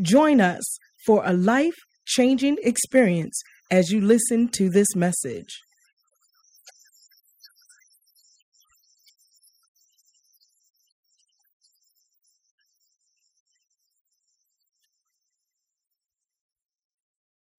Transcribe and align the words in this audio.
Join 0.00 0.40
us 0.40 0.78
for 1.06 1.22
a 1.24 1.32
life-changing 1.32 2.58
experience 2.62 3.40
as 3.70 3.90
you 3.90 4.00
listen 4.00 4.48
to 4.48 4.70
this 4.70 4.94
message. 4.94 5.60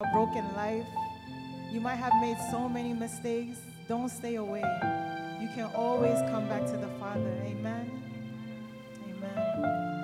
a 0.01 0.13
broken 0.13 0.45
life. 0.55 0.85
You 1.73 1.81
might 1.81 1.97
have 1.97 2.13
made 2.21 2.37
so 2.51 2.69
many 2.69 2.93
mistakes. 2.93 3.57
Don't 3.89 4.07
stay 4.07 4.35
away. 4.35 4.63
You 5.41 5.49
can 5.55 5.69
always 5.75 6.17
come 6.31 6.47
back 6.47 6.65
to 6.67 6.77
the 6.77 6.87
Father. 6.99 7.35
Amen. 7.43 7.91
Amen. 9.03 9.98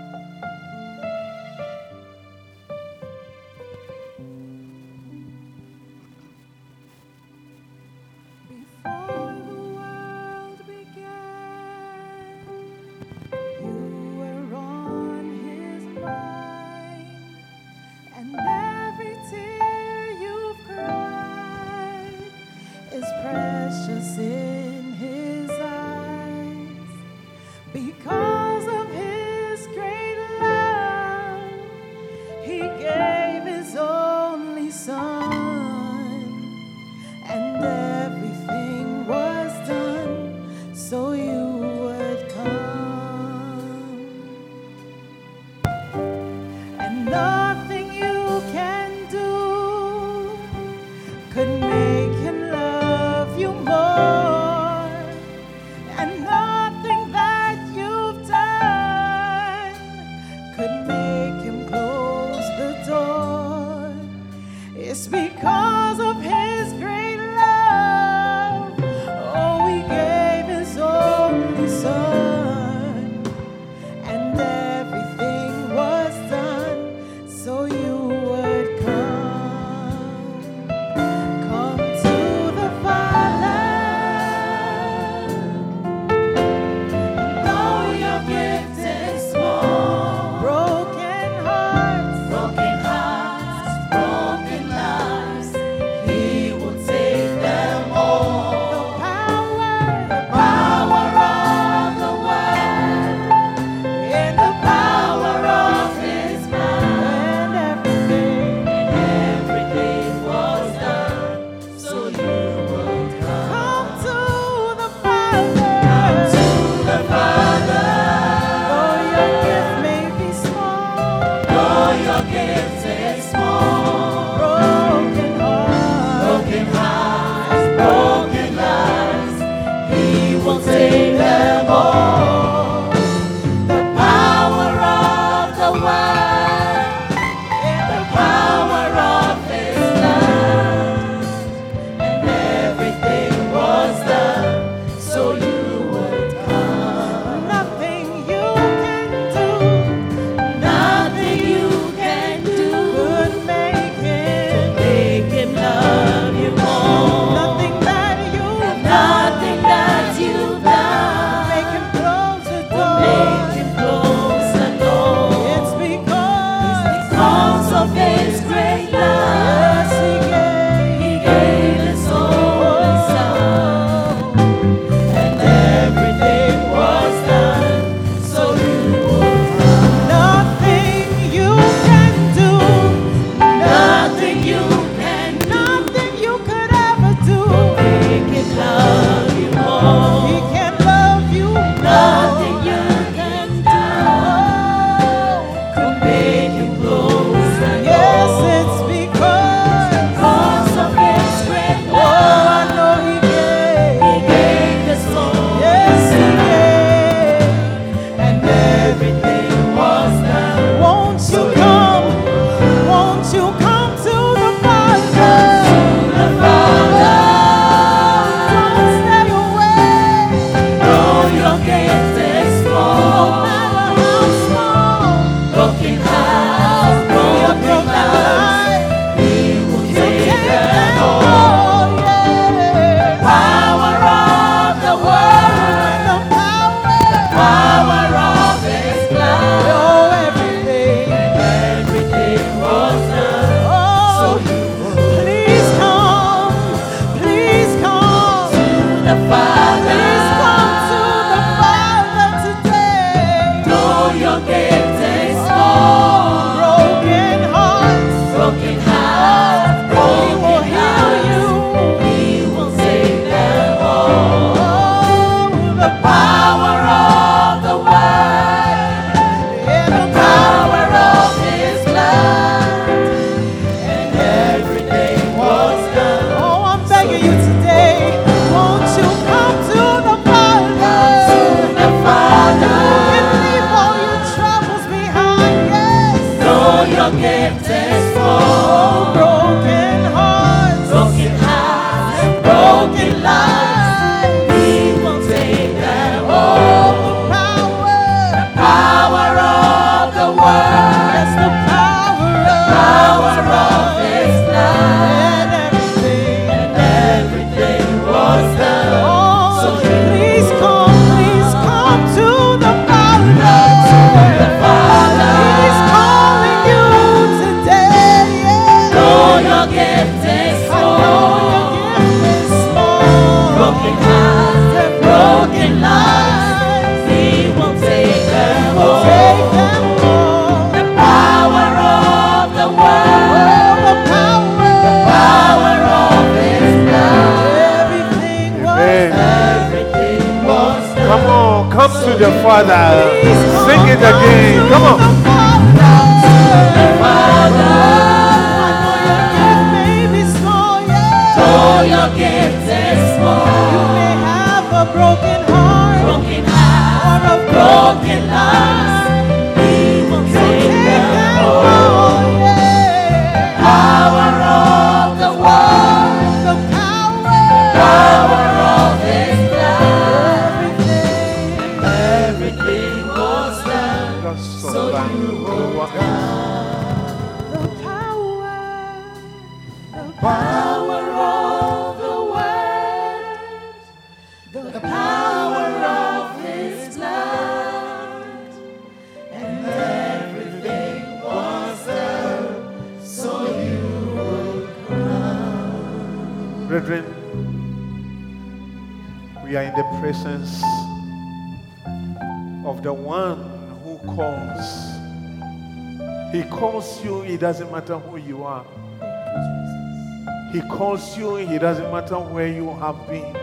He 410.55 410.61
calls 410.61 411.17
you, 411.17 411.35
it 411.35 411.59
doesn't 411.59 411.91
matter 411.91 412.15
where 412.15 412.47
you 412.47 412.69
have 412.75 413.05
been. 413.09 413.35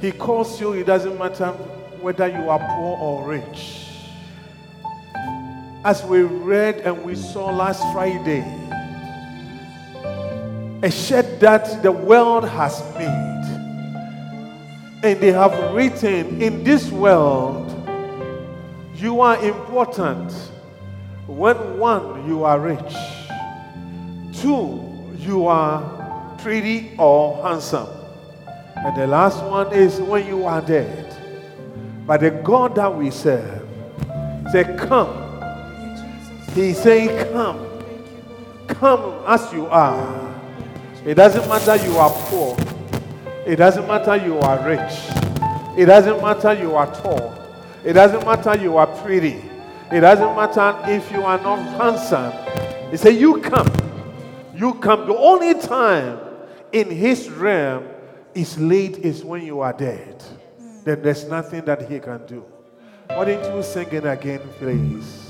He 0.00 0.12
calls 0.12 0.60
you, 0.60 0.74
it 0.74 0.86
doesn't 0.86 1.18
matter 1.18 1.48
whether 2.00 2.28
you 2.28 2.48
are 2.48 2.60
poor 2.60 2.96
or 2.96 3.28
rich. 3.28 3.88
As 5.84 6.04
we 6.04 6.22
read 6.22 6.76
and 6.82 7.02
we 7.02 7.16
saw 7.16 7.46
last 7.46 7.82
Friday, 7.92 8.44
a 10.84 10.88
shed 10.88 11.40
that 11.40 11.82
the 11.82 11.90
world 11.90 12.48
has 12.48 12.84
made. 12.94 13.10
And 15.02 15.20
they 15.20 15.32
have 15.32 15.74
written, 15.74 16.40
in 16.40 16.62
this 16.62 16.88
world, 16.88 17.68
you 18.94 19.20
are 19.22 19.44
important. 19.44 20.30
When 21.26 21.80
one, 21.80 22.28
you 22.28 22.44
are 22.44 22.60
rich. 22.60 23.21
Two, 24.42 24.82
you 25.18 25.46
are 25.46 26.36
pretty 26.38 26.90
or 26.98 27.40
handsome. 27.44 27.86
And 28.74 28.96
the 28.96 29.06
last 29.06 29.40
one 29.44 29.72
is 29.72 30.00
when 30.00 30.26
you 30.26 30.46
are 30.46 30.60
dead. 30.60 31.16
But 32.04 32.22
the 32.22 32.32
God 32.32 32.74
that 32.74 32.92
we 32.92 33.12
serve 33.12 33.68
say, 34.50 34.64
Come. 34.76 35.14
He 36.56 36.72
say, 36.72 37.30
Come. 37.32 37.68
Come 38.66 39.22
as 39.28 39.52
you 39.52 39.66
are. 39.66 40.34
It 41.06 41.14
doesn't 41.14 41.48
matter 41.48 41.76
you 41.86 41.96
are 41.98 42.10
poor. 42.10 42.56
It 43.46 43.56
doesn't 43.56 43.86
matter 43.86 44.16
you 44.16 44.40
are 44.40 44.68
rich. 44.68 45.78
It 45.78 45.86
doesn't 45.86 46.20
matter 46.20 46.52
you 46.54 46.74
are 46.74 46.92
tall. 47.00 47.32
It 47.84 47.92
doesn't 47.92 48.26
matter 48.26 48.60
you 48.60 48.76
are 48.76 48.88
pretty. 48.88 49.40
It 49.92 50.00
doesn't 50.00 50.34
matter 50.34 50.76
if 50.90 51.12
you 51.12 51.22
are 51.22 51.38
not 51.38 51.58
handsome. 51.80 52.32
He 52.90 52.96
said, 52.96 53.14
You 53.14 53.40
come. 53.40 53.81
You 54.62 54.74
come. 54.74 55.08
The 55.08 55.16
only 55.16 55.54
time 55.54 56.20
in 56.70 56.88
his 56.88 57.28
realm 57.28 57.84
is 58.32 58.56
late 58.60 58.98
is 58.98 59.24
when 59.24 59.42
you 59.44 59.58
are 59.58 59.72
dead. 59.72 60.22
Then 60.84 61.02
there's 61.02 61.24
nothing 61.24 61.64
that 61.64 61.90
he 61.90 61.98
can 61.98 62.24
do. 62.26 62.44
Why 63.08 63.24
don't 63.24 63.56
you 63.56 63.62
sing 63.64 63.88
it 63.90 64.06
again, 64.06 64.38
please? 64.60 65.21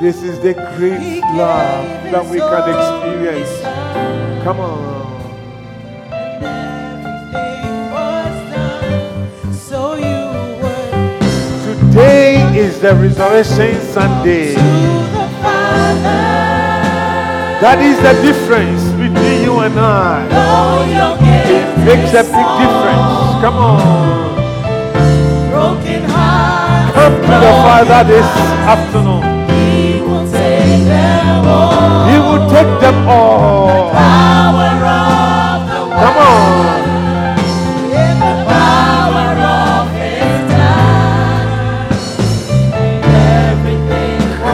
This 0.00 0.22
is 0.22 0.38
the 0.38 0.54
great 0.76 1.22
love 1.34 1.84
that 2.12 2.24
we 2.30 2.38
can 2.38 2.64
experience. 2.70 3.50
Come 4.44 4.60
on. 4.60 4.78
Everything 6.12 7.90
was 7.90 8.36
done 8.54 9.52
so 9.52 9.94
you 9.96 10.22
would 10.62 11.90
Today 11.90 12.38
is 12.56 12.78
the 12.80 12.94
Resurrection 12.94 13.74
Sunday. 13.90 14.54
to 14.54 14.60
the 14.60 15.26
Father. 15.42 16.22
That 17.58 17.78
is 17.82 17.98
the 17.98 18.14
difference 18.22 18.82
between 18.94 19.42
you 19.42 19.58
and 19.66 19.74
I. 19.80 20.30
It 21.50 21.66
Makes 21.84 22.14
a 22.14 22.22
big 22.22 22.48
difference. 22.62 23.42
Come 23.42 23.56
on. 23.56 24.30
Broken 25.50 26.02
heart. 26.08 26.94
Come 26.94 27.14
to 27.18 27.34
the 27.42 27.52
Father 27.66 28.04
this 28.06 28.26
afternoon. 28.62 29.37
He 30.78 32.16
will 32.18 32.42
take 32.50 32.72
them 32.80 33.08
all. 33.08 33.90
Come 36.00 36.16
on. 36.16 36.78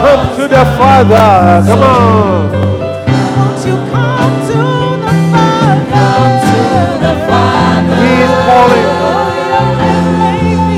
Come 0.01 0.23
to 0.37 0.43
the 0.47 0.63
Father. 0.77 1.63
Come 1.67 1.83
on. 1.83 2.51
Won't 3.35 3.61
you 3.65 3.75
come 3.91 4.35
to 4.49 4.59
the 5.03 5.13
Father? 5.31 6.07
He 8.01 8.11
is 8.25 8.33
calling. 8.47 8.89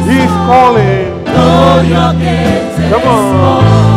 He 0.09 0.17
is 0.25 0.35
calling. 0.47 1.07
Come 2.89 3.05
on. 3.07 3.96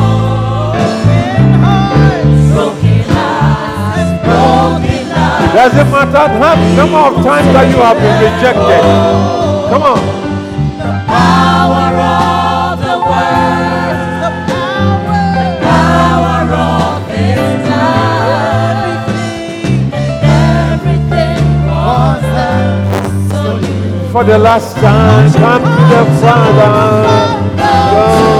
Doesn't 5.60 5.90
matter 5.90 6.26
how 6.40 6.54
number 6.74 6.96
of 6.96 7.22
times 7.22 7.52
that 7.52 7.68
you 7.68 7.76
have 7.84 7.98
been 8.00 8.16
rejected. 8.24 8.80
Come 9.68 9.82
on. 9.82 10.00
The 10.80 11.04
Power 11.04 12.00
of 12.00 12.80
the 12.80 12.96
word, 13.04 14.00
the 14.24 14.32
power, 14.48 15.20
power 15.60 16.48
of 16.64 17.04
His 17.12 17.60
love. 17.68 19.04
Everything, 20.72 21.44
was. 21.68 22.24
So 23.30 23.60
you 23.60 24.08
For 24.12 24.24
the 24.24 24.38
last 24.38 24.76
time, 24.76 25.30
come 25.34 25.60
to 25.60 25.82
the 25.92 26.04
Father. 26.22 28.39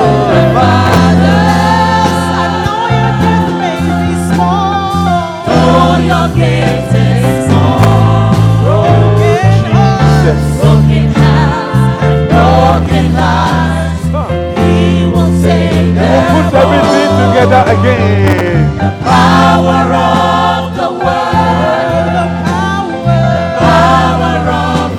Together 17.40 17.64
again. 17.72 18.76
The 18.76 18.90
Power 19.02 19.92
of 19.94 20.76
the 20.76 20.88
word, 20.92 22.06
the 22.18 22.26
power, 22.44 23.16
power 23.58 24.44
of 24.50 24.90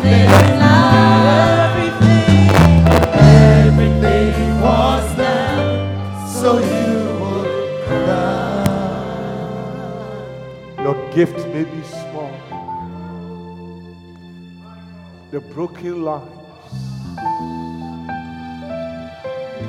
love. 0.60 1.76
Everything, 1.76 2.50
everything 3.14 4.34
was 4.62 5.06
done, 5.16 5.70
so 6.28 6.50
you 6.58 6.98
would 7.22 7.54
come. 7.86 8.66
Your 10.84 10.98
gift 11.14 11.40
may 11.54 11.64
be 11.64 11.82
small. 11.84 12.36
The 15.30 15.40
broken 15.42 16.04
lives, 16.04 16.74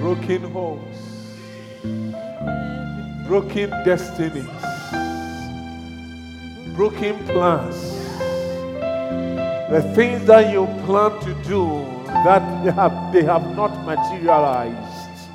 broken 0.00 0.42
homes, 0.52 0.96
broken 3.32 3.70
destinies, 3.82 4.44
broken 6.76 7.16
plans, 7.28 7.80
the 9.72 9.80
things 9.94 10.26
that 10.26 10.52
you 10.52 10.66
plan 10.84 11.18
to 11.18 11.32
do 11.48 11.64
that 12.26 12.42
they 12.62 12.70
have, 12.70 13.10
they 13.10 13.22
have 13.22 13.56
not 13.56 13.72
materialized. 13.86 15.30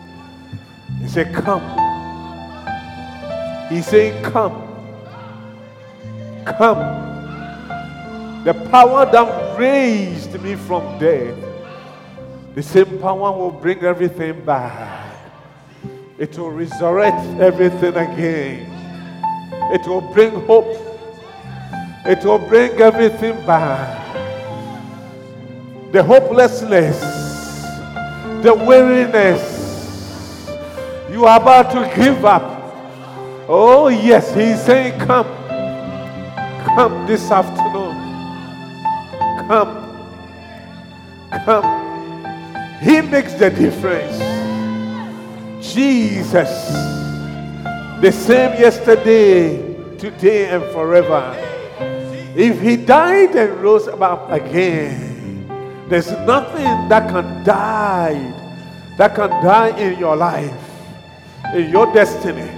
He 1.02 1.08
said, 1.08 1.34
Come. 1.34 1.66
He 3.72 3.82
said, 3.82 4.24
Come. 4.24 4.62
Come. 6.46 6.84
The 8.44 8.54
power 8.70 9.12
that 9.12 9.58
raised 9.58 10.40
me 10.44 10.54
from 10.54 11.00
death, 11.00 11.36
the 12.54 12.62
same 12.62 13.00
power 13.00 13.36
will 13.36 13.50
bring 13.50 13.84
everything 13.84 14.46
back. 14.46 15.07
It 16.20 16.36
will 16.36 16.50
resurrect 16.50 17.24
everything 17.40 17.96
again. 17.96 18.72
It 19.72 19.86
will 19.86 20.02
bring 20.02 20.32
hope. 20.48 20.66
It 22.06 22.24
will 22.26 22.40
bring 22.40 22.72
everything 22.82 23.36
back. 23.46 24.04
The 25.92 26.02
hopelessness, 26.02 27.00
the 28.42 28.54
weariness, 28.56 29.58
you 31.12 31.26
are 31.26 31.40
about 31.40 31.72
to 31.74 31.96
give 31.96 32.26
up. 32.26 32.42
Oh, 33.48 33.88
yes, 33.90 34.34
he's 34.34 34.60
saying, 34.66 35.00
Come. 35.00 35.28
Come 36.66 37.06
this 37.06 37.30
afternoon. 37.30 37.96
Come. 39.48 39.84
Come. 41.46 42.80
He 42.82 43.02
makes 43.02 43.34
the 43.36 43.52
difference. 43.52 44.37
Jesus, 45.74 46.50
the 48.02 48.12
same 48.12 48.60
yesterday, 48.60 49.58
today, 49.98 50.50
and 50.50 50.64
forever. 50.72 51.36
If 52.36 52.62
he 52.62 52.78
died 52.78 53.36
and 53.36 53.62
rose 53.62 53.88
up 53.88 54.32
again, 54.32 55.48
there's 55.90 56.12
nothing 56.28 56.90
that 56.90 57.10
can 57.10 57.44
die, 57.44 58.14
that 58.98 59.16
can 59.16 59.30
die 59.44 59.78
in 59.78 60.00
your 60.00 60.16
life, 60.16 60.54
in 61.54 61.70
your 61.70 61.92
destiny, 61.94 62.50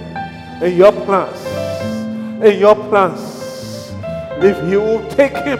in 0.62 0.76
your 0.76 0.92
plans, 0.92 2.44
in 2.44 2.58
your 2.60 2.74
plans. 2.74 3.92
If 4.42 4.56
you 4.70 4.80
will 4.80 5.08
take 5.10 5.36
him 5.36 5.58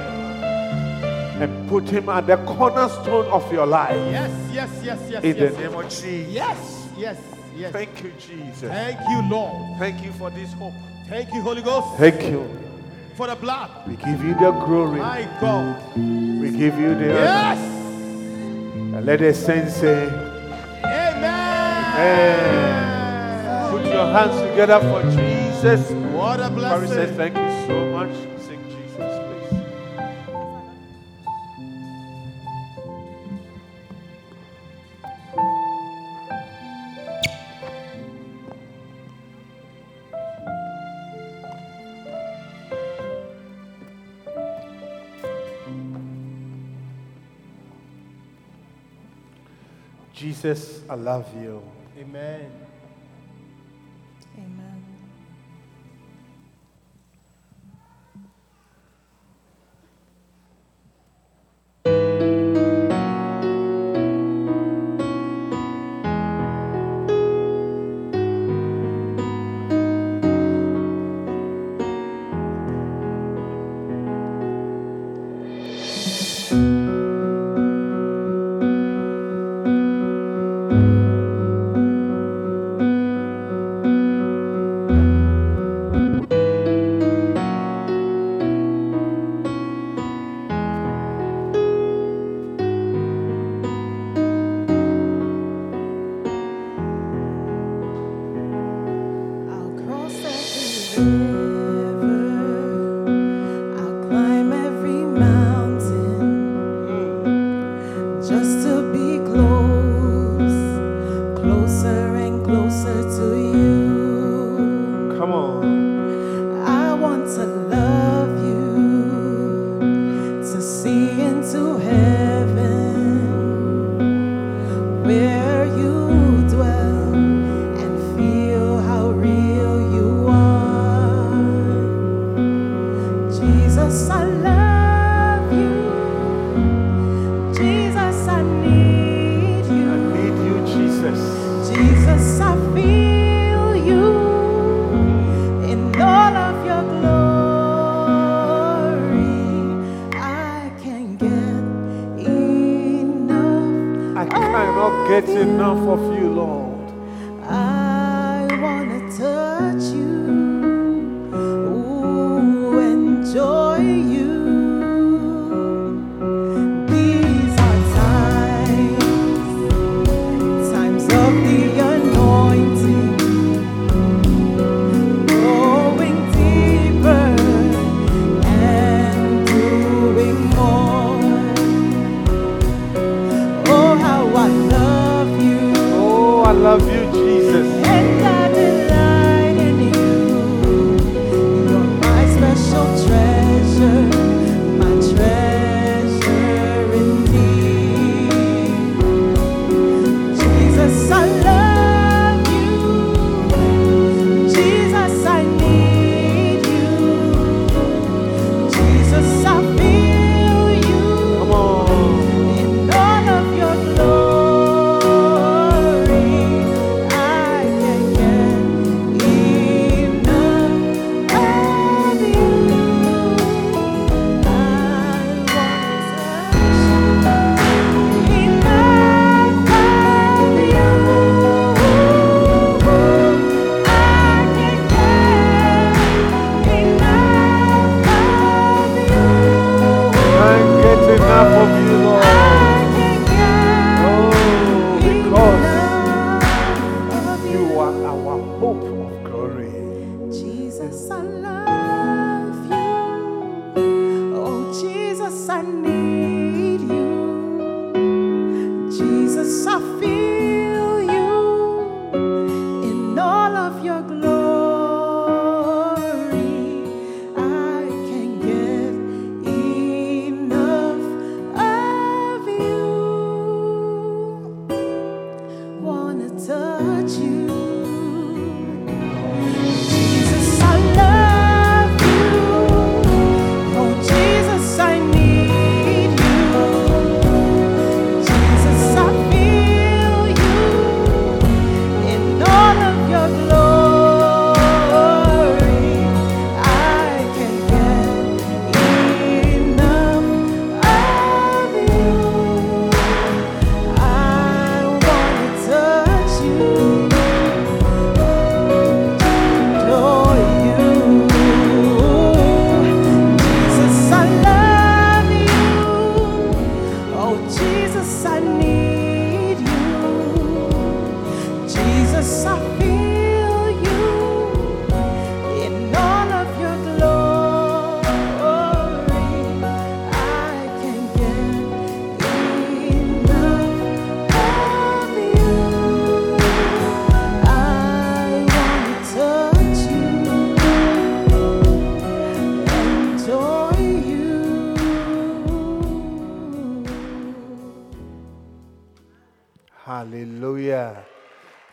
and 1.41 1.69
put 1.69 1.89
him 1.89 2.09
at 2.09 2.27
the 2.27 2.37
cornerstone 2.39 3.27
of 3.27 3.51
your 3.53 3.67
life. 3.67 3.97
Yes, 4.13 4.51
yes, 4.53 4.81
yes, 4.83 4.99
yes. 5.11 5.25
In 5.25 5.37
yes. 5.37 5.55
the 5.55 5.61
name 5.61 5.75
of 5.75 5.85
Jesus. 5.89 6.33
Yes, 6.33 6.89
yes, 6.97 7.19
yes. 7.57 7.73
Thank 7.73 8.03
you, 8.03 8.13
Jesus. 8.19 8.69
Thank 8.71 9.01
you, 9.09 9.23
Lord. 9.31 9.79
Thank 9.79 10.03
you 10.05 10.13
for 10.13 10.31
this 10.31 10.53
hope. 10.55 10.75
Thank 11.09 11.33
you, 11.35 11.41
Holy 11.43 11.63
Ghost, 11.63 11.99
Thank 11.99 12.23
you. 12.23 12.47
for 13.17 13.27
the 13.27 13.35
blood. 13.37 13.71
We 13.89 13.97
give 13.97 14.23
you 14.25 14.35
the 14.35 14.53
glory. 14.53 14.99
My 15.01 15.29
God. 15.41 15.97
We 15.97 16.51
give 16.51 16.79
you 16.79 16.95
the 16.95 17.11
honor. 17.11 17.25
Yes. 17.25 17.59
And 18.95 19.07
let 19.07 19.19
the 19.19 19.35
saints 19.35 19.77
say, 19.77 20.07
Amen. 20.85 21.25
Amen. 21.97 23.71
Put 23.71 23.85
your 23.87 24.07
hands 24.13 24.41
together 24.41 24.81
for 24.81 25.03
Jesus. 25.11 25.91
What 26.13 26.41
a 26.41 26.49
Corey 26.49 26.87
says, 26.89 27.11
blessing. 27.11 27.17
thank 27.17 27.37
you 27.37 27.67
so 27.67 27.85
much. 27.93 28.30
Jesus, 50.41 50.81
I 50.89 50.95
love 50.95 51.27
you. 51.37 51.61
Amen. 51.99 52.51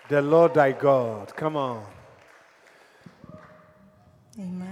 The 0.10 0.22
Lord 0.22 0.54
thy 0.56 0.74
God. 0.74 1.36
Come 1.36 1.58
on. 1.58 1.86
Amen. 4.40 4.67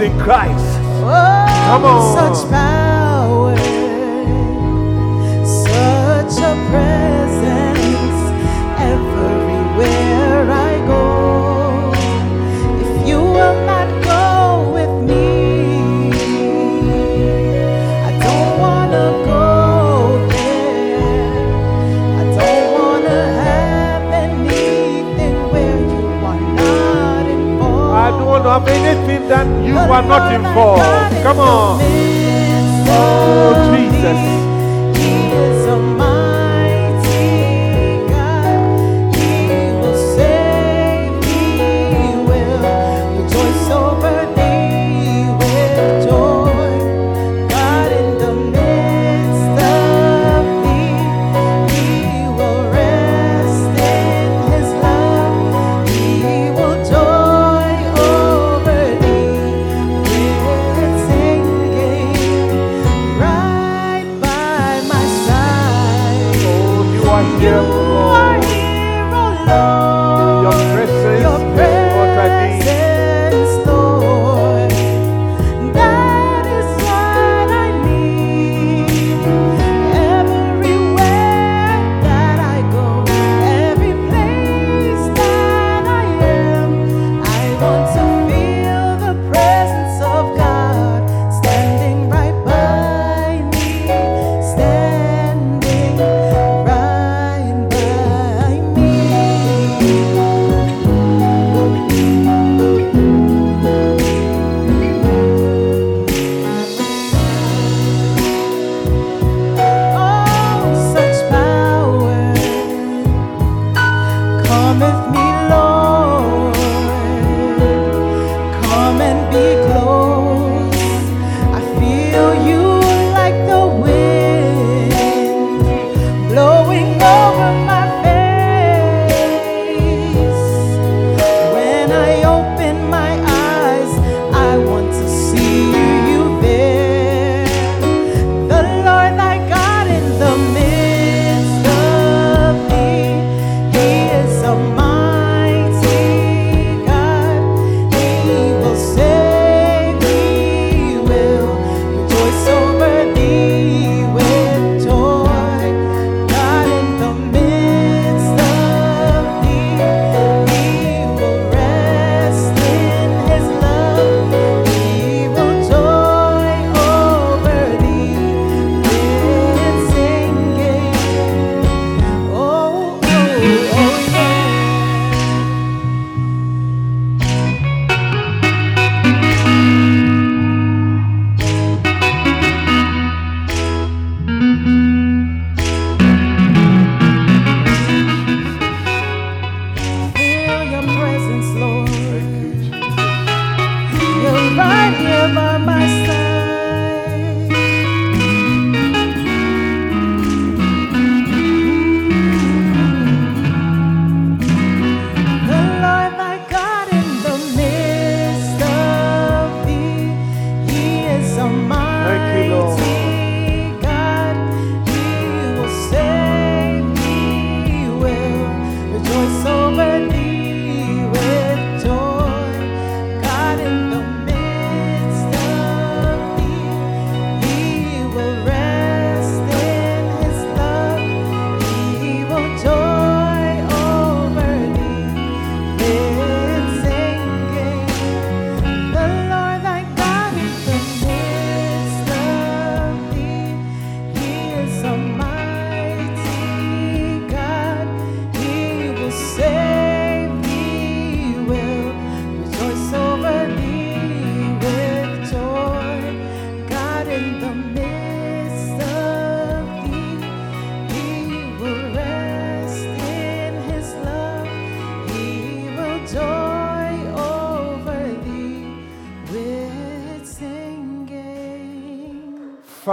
In 0.00 0.18
Christ. 0.18 0.80
Come 1.70 1.84
on. 1.84 2.89
Have 28.50 28.66
anything 28.66 29.28
that 29.28 29.46
you 29.64 29.76
are 29.76 30.02
not 30.02 30.34
involved. 30.34 30.82
Come 31.22 31.38
on. 31.38 31.78
Oh, 32.90 33.70
Jesus. 33.70 34.49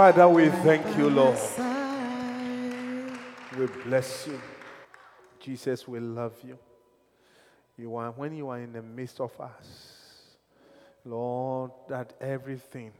Father, 0.08 0.26
we 0.26 0.48
thank 0.48 0.96
you, 0.96 1.10
Lord. 1.10 1.38
We 3.58 3.66
bless 3.84 4.26
you. 4.26 4.40
Jesus, 5.38 5.86
we 5.86 6.00
love 6.00 6.32
you. 6.42 6.58
You 7.76 7.94
are 7.96 8.10
when 8.12 8.34
you 8.34 8.48
are 8.48 8.58
in 8.58 8.72
the 8.72 8.80
midst 8.80 9.20
of 9.20 9.38
us, 9.38 10.38
Lord, 11.04 11.72
that 11.90 12.14
everything, 12.22 12.92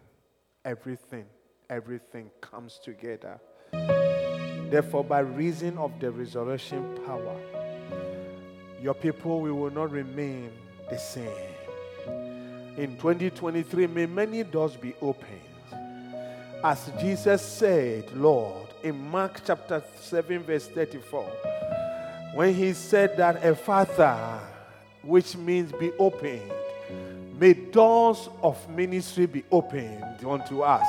everything, 0.67 1.25
everything 1.71 2.31
comes 2.43 2.79
together. 2.79 3.41
Therefore, 3.73 5.03
by 5.03 5.21
reason 5.21 5.79
of 5.79 5.99
the 6.01 6.11
resurrection 6.11 6.99
power, 7.07 7.41
your 8.83 8.93
people 8.93 9.41
we 9.41 9.51
will 9.51 9.71
not 9.71 9.91
remain 9.91 10.53
the 10.91 10.99
same. 10.99 11.55
In 12.77 12.99
2023, 12.99 13.87
may 13.87 14.05
many 14.05 14.43
doors 14.43 14.77
be 14.77 14.95
opened. 15.01 15.48
As 16.63 16.91
Jesus 17.01 17.41
said, 17.41 18.11
Lord, 18.17 18.67
in 18.83 19.11
Mark 19.11 19.41
chapter 19.47 19.81
7, 20.01 20.43
verse 20.43 20.67
34, 20.67 21.23
when 22.35 22.53
he 22.53 22.73
said 22.73 23.17
that 23.17 23.41
Ephphatha, 23.43 24.41
which 25.03 25.37
means 25.37 25.71
be 25.73 25.93
opened, 26.01 26.51
may 27.39 27.53
doors 27.53 28.29
of 28.43 28.69
ministry 28.71 29.27
be 29.27 29.45
opened 29.53 30.25
unto 30.27 30.63
us. 30.63 30.87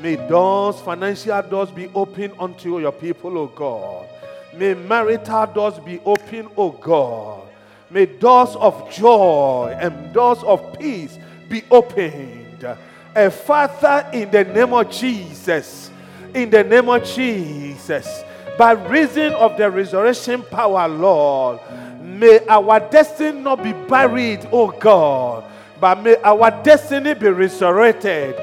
May 0.00 0.16
doors, 0.16 0.80
financial 0.80 1.40
doors 1.42 1.70
be 1.70 1.86
opened 1.94 2.34
unto 2.40 2.80
your 2.80 2.90
people, 2.90 3.38
O 3.38 3.46
God. 3.46 4.08
May 4.56 4.74
marital 4.74 5.46
doors 5.46 5.78
be 5.78 6.00
opened, 6.00 6.48
O 6.56 6.70
God. 6.70 7.46
May 7.90 8.06
doors 8.06 8.56
of 8.56 8.92
joy 8.92 9.76
and 9.80 10.12
doors 10.12 10.42
of 10.42 10.76
peace 10.80 11.16
be 11.48 11.62
opened. 11.70 12.66
A 13.16 13.30
Father, 13.30 14.08
in 14.12 14.28
the 14.30 14.42
name 14.42 14.72
of 14.72 14.90
Jesus, 14.90 15.90
in 16.34 16.50
the 16.50 16.64
name 16.64 16.88
of 16.88 17.04
Jesus, 17.04 18.24
by 18.58 18.72
reason 18.72 19.32
of 19.34 19.56
the 19.56 19.70
resurrection 19.70 20.42
power, 20.42 20.88
Lord, 20.88 21.60
may 22.02 22.40
our 22.48 22.80
destiny 22.80 23.40
not 23.40 23.62
be 23.62 23.72
buried, 23.72 24.48
O 24.50 24.72
God, 24.72 25.44
but 25.80 26.02
may 26.02 26.16
our 26.24 26.50
destiny 26.64 27.14
be 27.14 27.28
resurrected. 27.28 28.34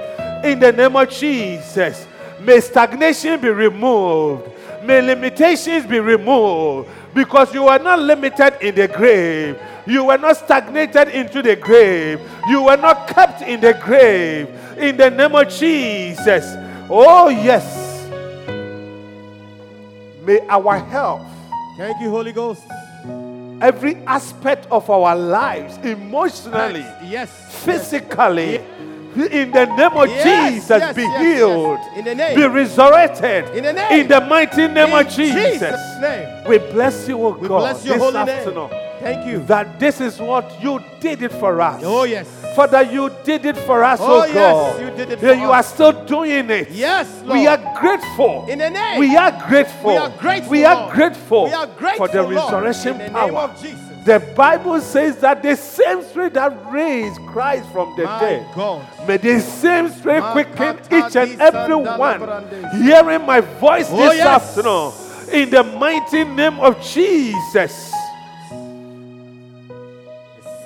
In 0.46 0.60
the 0.60 0.72
name 0.72 0.96
of 0.96 1.10
Jesus, 1.10 2.08
may 2.40 2.62
stagnation 2.62 3.42
be 3.42 3.50
removed. 3.50 4.50
May 4.84 5.02
limitations 5.02 5.86
be 5.86 6.00
removed 6.00 6.90
because 7.14 7.54
you 7.54 7.68
are 7.68 7.78
not 7.78 8.00
limited 8.00 8.56
in 8.66 8.74
the 8.74 8.88
grave. 8.88 9.60
You 9.86 10.06
were 10.06 10.18
not 10.18 10.38
stagnated 10.38 11.10
into 11.10 11.42
the 11.42 11.56
grave. 11.56 12.20
You 12.48 12.64
were 12.64 12.78
not 12.78 13.08
kept 13.08 13.42
in 13.42 13.62
the 13.62 13.74
grave. 13.74 14.48
In 14.78 14.98
the 14.98 15.10
name 15.10 15.36
of 15.36 15.50
Jesus. 15.50 16.46
Oh, 16.90 17.30
yes. 17.30 17.90
May 20.26 20.40
our 20.50 20.78
health, 20.78 21.26
Thank 21.78 22.00
you, 22.00 22.12
Holy 22.12 22.32
Ghost. 22.32 22.62
every 23.60 23.96
aspect 24.06 24.68
of 24.70 24.88
our 24.90 25.16
lives, 25.16 25.78
emotionally, 25.84 26.86
Yes. 27.04 27.30
physically, 27.66 28.58
in 29.16 29.52
the 29.52 29.66
name 29.66 29.98
of 29.98 30.08
Yes, 30.10 30.54
Jesus, 30.54 30.80
yes, 30.80 30.96
be 30.96 31.02
healed, 31.26 31.80
yes. 31.80 31.98
In 31.98 32.06
the 32.06 32.16
name. 32.16 32.36
be 32.36 32.46
resurrected, 32.46 33.46
In 33.58 33.64
the 33.64 33.74
name. 33.74 34.00
in 34.02 34.08
the 34.08 34.22
mighty 34.22 34.68
name 34.68 34.90
In 34.94 35.06
of 35.06 35.10
Jesus. 35.10 35.60
Jesus' 35.60 36.02
name. 36.02 36.44
We 36.48 36.58
bless 36.60 37.08
you, 37.08 37.18
O 37.26 37.30
We 37.32 37.48
God, 37.48 37.60
bless 37.60 37.84
your 37.86 37.96
this 37.96 38.04
holy 38.04 38.18
afternoon. 38.18 38.70
name. 38.70 38.91
Thank 39.02 39.26
you. 39.28 39.40
That 39.46 39.80
this 39.80 40.00
is 40.00 40.20
what 40.20 40.62
you 40.62 40.80
did 41.00 41.22
it 41.24 41.32
for 41.34 41.60
us. 41.62 41.82
Oh, 41.84 42.04
yes. 42.04 42.28
Father, 42.56 42.82
you 42.84 43.10
did 43.24 43.46
it 43.46 43.58
for 43.58 43.84
us, 43.84 44.00
Oh, 44.02 44.22
oh, 44.22 44.26
yes, 44.26 44.80
you 44.82 44.90
did 44.98 45.12
it 45.14 45.20
for 45.20 45.34
you 45.34 45.52
us. 45.52 45.72
are 45.72 45.74
still 45.74 46.06
doing 46.06 46.50
it. 46.50 46.70
Yes, 46.70 47.08
We 47.24 47.48
are 47.48 47.58
grateful. 47.80 48.46
In 48.50 48.60
the 48.60 48.70
name. 48.70 49.00
We 49.00 49.16
are 49.16 49.32
grateful. 49.48 49.92
We 49.92 49.98
are 49.98 50.10
grateful, 50.10 50.52
We 50.52 50.66
are 50.66 50.94
grateful 50.94 51.44
We 51.46 51.54
are 51.54 51.68
grateful, 51.68 52.08
for 52.08 52.12
the 52.14 52.22
Lord. 52.24 52.36
resurrection 52.36 53.00
In 53.00 53.08
the 53.08 53.10
power. 53.20 53.28
name 53.28 53.36
of 53.38 53.62
Jesus. 53.62 53.80
The 54.04 54.20
Bible 54.36 54.82
says 54.82 55.18
that 55.20 55.42
the 55.44 55.56
same 55.56 56.02
spirit 56.04 56.34
that 56.34 56.52
raised 56.72 57.22
Christ 57.28 57.70
from 57.72 57.96
the 57.96 58.04
My 58.06 58.20
dead, 58.20 58.48
God. 58.56 58.82
may 59.08 59.18
the 59.18 59.40
same 59.40 59.90
spirit 59.90 60.24
quicken 60.32 60.80
each 60.92 61.16
and 61.16 61.40
every 61.40 61.76
one 61.76 62.20
hearing 62.82 63.26
my 63.26 63.40
voice 63.42 63.88
Oh, 63.92 63.98
this 63.98 64.18
yes. 64.18 64.28
afternoon. 64.58 64.92
In 65.32 65.50
the 65.52 65.64
mighty 65.64 66.24
name 66.26 66.60
of 66.60 66.82
Jesus. 66.82 67.94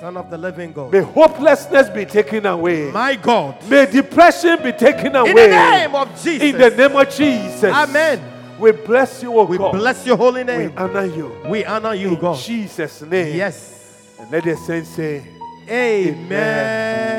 Son 0.06 0.16
of 0.18 0.30
the 0.30 0.38
living 0.38 0.72
God. 0.72 0.92
May 0.92 1.00
hopelessness 1.00 1.90
be 1.90 2.04
taken 2.04 2.46
away. 2.46 2.92
My 2.92 3.16
God. 3.16 3.60
May 3.68 3.86
depression 3.90 4.62
be 4.62 4.70
taken 4.70 5.16
away. 5.16 5.30
In 5.30 5.34
the 5.34 5.70
name 5.72 5.94
of 5.96 6.22
Jesus. 6.22 6.42
In 6.42 6.56
the 6.58 6.70
name 6.70 6.94
of 6.96 7.10
Jesus. 7.10 7.64
Amen. 7.64 8.22
We 8.56 8.70
bless 8.70 9.20
you, 9.24 9.36
O 9.36 9.42
We 9.42 9.58
God. 9.58 9.72
bless 9.72 10.06
your 10.06 10.16
holy 10.16 10.44
name. 10.44 10.70
we 10.70 10.76
honor 10.76 11.06
you. 11.06 11.36
We 11.48 11.64
honor 11.64 11.94
you, 11.94 12.10
In 12.10 12.20
God. 12.20 12.38
Jesus' 12.38 13.02
name. 13.02 13.34
Yes. 13.36 14.14
And 14.20 14.30
let 14.30 14.44
the 14.44 14.56
saints 14.56 14.90
say, 14.90 15.26
Amen. 15.68 17.10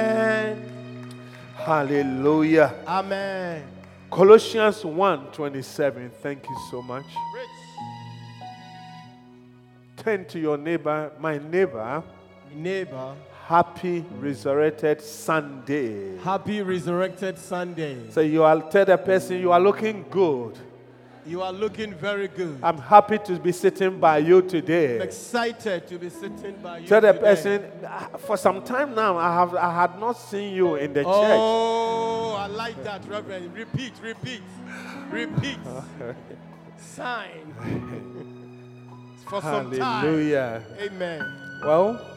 Hallelujah. 1.58 2.74
Amen. 2.88 3.64
Colossians 4.10 4.86
1 4.86 5.32
27. 5.34 6.10
Thank 6.24 6.48
you 6.50 6.56
so 6.72 6.82
much. 6.82 7.04
Turn 9.98 10.24
to 10.24 10.40
your 10.40 10.58
neighbor, 10.58 11.12
my 11.20 11.38
neighbor. 11.38 12.02
Neighbor, 12.58 13.16
Happy 13.46 14.04
resurrected 14.20 15.02
Sunday. 15.02 16.18
happy 16.18 16.62
resurrected 16.62 17.38
Sunday. 17.38 18.10
So 18.10 18.20
you 18.20 18.44
are 18.44 18.62
tell 18.70 18.84
the 18.86 18.98
person 18.98 19.40
you 19.40 19.52
are 19.54 19.60
looking 19.60 20.04
good. 20.10 20.58
You 21.26 21.42
are 21.42 21.52
looking 21.54 21.94
very 21.94 22.28
good. 22.30 22.58
I'm 22.64 22.78
happy 22.78 23.18
to 23.20 23.40
be 23.40 23.52
sitting 23.52 24.00
by 24.00 24.18
you 24.20 24.42
today. 24.42 24.96
I'm 24.96 25.02
excited 25.02 25.88
to 25.88 25.98
be 25.98 26.10
sitting 26.10 26.56
by 26.64 26.80
you. 26.80 26.88
Tell 26.88 27.00
the 27.02 27.12
today. 27.14 27.22
person 27.24 27.64
"Ah, 27.86 28.10
for 28.18 28.36
some 28.38 28.62
time 28.64 28.94
now 28.96 29.18
I 29.18 29.34
have 29.34 29.56
I 29.56 29.72
had 29.74 30.00
not 30.00 30.18
seen 30.18 30.54
you 30.56 30.76
in 30.76 30.92
the 30.94 31.04
church. 31.04 31.40
Oh, 31.40 32.36
I 32.38 32.48
like 32.48 32.82
that, 32.84 33.06
Reverend. 33.08 33.54
Repeat, 33.56 33.94
repeat, 34.02 34.42
repeat. 35.12 35.60
Sign. 36.78 37.54
For 39.30 39.42
some 39.42 39.72
time. 39.72 39.80
Hallelujah. 40.06 40.64
Amen. 40.82 41.22
Well, 41.64 42.17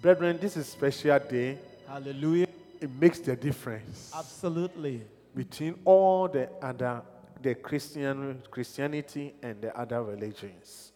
brethren, 0.00 0.38
this 0.40 0.56
is 0.56 0.68
a 0.68 0.70
special 0.70 1.18
day. 1.18 1.58
Hallelujah. 1.86 2.48
It 2.80 2.90
makes 3.00 3.18
the 3.20 3.36
difference 3.36 4.12
Absolutely. 4.14 5.02
between 5.34 5.78
all 5.84 6.28
the 6.28 6.48
other 6.62 7.02
the 7.42 7.54
Christian 7.54 8.42
Christianity 8.50 9.34
and 9.42 9.60
the 9.60 9.78
other 9.78 10.02
religions. 10.02 10.92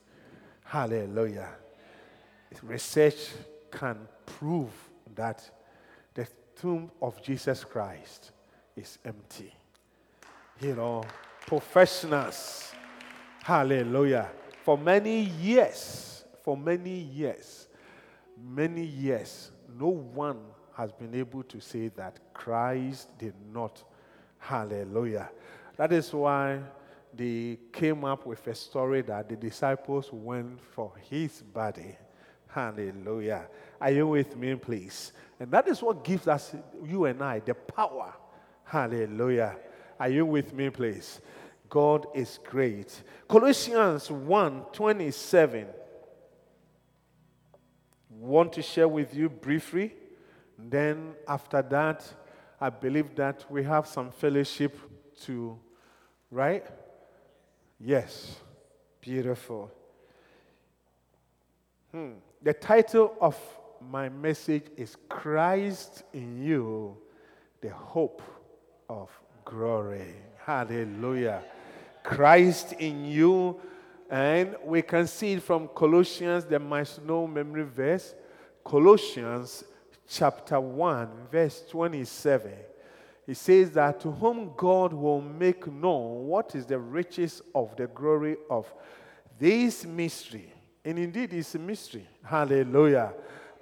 Hallelujah. 0.65 1.49
Research 2.63 3.29
can 3.71 3.99
prove 4.27 4.71
that 5.15 5.49
the 6.15 6.27
tomb 6.57 6.91
of 7.01 7.23
Jesus 7.23 7.65
Christ 7.65 8.33
is 8.75 8.99
empty. 9.05 9.55
You 10.61 10.75
know, 10.75 11.05
professionals. 11.47 12.73
Hallelujah. 13.43 14.29
For 14.65 14.77
many 14.77 15.21
years, 15.21 16.25
for 16.43 16.57
many 16.57 16.99
years, 16.99 17.69
many 18.43 18.85
years, 18.85 19.51
no 19.79 19.89
one 19.89 20.41
has 20.77 20.93
been 20.93 21.15
able 21.15 21.43
to 21.45 21.61
say 21.61 21.89
that 21.89 22.19
Christ 22.33 23.17
did 23.19 23.35
not. 23.53 23.83
Hallelujah. 24.39 25.31
That 25.77 25.93
is 25.93 26.13
why 26.13 26.61
they 27.15 27.59
came 27.73 28.05
up 28.05 28.27
with 28.27 28.47
a 28.47 28.55
story 28.55 29.03
that 29.03 29.29
the 29.29 29.37
disciples 29.37 30.11
went 30.13 30.61
for 30.61 30.93
his 31.09 31.43
body. 31.43 31.97
Hallelujah. 32.49 33.47
Are 33.81 33.91
you 33.91 34.07
with 34.09 34.37
me, 34.37 34.55
please? 34.57 35.13
And 35.39 35.51
that 35.51 35.69
is 35.69 35.83
what 35.83 36.05
gives 36.05 36.29
us, 36.29 36.55
you 36.85 37.07
and 37.07 37.23
I, 37.23 37.41
the 37.41 37.55
power. 37.55 38.13
Hallelujah. 38.65 39.57
Are 39.99 40.09
you 40.09 40.27
with 40.27 40.53
me, 40.53 40.71
please? 40.71 41.21
God 41.69 42.07
is 42.15 42.39
great. 42.45 43.03
Colossians 43.29 44.11
1 44.11 44.65
27. 44.73 45.67
Want 48.21 48.53
to 48.53 48.63
share 48.63 48.87
with 48.87 49.15
you 49.15 49.31
briefly. 49.31 49.95
Then, 50.59 51.15
after 51.27 51.63
that, 51.63 52.05
I 52.61 52.69
believe 52.69 53.17
that 53.17 53.51
we 53.51 53.65
have 53.65 53.87
some 53.87 54.11
fellowship 54.11 54.77
to, 55.23 55.59
right? 56.31 56.67
Yes. 57.81 58.37
Beautiful. 59.01 59.71
Hmm. 61.93 62.11
The 62.43 62.53
title 62.53 63.15
of 63.23 63.39
my 63.81 64.11
message 64.11 64.65
is 64.77 64.97
Christ 65.09 66.03
in 66.13 66.45
You, 66.45 66.99
the 67.63 67.71
Hope 67.71 68.21
of 68.91 69.09
Glory. 69.47 70.15
Hallelujah. 70.45 71.43
Christ 72.03 72.75
in 72.75 73.07
you. 73.07 73.59
And 74.11 74.57
we 74.65 74.83
can 74.83 75.07
see 75.07 75.35
it 75.35 75.43
from 75.43 75.69
Colossians, 75.69 76.45
the 76.45 76.59
must 76.59 77.01
know 77.05 77.29
memory 77.29 77.63
verse. 77.63 78.15
Colossians 78.65 79.63
chapter 80.09 80.61
1, 80.61 81.09
verse 81.31 81.63
27. 81.71 82.53
It 83.29 83.37
says 83.37 83.71
that 83.73 84.01
to 84.01 84.11
whom 84.11 84.51
God 84.57 84.93
will 84.93 85.21
make 85.21 85.69
known 85.69 86.27
what 86.27 86.57
is 86.57 86.67
the 86.67 86.81
riches 86.81 87.41
of 87.55 87.77
the 87.77 87.87
glory 87.87 88.37
of 88.51 88.73
this 89.39 89.87
mystery. 89.87 90.53
And 90.85 90.99
indeed, 90.99 91.33
it's 91.33 91.55
a 91.55 91.61
mystery. 91.61 92.09
Hallelujah. 92.25 93.15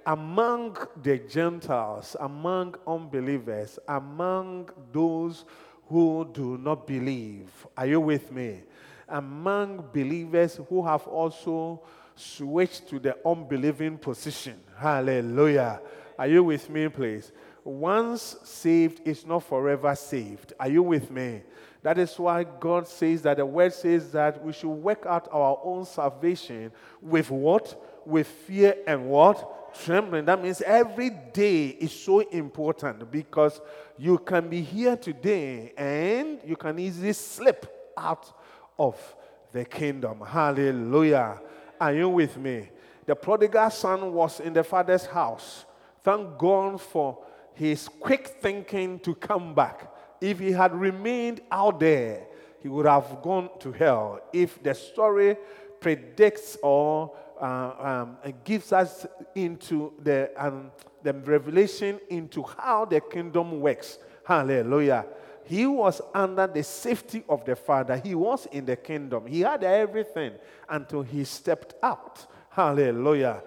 Among 0.03 0.75
the 1.03 1.19
Gentiles, 1.19 2.15
among 2.19 2.75
unbelievers, 2.87 3.77
among 3.87 4.71
those 4.91 5.45
who 5.87 6.27
do 6.33 6.57
not 6.57 6.87
believe. 6.87 7.67
Are 7.77 7.85
you 7.85 7.99
with 7.99 8.31
me? 8.31 8.63
Among 9.09 9.85
believers 9.93 10.59
who 10.69 10.85
have 10.85 11.07
also 11.07 11.81
switched 12.15 12.87
to 12.89 12.99
the 12.99 13.17
unbelieving 13.25 13.97
position. 13.97 14.59
Hallelujah. 14.77 15.81
Are 16.17 16.27
you 16.27 16.43
with 16.43 16.69
me, 16.69 16.89
please? 16.89 17.31
Once 17.63 18.35
saved 18.43 19.01
is 19.05 19.25
not 19.25 19.43
forever 19.43 19.95
saved. 19.95 20.53
Are 20.59 20.69
you 20.69 20.83
with 20.83 21.11
me? 21.11 21.43
That 21.81 21.97
is 21.97 22.17
why 22.19 22.43
God 22.43 22.87
says 22.87 23.21
that 23.21 23.37
the 23.37 23.45
word 23.45 23.73
says 23.73 24.11
that 24.11 24.43
we 24.43 24.51
should 24.51 24.69
work 24.69 25.05
out 25.05 25.29
our 25.31 25.59
own 25.63 25.85
salvation 25.85 26.71
with 27.01 27.31
what? 27.31 27.81
With 28.05 28.27
fear 28.27 28.75
and 28.85 29.07
what? 29.07 29.59
trembling. 29.73 30.25
That 30.25 30.41
means 30.41 30.61
every 30.61 31.09
day 31.09 31.67
is 31.67 31.91
so 31.91 32.19
important 32.19 33.09
because 33.11 33.61
you 33.97 34.17
can 34.17 34.49
be 34.49 34.61
here 34.61 34.95
today 34.95 35.73
and 35.77 36.39
you 36.45 36.55
can 36.55 36.79
easily 36.79 37.13
slip 37.13 37.93
out 37.97 38.31
of 38.79 39.15
the 39.51 39.65
kingdom. 39.65 40.21
Hallelujah. 40.25 41.39
Are 41.79 41.93
you 41.93 42.09
with 42.09 42.37
me? 42.37 42.69
The 43.05 43.15
prodigal 43.15 43.69
son 43.69 44.13
was 44.13 44.39
in 44.39 44.53
the 44.53 44.63
father's 44.63 45.05
house. 45.05 45.65
Thank 46.01 46.37
God 46.37 46.79
for 46.79 47.19
his 47.53 47.87
quick 47.87 48.27
thinking 48.27 48.99
to 48.99 49.13
come 49.15 49.53
back. 49.53 49.91
If 50.21 50.39
he 50.39 50.51
had 50.51 50.73
remained 50.73 51.41
out 51.51 51.79
there, 51.79 52.27
he 52.61 52.67
would 52.69 52.85
have 52.85 53.21
gone 53.21 53.49
to 53.59 53.71
hell. 53.71 54.19
If 54.31 54.61
the 54.61 54.73
story 54.73 55.37
predicts 55.79 56.57
or 56.61 57.15
uh, 57.39 58.05
um, 58.23 58.33
gives 58.43 58.73
us 58.73 59.05
into 59.33 59.93
the, 60.03 60.29
um, 60.37 60.71
the 61.03 61.13
revelation 61.13 61.99
into 62.09 62.43
how 62.43 62.85
the 62.85 62.99
kingdom 62.99 63.61
works. 63.61 63.97
Hallelujah. 64.25 65.05
He 65.49 65.65
was 65.65 65.99
under 66.13 66.45
the 66.45 66.61
safety 66.61 67.23
of 67.27 67.43
the 67.43 67.55
Father. 67.55 67.97
He 67.97 68.13
was 68.13 68.45
in 68.51 68.65
the 68.65 68.75
kingdom. 68.75 69.25
He 69.25 69.39
had 69.39 69.63
everything 69.63 70.33
until 70.69 71.01
he 71.01 71.23
stepped 71.23 71.73
out. 71.81 72.23
Hallelujah. 72.51 73.41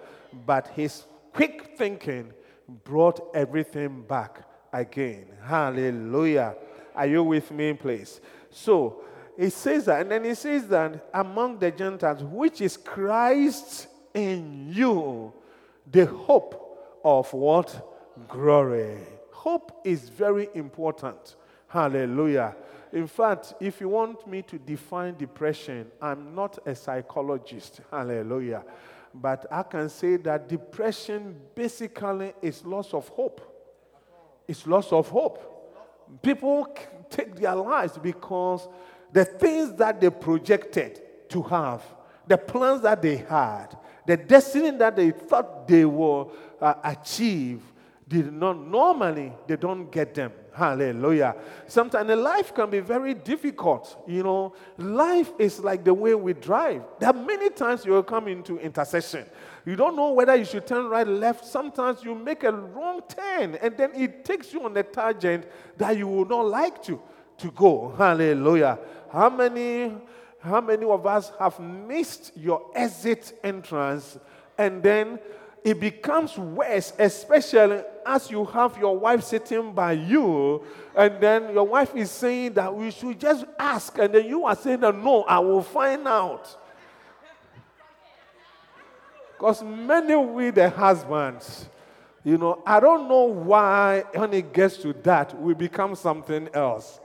But 0.45 0.67
his 0.67 1.05
quick 1.31 1.77
thinking 1.77 2.33
brought 2.83 3.33
everything 3.33 4.01
back 4.01 4.45
again. 4.73 5.27
Hallelujah. 5.45 6.55
Are 6.93 7.07
you 7.07 7.23
with 7.23 7.49
me, 7.51 7.71
please? 7.71 8.19
So, 8.49 9.01
it 9.37 9.51
says 9.51 9.85
that, 9.85 10.01
and 10.01 10.11
then 10.11 10.25
it 10.25 10.35
says 10.35 10.67
that 10.67 11.07
among 11.13 11.57
the 11.57 11.71
Gentiles, 11.71 12.21
which 12.21 12.59
is 12.59 12.75
Christ 12.75 13.87
in 14.13 14.73
you, 14.73 15.31
the 15.89 16.05
hope 16.05 16.99
of 17.01 17.31
what? 17.31 17.95
Glory. 18.27 18.97
Hope 19.31 19.79
is 19.85 20.09
very 20.09 20.49
important. 20.53 21.37
Hallelujah. 21.73 22.55
In 22.91 23.07
fact, 23.07 23.55
if 23.59 23.81
you 23.81 23.89
want 23.89 24.27
me 24.27 24.43
to 24.43 24.59
define 24.59 25.17
depression, 25.17 25.87
I'm 25.99 26.35
not 26.35 26.59
a 26.67 26.75
psychologist. 26.75 27.81
Hallelujah. 27.89 28.63
But 29.11 29.47
I 29.51 29.63
can 29.63 29.89
say 29.89 30.17
that 30.17 30.47
depression 30.47 31.35
basically 31.55 32.33
is 32.43 32.63
loss 32.63 32.93
of 32.93 33.07
hope. 33.07 33.41
It's 34.47 34.67
loss 34.67 34.91
of 34.93 35.09
hope. 35.09 36.21
People 36.21 36.67
take 37.09 37.37
their 37.37 37.55
lives 37.55 37.97
because 37.97 38.67
the 39.11 39.25
things 39.25 39.73
that 39.77 39.99
they 39.99 40.11
projected 40.11 41.01
to 41.29 41.41
have, 41.41 41.81
the 42.27 42.37
plans 42.37 42.83
that 42.83 43.01
they 43.01 43.17
had, 43.17 43.75
the 44.05 44.15
destiny 44.15 44.77
that 44.77 44.95
they 44.95 45.09
thought 45.09 45.67
they 45.67 45.85
will 45.85 46.33
uh, 46.61 46.75
achieve, 46.83 47.63
did 48.07 48.31
not 48.31 48.59
normally 48.59 49.33
they 49.47 49.55
don't 49.55 49.91
get 49.91 50.13
them 50.13 50.31
hallelujah. 50.55 51.35
Sometimes 51.67 52.09
life 52.09 52.53
can 52.53 52.69
be 52.69 52.79
very 52.79 53.13
difficult 53.13 54.03
you 54.07 54.23
know. 54.23 54.53
Life 54.77 55.31
is 55.39 55.59
like 55.59 55.83
the 55.83 55.93
way 55.93 56.15
we 56.15 56.33
drive. 56.33 56.83
There 56.99 57.09
are 57.09 57.13
many 57.13 57.49
times 57.49 57.85
you 57.85 57.93
will 57.93 58.03
come 58.03 58.27
into 58.27 58.57
intersection 58.59 59.25
you 59.65 59.77
don't 59.77 59.95
know 59.95 60.11
whether 60.11 60.35
you 60.35 60.43
should 60.43 60.67
turn 60.67 60.89
right 60.89 61.07
left. 61.07 61.45
Sometimes 61.45 62.03
you 62.03 62.15
make 62.15 62.43
a 62.43 62.51
wrong 62.51 63.01
turn 63.07 63.55
and 63.55 63.77
then 63.77 63.91
it 63.95 64.25
takes 64.25 64.51
you 64.53 64.63
on 64.65 64.75
a 64.75 64.83
tangent 64.83 65.45
that 65.77 65.97
you 65.97 66.07
would 66.07 66.29
not 66.29 66.47
like 66.47 66.83
to 66.83 67.01
to 67.37 67.51
go. 67.51 67.93
Hallelujah. 67.97 68.77
How 69.11 69.29
many, 69.29 69.95
how 70.39 70.61
many 70.61 70.85
of 70.85 71.05
us 71.05 71.31
have 71.39 71.59
missed 71.59 72.31
your 72.35 72.71
exit 72.75 73.39
entrance 73.43 74.17
and 74.57 74.83
then 74.83 75.19
it 75.63 75.79
becomes 75.79 76.37
worse, 76.37 76.93
especially 76.99 77.81
as 78.05 78.29
you 78.29 78.43
have 78.45 78.77
your 78.77 78.97
wife 78.97 79.23
sitting 79.23 79.71
by 79.71 79.93
you, 79.93 80.63
and 80.95 81.21
then 81.21 81.53
your 81.53 81.63
wife 81.65 81.95
is 81.95 82.11
saying 82.11 82.53
that 82.53 82.73
we 82.73 82.91
should 82.91 83.19
just 83.19 83.45
ask, 83.57 83.97
and 83.97 84.13
then 84.13 84.25
you 84.25 84.45
are 84.45 84.55
saying 84.55 84.81
that 84.81 84.95
no, 84.95 85.23
I 85.23 85.39
will 85.39 85.61
find 85.61 86.07
out. 86.07 86.59
Because 89.31 89.63
many 89.63 90.15
with 90.15 90.55
the 90.55 90.69
husbands, 90.69 91.67
you 92.23 92.37
know, 92.37 92.61
I 92.65 92.79
don't 92.79 93.07
know 93.07 93.23
why 93.23 94.03
when 94.13 94.33
it 94.33 94.53
gets 94.53 94.77
to 94.77 94.93
that, 95.03 95.39
we 95.39 95.53
become 95.53 95.95
something 95.95 96.49
else. 96.53 96.99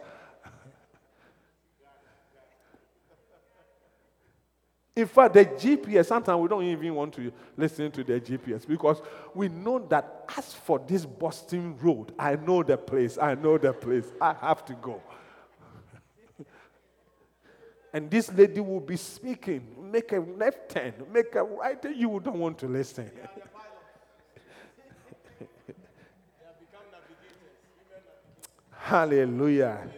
In 4.98 5.06
fact, 5.06 5.34
the 5.34 5.44
GPS, 5.44 6.06
sometimes 6.06 6.42
we 6.42 6.48
don't 6.48 6.64
even 6.64 6.92
want 6.92 7.14
to 7.14 7.30
listen 7.56 7.88
to 7.92 8.02
the 8.02 8.20
GPS 8.20 8.66
because 8.66 9.00
we 9.32 9.48
know 9.48 9.78
that 9.78 10.24
as 10.36 10.52
for 10.52 10.80
this 10.80 11.06
Boston 11.06 11.78
road, 11.80 12.12
I 12.18 12.34
know 12.34 12.64
the 12.64 12.76
place, 12.76 13.16
I 13.16 13.36
know 13.36 13.58
the 13.58 13.72
place, 13.72 14.06
I 14.20 14.32
have 14.32 14.64
to 14.64 14.74
go. 14.74 15.00
and 17.92 18.10
this 18.10 18.32
lady 18.32 18.58
will 18.58 18.80
be 18.80 18.96
speaking, 18.96 19.68
make 19.80 20.10
a 20.10 20.18
left 20.18 20.70
turn, 20.70 20.94
make 21.12 21.32
a 21.36 21.44
right 21.44 21.80
turn, 21.80 21.96
you 21.96 22.18
don't 22.18 22.40
want 22.40 22.58
to 22.58 22.66
listen. 22.66 23.08
Hallelujah. 28.72 29.88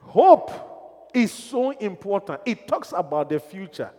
Hope 0.00 1.08
is 1.12 1.32
so 1.32 1.72
important. 1.72 2.40
It 2.46 2.68
talks 2.68 2.92
about 2.92 3.28
the 3.28 3.40
future. 3.40 3.90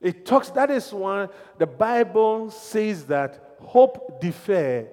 It 0.00 0.24
talks, 0.24 0.50
that 0.50 0.70
is 0.70 0.92
why 0.92 1.28
the 1.58 1.66
Bible 1.66 2.50
says 2.50 3.04
that 3.06 3.56
hope 3.60 4.20
deferred 4.20 4.88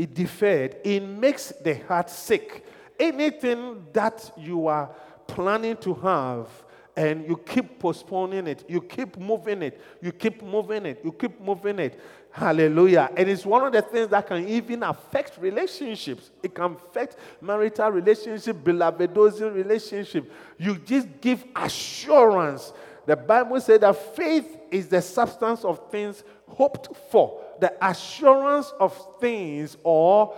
it 0.00 0.14
deferred, 0.14 0.76
it 0.82 1.00
makes 1.00 1.52
the 1.62 1.74
heart 1.74 2.08
sick. 2.08 2.64
Anything 2.98 3.86
that 3.92 4.32
you 4.38 4.66
are 4.66 4.90
planning 5.26 5.76
to 5.76 5.92
have 5.92 6.48
and 6.96 7.28
you 7.28 7.36
keep 7.36 7.78
postponing 7.78 8.46
it, 8.46 8.64
you 8.66 8.80
keep 8.80 9.18
moving 9.18 9.60
it, 9.60 9.78
you 10.00 10.10
keep 10.10 10.42
moving 10.42 10.86
it, 10.86 11.00
you 11.04 11.12
keep 11.12 11.38
moving 11.38 11.78
it. 11.78 12.00
Hallelujah. 12.30 13.10
And 13.14 13.28
it's 13.28 13.44
one 13.44 13.66
of 13.66 13.74
the 13.74 13.82
things 13.82 14.08
that 14.08 14.26
can 14.26 14.48
even 14.48 14.82
affect 14.84 15.36
relationships. 15.38 16.30
It 16.42 16.54
can 16.54 16.76
affect 16.76 17.16
marital 17.42 17.90
relationship, 17.90 18.64
beloved 18.64 19.14
relationship. 19.14 20.32
You 20.56 20.76
just 20.76 21.08
give 21.20 21.44
assurance. 21.54 22.72
The 23.10 23.16
Bible 23.16 23.60
said 23.60 23.80
that 23.80 24.14
faith 24.14 24.56
is 24.70 24.86
the 24.86 25.02
substance 25.02 25.64
of 25.64 25.90
things 25.90 26.22
hoped 26.46 26.96
for, 27.10 27.42
the 27.58 27.74
assurance 27.84 28.72
of 28.78 28.96
things, 29.20 29.76
or 29.82 30.36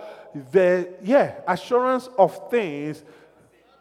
the, 0.51 0.91
yeah, 1.03 1.35
assurance 1.47 2.09
of 2.17 2.49
things 2.49 3.03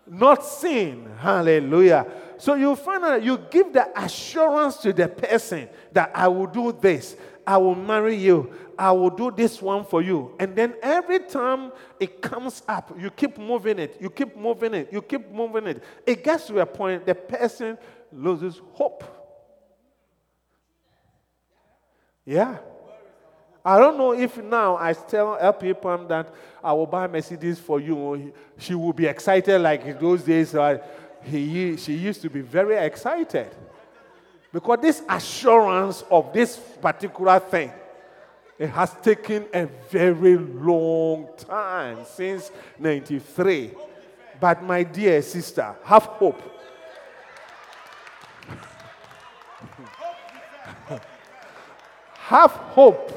not 0.06 0.44
seen. 0.44 1.08
Hallelujah. 1.18 2.06
So 2.36 2.52
you 2.52 2.76
find 2.76 3.02
out 3.02 3.22
you 3.22 3.38
give 3.50 3.72
the 3.72 3.88
assurance 3.98 4.76
to 4.82 4.92
the 4.92 5.08
person 5.08 5.70
that 5.92 6.10
I 6.14 6.28
will 6.28 6.48
do 6.48 6.76
this, 6.78 7.16
I 7.46 7.56
will 7.56 7.74
marry 7.74 8.16
you, 8.16 8.52
I 8.78 8.92
will 8.92 9.08
do 9.08 9.30
this 9.30 9.62
one 9.62 9.86
for 9.86 10.02
you. 10.02 10.36
And 10.38 10.54
then 10.54 10.74
every 10.82 11.20
time 11.20 11.72
it 11.98 12.20
comes 12.20 12.62
up, 12.68 12.92
you 13.00 13.08
keep 13.08 13.38
moving 13.38 13.78
it, 13.78 13.96
you 14.02 14.10
keep 14.10 14.36
moving 14.36 14.74
it, 14.74 14.92
you 14.92 15.00
keep 15.00 15.30
moving 15.30 15.66
it. 15.66 15.82
It 16.06 16.22
gets 16.22 16.48
to 16.48 16.58
a 16.58 16.66
point 16.66 17.06
the 17.06 17.14
person 17.14 17.78
loses 18.12 18.60
hope. 18.72 19.04
Yeah. 22.24 22.58
I 23.64 23.78
don't 23.78 23.96
know 23.96 24.12
if 24.12 24.36
now 24.38 24.76
I 24.76 24.92
tell 24.92 25.38
LP 25.40 25.74
Pam 25.74 26.08
that 26.08 26.32
I 26.62 26.72
will 26.72 26.86
buy 26.86 27.06
Mercedes 27.06 27.58
for 27.58 27.80
you, 27.80 28.32
she 28.58 28.74
will 28.74 28.92
be 28.92 29.06
excited 29.06 29.60
like 29.60 30.00
those 30.00 30.22
days. 30.22 30.54
Uh, 30.54 30.78
he, 31.22 31.76
she 31.76 31.94
used 31.94 32.22
to 32.22 32.30
be 32.30 32.40
very 32.40 32.76
excited. 32.76 33.48
Because 34.52 34.78
this 34.82 35.02
assurance 35.08 36.04
of 36.10 36.32
this 36.32 36.56
particular 36.56 37.38
thing, 37.38 37.72
it 38.58 38.68
has 38.68 38.92
taken 39.02 39.46
a 39.54 39.66
very 39.90 40.36
long 40.36 41.28
time 41.38 42.04
since 42.04 42.50
93. 42.78 43.72
But 44.38 44.62
my 44.62 44.82
dear 44.82 45.22
sister, 45.22 45.74
have 45.84 46.02
hope. 46.02 46.51
Have 52.22 52.52
hope 52.52 53.10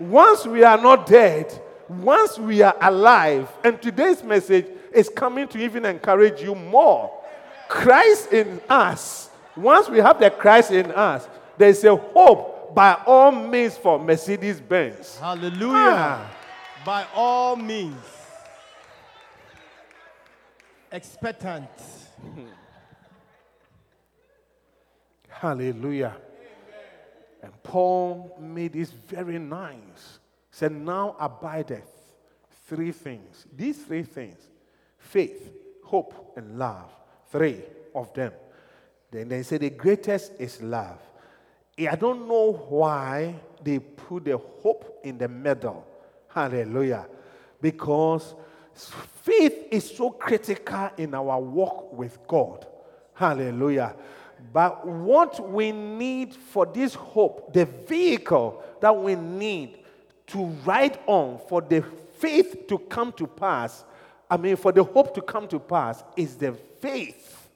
once 0.00 0.46
we 0.46 0.64
are 0.64 0.78
not 0.78 1.06
dead, 1.06 1.52
once 1.88 2.38
we 2.38 2.62
are 2.62 2.76
alive, 2.80 3.48
and 3.62 3.80
today's 3.80 4.22
message 4.22 4.66
is 4.92 5.08
coming 5.08 5.46
to 5.48 5.58
even 5.58 5.84
encourage 5.84 6.40
you 6.40 6.54
more. 6.54 7.12
Christ 7.68 8.32
in 8.32 8.60
us, 8.68 9.30
once 9.56 9.88
we 9.88 9.98
have 9.98 10.18
the 10.18 10.30
Christ 10.30 10.70
in 10.70 10.90
us, 10.92 11.28
there's 11.58 11.84
a 11.84 11.94
hope 11.94 12.74
by 12.74 12.94
all 13.06 13.32
means 13.32 13.76
for 13.76 13.98
Mercedes 13.98 14.60
Benz. 14.60 15.18
Hallelujah. 15.18 15.72
Ah. 15.74 16.36
By 16.84 17.06
all 17.14 17.56
means. 17.56 17.96
Expectant. 20.90 21.68
Hallelujah. 25.28 26.16
And 27.46 27.62
Paul 27.62 28.36
made 28.40 28.72
this 28.72 28.90
very 28.90 29.38
nice. 29.38 30.18
Said, 30.50 30.72
Now 30.72 31.14
abideth 31.20 31.88
three 32.66 32.90
things. 32.90 33.46
These 33.56 33.84
three 33.84 34.02
things 34.02 34.48
faith, 34.98 35.52
hope, 35.84 36.32
and 36.36 36.58
love. 36.58 36.90
Three 37.30 37.60
of 37.94 38.12
them. 38.14 38.32
Then 39.12 39.28
they 39.28 39.44
say 39.44 39.58
the 39.58 39.70
greatest 39.70 40.32
is 40.40 40.60
love. 40.60 40.98
I 41.78 41.94
don't 41.94 42.26
know 42.26 42.50
why 42.68 43.36
they 43.62 43.78
put 43.78 44.24
the 44.24 44.38
hope 44.38 44.98
in 45.04 45.16
the 45.16 45.28
middle. 45.28 45.86
Hallelujah. 46.26 47.06
Because 47.60 48.34
faith 49.22 49.68
is 49.70 49.96
so 49.96 50.10
critical 50.10 50.90
in 50.96 51.14
our 51.14 51.40
walk 51.40 51.92
with 51.92 52.18
God. 52.26 52.66
Hallelujah. 53.14 53.94
But 54.52 54.86
what 54.86 55.50
we 55.50 55.72
need 55.72 56.34
for 56.34 56.66
this 56.66 56.94
hope, 56.94 57.52
the 57.52 57.64
vehicle 57.64 58.62
that 58.80 58.96
we 58.96 59.14
need 59.14 59.78
to 60.28 60.44
ride 60.64 60.98
on 61.06 61.38
for 61.48 61.60
the 61.60 61.84
faith 62.18 62.66
to 62.68 62.78
come 62.78 63.12
to 63.12 63.26
pass, 63.26 63.84
I 64.30 64.36
mean, 64.36 64.56
for 64.56 64.72
the 64.72 64.82
hope 64.82 65.14
to 65.14 65.22
come 65.22 65.46
to 65.48 65.58
pass, 65.58 66.02
is 66.16 66.36
the 66.36 66.52
faith. 66.80 67.48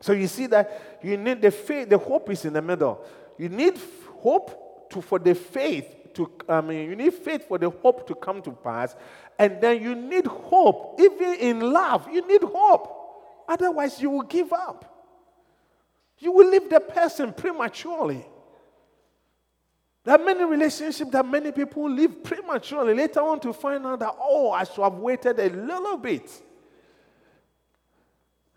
So 0.00 0.12
you 0.12 0.26
see 0.26 0.46
that 0.48 0.98
you 1.02 1.16
need 1.16 1.40
the 1.40 1.50
faith, 1.50 1.88
the 1.88 1.98
hope 1.98 2.30
is 2.30 2.44
in 2.44 2.52
the 2.52 2.62
middle. 2.62 3.04
You 3.38 3.48
need 3.48 3.78
hope 4.18 4.90
to, 4.90 5.00
for 5.00 5.18
the 5.18 5.34
faith 5.34 6.12
to, 6.14 6.30
I 6.48 6.60
mean, 6.60 6.90
you 6.90 6.96
need 6.96 7.14
faith 7.14 7.48
for 7.48 7.58
the 7.58 7.70
hope 7.70 8.06
to 8.06 8.14
come 8.14 8.40
to 8.42 8.52
pass. 8.52 8.94
And 9.38 9.60
then 9.60 9.82
you 9.82 9.94
need 9.94 10.26
hope, 10.26 11.00
even 11.00 11.34
in 11.34 11.60
love, 11.60 12.08
you 12.12 12.26
need 12.26 12.42
hope. 12.42 13.44
Otherwise, 13.48 14.00
you 14.00 14.10
will 14.10 14.22
give 14.22 14.52
up. 14.52 14.93
You 16.18 16.32
will 16.32 16.48
leave 16.48 16.70
the 16.70 16.80
person 16.80 17.32
prematurely. 17.32 18.24
There 20.04 20.14
are 20.14 20.22
many 20.22 20.44
relationships 20.44 21.10
that 21.10 21.26
many 21.26 21.50
people 21.50 21.90
leave 21.90 22.22
prematurely. 22.22 22.94
Later 22.94 23.20
on 23.20 23.40
to 23.40 23.52
find 23.52 23.86
out 23.86 23.98
that, 24.00 24.14
oh, 24.20 24.50
I 24.50 24.64
should 24.64 24.82
have 24.82 24.94
waited 24.94 25.38
a 25.38 25.48
little 25.48 25.96
bit. 25.96 26.30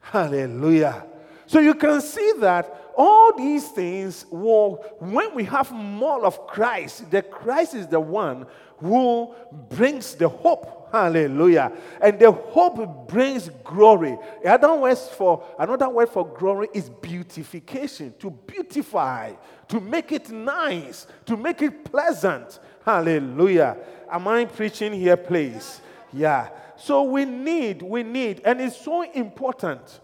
Hallelujah. 0.02 1.06
So 1.46 1.60
you 1.60 1.74
can 1.74 2.02
see 2.02 2.34
that 2.40 2.92
all 2.98 3.38
these 3.38 3.70
things 3.70 4.26
will, 4.30 4.84
when 5.00 5.34
we 5.34 5.46
have 5.46 5.72
more 5.72 6.26
of 6.26 6.48
Christ, 6.48 7.10
the 7.10 7.22
Christ 7.22 7.76
is 7.76 7.88
the 7.88 8.00
one 8.00 8.46
who 8.80 9.34
brings 9.70 10.16
the 10.16 10.28
hope. 10.28 10.77
Hallelujah. 10.92 11.72
And 12.02 12.18
the 12.20 12.32
hope 12.32 13.08
brings 13.08 13.50
glory. 13.64 14.18
Another 14.44 14.76
word 14.76 14.98
for 14.98 15.44
another 15.60 15.90
word 15.90 16.10
for 16.10 16.26
glory 16.26 16.70
is 16.74 16.90
beautification. 16.90 18.14
To 18.20 18.32
beautify, 18.32 19.34
to 19.68 19.80
make 19.80 20.12
it 20.12 20.30
nice, 20.30 21.08
to 21.26 21.36
make 21.36 21.62
it 21.62 21.86
pleasant. 21.86 22.60
Hallelujah. 22.86 23.78
Am 24.10 24.28
I 24.28 24.46
preaching 24.46 24.94
here, 24.94 25.18
please? 25.18 25.82
Yeah. 26.14 26.50
So 26.78 27.04
we 27.04 27.26
need, 27.26 27.82
we 27.82 28.04
need, 28.04 28.42
and 28.46 28.62
it's 28.62 28.78
so 28.78 29.02
important. 29.02 30.00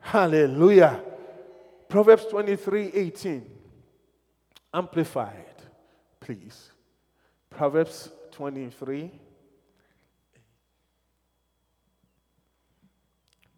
Hallelujah. 0.00 1.00
Proverbs 1.88 2.26
23 2.26 2.92
18. 2.92 3.50
Amplified, 4.74 5.62
please. 6.20 6.70
Proverbs 7.50 8.10
23. 8.32 9.10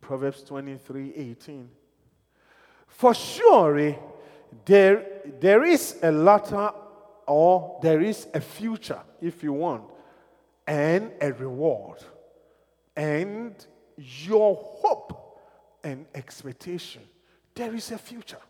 Proverbs 0.05 0.42
23 0.42 1.14
18. 1.14 1.70
For 2.88 3.14
surely 3.14 3.98
there, 4.66 5.22
there 5.40 5.64
is 5.64 5.96
a 6.02 6.12
latter 6.12 6.70
or 7.26 7.80
there 7.82 8.02
is 8.02 8.26
a 8.34 8.40
future, 8.40 9.00
if 9.22 9.42
you 9.42 9.55
want, 9.55 9.84
and 10.66 11.11
a 11.22 11.32
reward, 11.32 12.05
and 12.94 13.55
your 13.96 14.55
hope 14.57 15.40
and 15.82 16.05
expectation. 16.14 17.00
There 17.55 17.74
is 17.74 17.90
a 17.90 17.98
future. 17.98 18.42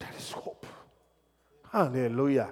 There 0.00 0.10
is 0.18 0.32
hope. 0.32 0.66
Hallelujah. 1.70 2.50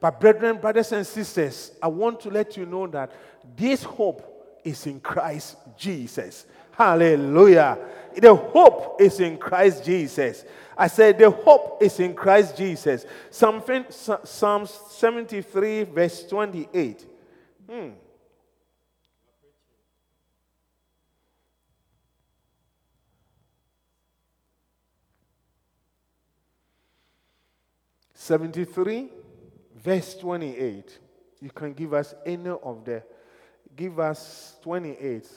But, 0.00 0.20
brethren, 0.20 0.58
brothers 0.58 0.92
and 0.92 1.04
sisters, 1.04 1.72
I 1.82 1.88
want 1.88 2.20
to 2.20 2.30
let 2.30 2.56
you 2.56 2.66
know 2.66 2.86
that 2.86 3.12
this 3.56 3.82
hope 3.82 4.60
is 4.64 4.86
in 4.86 5.00
Christ 5.00 5.56
Jesus. 5.76 6.46
Hallelujah. 6.82 7.78
The 8.16 8.34
hope 8.34 9.00
is 9.00 9.20
in 9.20 9.38
Christ 9.38 9.84
Jesus. 9.84 10.44
I 10.76 10.88
said, 10.88 11.16
the 11.16 11.30
hope 11.30 11.80
is 11.80 12.00
in 12.00 12.12
Christ 12.12 12.56
Jesus. 12.56 13.06
Something, 13.30 13.84
Psalm 13.88 14.66
73, 14.66 15.84
verse 15.84 16.26
28. 16.26 17.06
Hmm. 17.70 17.88
73, 28.12 29.08
verse 29.76 30.14
28. 30.16 30.98
You 31.40 31.50
can 31.50 31.74
give 31.74 31.94
us 31.94 32.12
any 32.26 32.50
of 32.50 32.84
the, 32.84 33.04
give 33.76 34.00
us 34.00 34.56
28. 34.62 35.28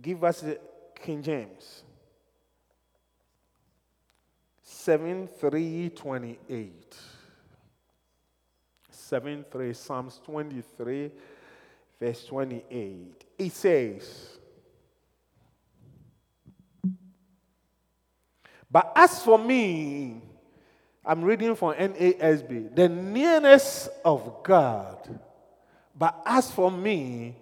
Give 0.00 0.22
us 0.22 0.44
King 1.02 1.22
James. 1.22 1.82
7 4.62 5.26
3 5.26 5.90
28. 5.90 6.96
7 8.90 9.44
3 9.50 9.72
Psalms 9.74 10.20
23 10.24 11.10
verse 12.00 12.24
28. 12.24 13.24
It 13.38 13.52
says, 13.52 14.38
But 18.70 18.92
as 18.94 19.22
for 19.22 19.38
me, 19.38 20.22
I'm 21.04 21.22
reading 21.22 21.54
from 21.56 21.74
NASB, 21.74 22.74
the 22.74 22.88
nearness 22.88 23.88
of 24.04 24.42
God. 24.44 25.18
But 25.96 26.22
as 26.24 26.50
for 26.50 26.70
me, 26.70 27.34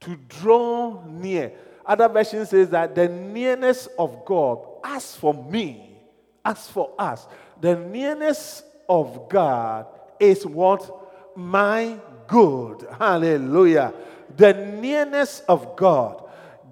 to 0.00 0.16
draw 0.28 1.04
near. 1.06 1.52
Other 1.86 2.08
version 2.08 2.46
says 2.46 2.70
that 2.70 2.94
the 2.94 3.08
nearness 3.08 3.88
of 3.98 4.24
God, 4.24 4.60
as 4.82 5.14
for 5.14 5.34
me, 5.34 5.98
as 6.44 6.68
for 6.68 6.92
us, 6.98 7.26
the 7.60 7.76
nearness 7.76 8.62
of 8.88 9.28
God 9.28 9.86
is 10.18 10.46
what? 10.46 11.36
My 11.36 11.98
good. 12.26 12.86
Hallelujah. 12.98 13.92
The 14.36 14.52
nearness 14.52 15.42
of 15.48 15.76
God. 15.76 16.24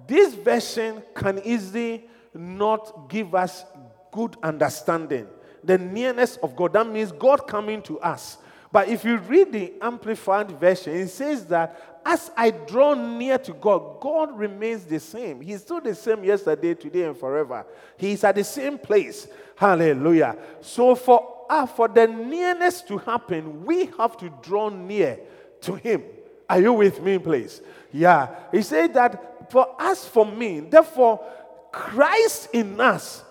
This 0.07 0.33
version 0.33 1.03
can 1.15 1.41
easily 1.43 2.05
not 2.33 3.09
give 3.09 3.35
us 3.35 3.65
good 4.11 4.35
understanding. 4.43 5.27
The 5.63 5.77
nearness 5.77 6.37
of 6.37 6.55
God. 6.55 6.73
That 6.73 6.87
means 6.87 7.11
God 7.11 7.47
coming 7.47 7.81
to 7.83 7.99
us. 7.99 8.37
But 8.71 8.89
if 8.89 9.05
you 9.05 9.17
read 9.17 9.51
the 9.51 9.73
Amplified 9.81 10.51
Version, 10.59 10.95
it 10.95 11.09
says 11.09 11.45
that 11.45 11.92
as 12.05 12.31
I 12.35 12.51
draw 12.51 12.93
near 12.93 13.37
to 13.39 13.53
God, 13.53 13.99
God 14.01 14.37
remains 14.37 14.83
the 14.85 14.99
same. 14.99 15.41
He's 15.41 15.61
still 15.61 15.81
the 15.81 15.95
same 15.95 16.23
yesterday, 16.23 16.73
today, 16.73 17.03
and 17.03 17.17
forever. 17.17 17.65
He's 17.97 18.23
at 18.23 18.35
the 18.35 18.43
same 18.43 18.77
place. 18.77 19.27
Hallelujah. 19.55 20.37
So 20.61 20.95
for 20.95 21.45
uh, 21.49 21.65
for 21.65 21.87
the 21.87 22.07
nearness 22.07 22.81
to 22.81 22.97
happen, 22.97 23.65
we 23.65 23.85
have 23.97 24.17
to 24.17 24.31
draw 24.41 24.69
near 24.69 25.19
to 25.61 25.75
Him. 25.75 26.03
Are 26.49 26.59
you 26.59 26.73
with 26.73 27.01
me, 27.01 27.19
please? 27.19 27.61
Yeah. 27.91 28.29
He 28.51 28.61
said 28.61 28.93
that 28.93 29.51
for 29.51 29.79
us, 29.79 30.07
for 30.07 30.25
me, 30.25 30.61
therefore, 30.61 31.23
Christ 31.71 32.49
in 32.53 32.79
us, 32.79 33.23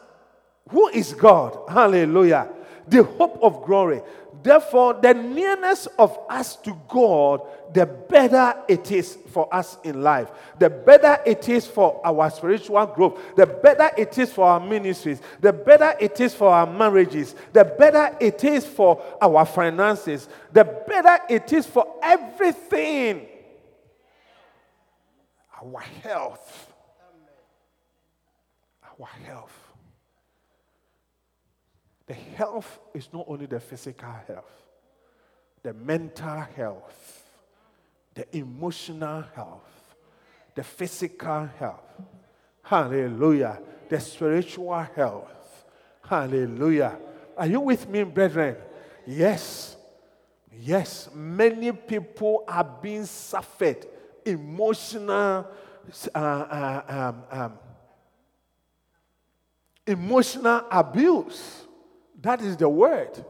who 0.68 0.88
is 0.88 1.14
God, 1.14 1.58
hallelujah, 1.68 2.48
the 2.88 3.02
hope 3.02 3.38
of 3.42 3.64
glory. 3.64 4.02
Therefore, 4.42 4.94
the 4.94 5.14
nearness 5.14 5.86
of 5.98 6.18
us 6.28 6.56
to 6.56 6.76
God, 6.88 7.42
the 7.72 7.86
better 7.86 8.54
it 8.68 8.90
is 8.90 9.16
for 9.30 9.52
us 9.54 9.78
in 9.84 10.02
life. 10.02 10.30
The 10.58 10.68
better 10.68 11.18
it 11.24 11.48
is 11.48 11.66
for 11.66 12.00
our 12.04 12.28
spiritual 12.30 12.84
growth. 12.86 13.20
The 13.36 13.46
better 13.46 13.90
it 13.96 14.18
is 14.18 14.32
for 14.32 14.46
our 14.46 14.60
ministries. 14.60 15.20
The 15.40 15.52
better 15.52 15.94
it 16.00 16.20
is 16.20 16.34
for 16.34 16.48
our 16.48 16.66
marriages. 16.66 17.36
The 17.52 17.64
better 17.64 18.16
it 18.20 18.42
is 18.42 18.66
for 18.66 19.00
our 19.20 19.46
finances. 19.46 20.28
The 20.52 20.64
better 20.64 21.18
it 21.28 21.52
is 21.52 21.66
for 21.66 21.86
everything. 22.02 23.26
Our 25.62 25.80
health. 25.80 26.72
Our 28.98 29.06
health. 29.24 29.61
The 32.06 32.14
health 32.14 32.80
is 32.94 33.08
not 33.12 33.26
only 33.28 33.46
the 33.46 33.60
physical 33.60 34.12
health, 34.26 34.62
the 35.62 35.72
mental 35.72 36.40
health, 36.56 37.24
the 38.14 38.36
emotional 38.36 39.24
health, 39.34 39.94
the 40.54 40.64
physical 40.64 41.48
health. 41.58 42.02
Hallelujah. 42.62 43.60
The 43.88 44.00
spiritual 44.00 44.86
health. 44.94 45.64
Hallelujah. 46.08 46.98
Are 47.36 47.46
you 47.46 47.60
with 47.60 47.88
me, 47.88 48.02
brethren? 48.02 48.56
Yes. 49.06 49.76
Yes. 50.60 51.08
Many 51.14 51.72
people 51.72 52.44
are 52.46 52.64
being 52.64 53.04
suffered 53.04 53.86
emotional 54.24 55.46
uh, 56.14 56.18
uh, 56.18 56.82
um, 56.88 57.22
um, 57.30 57.58
emotional 59.86 60.64
abuse 60.70 61.64
that 62.22 62.40
is 62.40 62.56
the 62.56 62.68
word. 62.68 63.24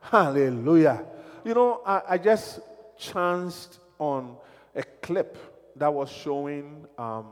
Hallelujah. 0.00 1.04
You 1.44 1.54
know, 1.54 1.80
I, 1.84 2.02
I 2.10 2.18
just 2.18 2.60
chanced 2.98 3.78
on 3.98 4.36
a 4.74 4.82
clip 4.82 5.36
that 5.76 5.92
was 5.92 6.10
showing. 6.10 6.86
Um, 6.98 7.26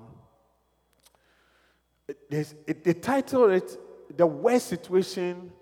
it, 2.08 2.54
it, 2.66 2.84
the 2.84 2.94
title 2.94 3.50
is 3.50 3.78
The 4.16 4.26
Worst 4.26 4.66
Situation 4.68 5.52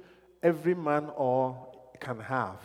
Every 0.42 0.74
Man 0.74 1.10
or 1.16 1.68
Can 2.00 2.20
Have. 2.20 2.60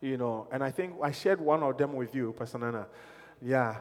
You 0.00 0.16
know, 0.16 0.46
and 0.52 0.62
I 0.62 0.70
think 0.70 0.94
I 1.02 1.10
shared 1.10 1.40
one 1.40 1.62
of 1.62 1.76
them 1.76 1.94
with 1.94 2.14
you, 2.14 2.34
Pastor 2.38 2.58
Nana. 2.58 2.86
Yeah. 3.42 3.76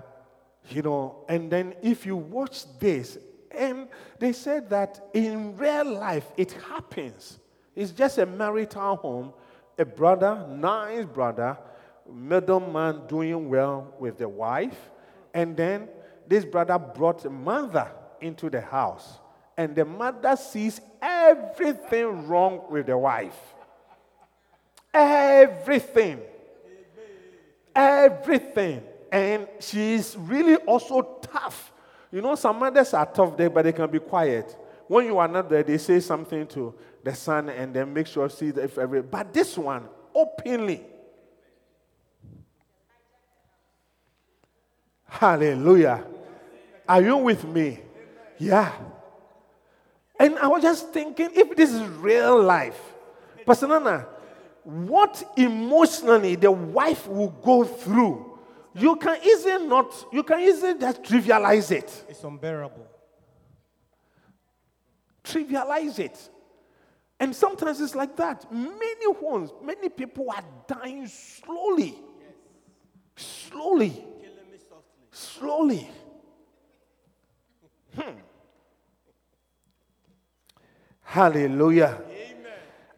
You 0.70 0.82
know, 0.82 1.26
and 1.30 1.52
then 1.52 1.76
if 1.82 2.06
you 2.06 2.16
watch 2.16 2.66
this, 2.80 3.18
and 3.52 3.88
they 4.20 4.34
said 4.34 4.70
that 4.70 5.10
in 5.14 5.56
real 5.58 5.94
life 5.94 6.26
it 6.38 6.52
happens. 6.54 7.40
It's 7.78 7.92
just 7.92 8.18
a 8.18 8.26
marital 8.26 8.96
home, 8.96 9.34
a 9.78 9.86
brother, 9.86 10.48
nice 10.50 11.06
brother, 11.06 11.56
middleman 12.12 13.06
doing 13.08 13.50
well 13.50 13.94
with 14.00 14.18
the 14.18 14.28
wife. 14.28 14.90
And 15.32 15.56
then 15.56 15.88
this 16.28 16.44
brother 16.44 16.80
brought 16.80 17.24
a 17.26 17.30
mother 17.30 17.92
into 18.20 18.50
the 18.50 18.62
house. 18.62 19.20
And 19.56 19.76
the 19.76 19.86
mother 19.86 20.36
sees 20.36 20.82
everything 21.00 22.28
wrong 22.28 22.64
with 22.72 22.88
the 22.88 22.98
wife. 22.98 23.38
Everything. 24.92 26.22
Everything. 27.76 28.82
And 29.12 29.48
she's 29.60 30.18
really 30.18 30.56
also 30.56 31.20
tough. 31.22 31.72
You 32.12 32.24
know, 32.24 32.34
some 32.34 32.58
mothers 32.58 32.92
are 32.96 33.06
tough 33.06 33.38
there, 33.38 33.52
but 33.52 33.62
they 33.62 33.72
can 33.72 33.92
be 33.92 34.00
quiet. 34.00 34.58
When 34.88 35.06
you 35.06 35.20
are 35.20 35.28
not 35.28 35.48
there, 35.48 35.62
they 35.62 35.78
say 35.78 36.00
something 36.00 36.48
to 36.48 36.74
the 37.04 37.14
son 37.14 37.50
and 37.50 37.74
then 37.74 37.94
make 37.94 38.08
sure 38.08 38.30
see 38.30 38.50
if 38.50 38.78
every 38.78 39.02
but 39.02 39.34
this 39.34 39.58
one 39.58 39.88
openly. 40.14 40.84
Hallelujah. 45.06 46.04
Are 46.88 47.02
you 47.02 47.18
with 47.18 47.44
me? 47.46 47.80
Yeah. 48.38 48.72
And 50.20 50.38
i 50.40 50.48
was 50.48 50.64
just 50.64 50.92
thinking 50.92 51.30
if 51.34 51.56
this 51.56 51.72
is 51.72 51.82
real 52.00 52.42
life 52.42 52.80
pastor 53.46 53.68
nana 53.68 54.08
what 54.64 55.24
emotionally 55.38 56.36
the 56.36 56.52
wife 56.52 57.08
will 57.08 57.30
go 57.30 57.64
through 57.64 58.28
you 58.74 58.96
can 58.96 59.18
easily 59.24 59.66
not 59.66 60.06
you 60.12 60.24
can 60.24 60.40
easily 60.40 60.80
just 60.80 61.02
trivialize 61.02 61.72
it. 61.72 62.06
It's 62.10 62.24
unbearable. 62.24 62.86
Trivialize 65.24 66.00
it 66.00 66.30
and 67.20 67.36
sometimes 67.36 67.82
it's 67.82 67.96
like 67.96 68.16
that. 68.18 68.52
Many 68.52 69.08
ones, 69.20 69.52
many 69.64 69.90
people 69.90 70.30
are 70.30 70.44
dying 70.68 71.08
slowly. 71.08 71.96
Yes. 73.18 73.50
Slowly. 73.50 74.06
Slowly. 75.12 75.90
Hmm. 77.96 78.20
Hallelujah. 81.02 82.00
Amen. 82.06 82.52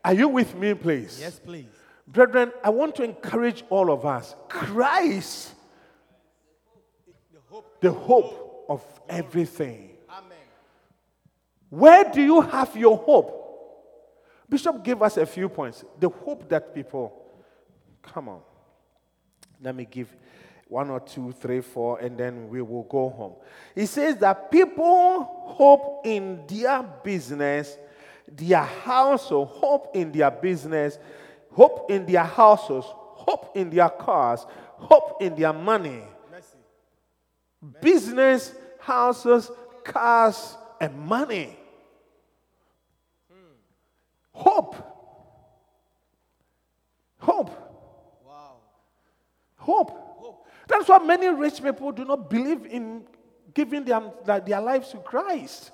Are 0.04 0.14
you 0.14 0.28
with 0.28 0.54
me, 0.56 0.74
please? 0.74 1.18
Yes, 1.22 1.40
please. 1.40 1.68
Brethren, 2.06 2.52
I 2.64 2.72
want 2.72 2.96
to 2.96 3.04
encourage 3.04 3.64
all 3.70 3.90
of 3.90 4.06
us. 4.06 4.36
Christ, 4.50 5.54
the 7.32 7.40
hope, 7.48 7.80
the 7.80 7.92
hope 7.92 8.66
of 8.68 8.84
everything. 9.08 9.92
Amen. 10.10 10.38
Where 11.70 12.04
do 12.12 12.22
you 12.22 12.42
have 12.42 12.76
your 12.76 12.98
hope? 12.98 13.39
Bishop 14.50 14.84
gave 14.84 15.02
us 15.02 15.18
a 15.18 15.26
few 15.26 15.48
points. 15.48 15.84
The 16.00 16.10
hope 16.10 16.50
that 16.50 16.74
people, 16.74 17.14
come 18.02 18.30
on, 18.30 18.42
let 19.62 19.76
me 19.76 19.86
give 19.90 20.16
one 20.68 20.90
or 20.90 21.00
two, 21.00 21.32
three, 21.34 21.62
four, 21.62 22.00
and 22.00 22.18
then 22.18 22.48
we 22.48 22.62
will 22.62 22.84
go 22.84 23.10
home. 23.10 23.34
He 23.76 23.86
says 23.86 24.18
that 24.18 24.52
people 24.52 25.24
hope 25.24 26.02
in 26.06 26.46
their 26.48 26.84
business, 27.04 27.78
their 28.28 28.64
household, 28.64 29.50
hope 29.50 29.96
in 29.96 30.12
their 30.12 30.32
business, 30.32 30.98
hope 31.52 31.90
in 31.90 32.06
their 32.06 32.24
houses, 32.24 32.86
hope 32.88 33.58
in 33.58 33.70
their 33.70 33.90
cars, 33.90 34.46
hope 34.48 35.22
in 35.22 35.36
their 35.36 35.54
money. 35.54 36.04
Business, 37.82 38.54
houses, 38.80 39.52
cars, 39.84 40.56
and 40.80 40.98
money. 40.98 41.59
Hope. 44.40 44.76
Hope. 47.18 47.50
Wow. 48.26 48.56
Hope. 49.58 49.92
Hope. 49.92 50.48
That's 50.66 50.88
why 50.88 51.00
many 51.00 51.28
rich 51.28 51.62
people 51.62 51.92
do 51.92 52.06
not 52.06 52.30
believe 52.30 52.66
in 52.66 53.04
giving 53.54 53.84
them, 53.84 54.12
their 54.26 54.62
lives 54.62 54.92
to 54.92 54.98
Christ. 55.00 55.72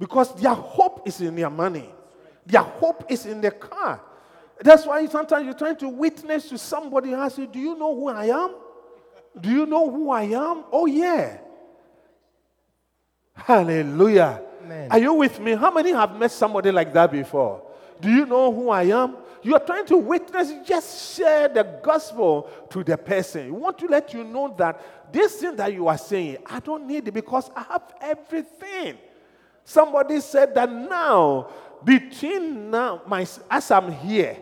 Because 0.00 0.34
their 0.34 0.54
hope 0.54 1.06
is 1.06 1.20
in 1.20 1.36
their 1.36 1.50
money. 1.50 1.88
Their 2.44 2.62
hope 2.62 3.04
is 3.08 3.24
in 3.24 3.40
the 3.40 3.52
car. 3.52 4.00
That's 4.60 4.84
why 4.84 5.06
sometimes 5.06 5.44
you're 5.44 5.54
trying 5.54 5.76
to 5.76 5.88
witness 5.88 6.48
to 6.48 6.58
somebody 6.58 7.12
and 7.12 7.22
ask 7.22 7.38
you, 7.38 7.46
Do 7.46 7.60
you 7.60 7.78
know 7.78 7.94
who 7.94 8.08
I 8.08 8.24
am? 8.24 8.56
Do 9.40 9.48
you 9.48 9.64
know 9.64 9.88
who 9.88 10.10
I 10.10 10.22
am? 10.22 10.64
Oh, 10.72 10.86
yeah. 10.86 11.38
Hallelujah. 13.36 14.42
Are 14.90 14.98
you 14.98 15.14
with 15.14 15.40
me? 15.40 15.54
How 15.54 15.70
many 15.70 15.92
have 15.92 16.18
met 16.18 16.30
somebody 16.30 16.70
like 16.70 16.92
that 16.92 17.10
before? 17.10 17.62
Do 18.00 18.10
you 18.10 18.26
know 18.26 18.52
who 18.52 18.70
I 18.70 18.84
am? 18.84 19.16
You 19.42 19.54
are 19.54 19.64
trying 19.64 19.86
to 19.86 19.96
witness, 19.96 20.52
just 20.66 21.16
share 21.16 21.48
the 21.48 21.62
gospel 21.82 22.50
to 22.70 22.82
the 22.82 22.96
person. 22.96 23.46
You 23.46 23.54
want 23.54 23.78
to 23.78 23.86
let 23.86 24.12
you 24.12 24.24
know 24.24 24.54
that 24.58 25.12
this 25.12 25.36
thing 25.36 25.56
that 25.56 25.72
you 25.72 25.88
are 25.88 25.98
saying, 25.98 26.38
I 26.46 26.60
don't 26.60 26.86
need 26.86 27.08
it 27.08 27.12
because 27.12 27.50
I 27.54 27.62
have 27.62 27.82
everything. 28.00 28.98
Somebody 29.64 30.20
said 30.20 30.54
that 30.54 30.70
now, 30.70 31.50
between 31.84 32.70
now, 32.70 33.02
my, 33.06 33.26
as 33.50 33.70
I'm 33.70 33.92
here, 33.92 34.36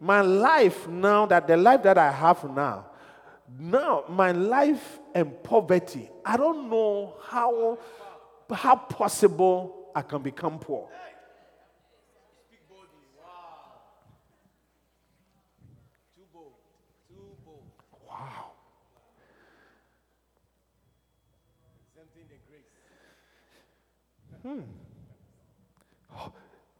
my 0.00 0.20
life 0.20 0.86
now, 0.86 1.26
that 1.26 1.46
the 1.46 1.56
life 1.56 1.82
that 1.84 1.96
I 1.96 2.10
have 2.10 2.44
now, 2.44 2.86
now 3.58 4.04
my 4.08 4.32
life 4.32 4.98
and 5.14 5.42
poverty, 5.42 6.10
I 6.24 6.36
don't 6.36 6.68
know 6.68 7.14
how, 7.28 7.78
how 8.54 8.76
possible 8.76 9.90
I 9.94 10.02
can 10.02 10.22
become 10.22 10.58
poor. 10.58 10.88
Hmm. 24.42 24.60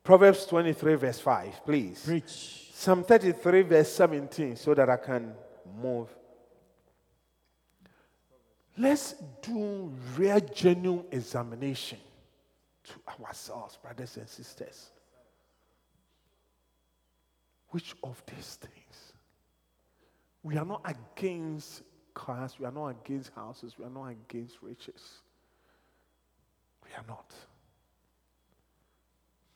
Proverbs 0.04 0.46
23, 0.46 0.94
verse 0.94 1.18
5, 1.18 1.64
please. 1.64 2.00
Preach. 2.04 2.70
Psalm 2.72 3.02
33, 3.02 3.62
verse 3.62 3.92
17, 3.92 4.54
so 4.54 4.72
that 4.72 4.88
I 4.88 4.98
can 4.98 5.34
move. 5.82 6.08
Let's 8.78 9.14
do 9.40 9.92
real, 10.16 10.40
genuine 10.40 11.06
examination 11.10 11.98
to 12.84 13.24
ourselves, 13.24 13.78
brothers 13.82 14.16
and 14.16 14.28
sisters. 14.28 14.90
Which 17.70 17.94
of 18.02 18.22
these 18.26 18.56
things? 18.56 19.12
We 20.42 20.56
are 20.56 20.64
not 20.64 20.82
against 20.84 21.82
cars, 22.14 22.58
we 22.58 22.66
are 22.66 22.72
not 22.72 22.88
against 22.88 23.32
houses, 23.34 23.74
we 23.78 23.84
are 23.84 23.90
not 23.90 24.08
against 24.08 24.58
riches. 24.62 25.20
We 26.84 26.90
are 26.94 27.04
not. 27.08 27.34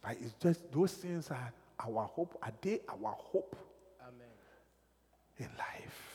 But 0.03 0.17
it's 0.21 0.35
just 0.41 0.73
those 0.73 0.93
things 0.95 1.31
are 1.31 1.53
our 1.79 2.07
hope. 2.07 2.39
Are 2.43 2.53
they 2.61 2.81
our 2.89 3.15
hope 3.17 3.57
Amen. 4.03 4.29
in 5.39 5.49
life? 5.59 6.10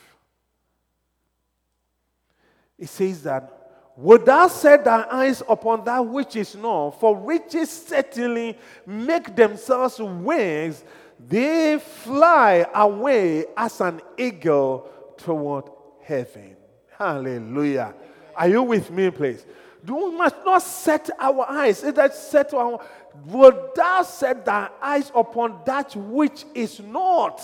It 2.78 2.88
says 2.88 3.22
that 3.22 3.92
Would 3.96 4.26
thou 4.26 4.48
set 4.48 4.84
thy 4.84 5.06
eyes 5.10 5.42
upon 5.48 5.84
that 5.84 6.04
which 6.04 6.36
is 6.36 6.54
not? 6.54 7.00
For 7.00 7.16
riches 7.16 7.70
certainly 7.70 8.58
make 8.86 9.34
themselves 9.34 9.98
wings, 9.98 10.84
they 11.18 11.78
fly 11.78 12.66
away 12.74 13.46
as 13.56 13.80
an 13.80 14.02
eagle 14.18 14.90
toward 15.16 15.64
heaven. 16.02 16.56
Hallelujah. 16.98 17.94
Are 18.34 18.48
you 18.48 18.62
with 18.62 18.90
me, 18.90 19.10
please? 19.10 19.46
Do 19.82 19.94
we 19.94 20.16
must 20.16 20.36
not 20.44 20.62
set 20.62 21.08
our 21.18 21.48
eyes. 21.48 21.82
Is 21.82 21.94
that 21.94 22.14
set 22.14 22.52
our 22.52 22.84
Would 23.26 23.74
thou 23.74 24.02
set 24.02 24.44
thy 24.44 24.68
eyes 24.82 25.10
upon 25.14 25.60
that 25.64 25.96
which 25.96 26.44
is 26.54 26.80
not? 26.80 27.40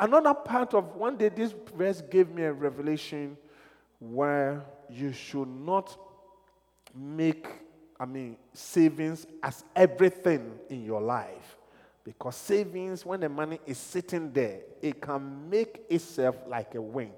Another 0.00 0.34
part 0.34 0.74
of 0.74 0.96
one 0.96 1.16
day, 1.16 1.28
this 1.28 1.54
verse 1.76 2.02
gave 2.10 2.28
me 2.30 2.42
a 2.42 2.52
revelation 2.52 3.36
where 4.10 4.64
you 4.90 5.12
should 5.12 5.48
not 5.48 5.96
make, 6.94 7.46
I 7.98 8.04
mean, 8.04 8.36
savings 8.52 9.26
as 9.42 9.64
everything 9.76 10.58
in 10.68 10.84
your 10.84 11.00
life. 11.00 11.56
Because 12.04 12.34
savings, 12.34 13.06
when 13.06 13.20
the 13.20 13.28
money 13.28 13.60
is 13.64 13.78
sitting 13.78 14.32
there, 14.32 14.60
it 14.80 15.00
can 15.00 15.48
make 15.48 15.82
itself 15.88 16.36
like 16.48 16.74
a 16.74 16.82
wing 16.82 17.12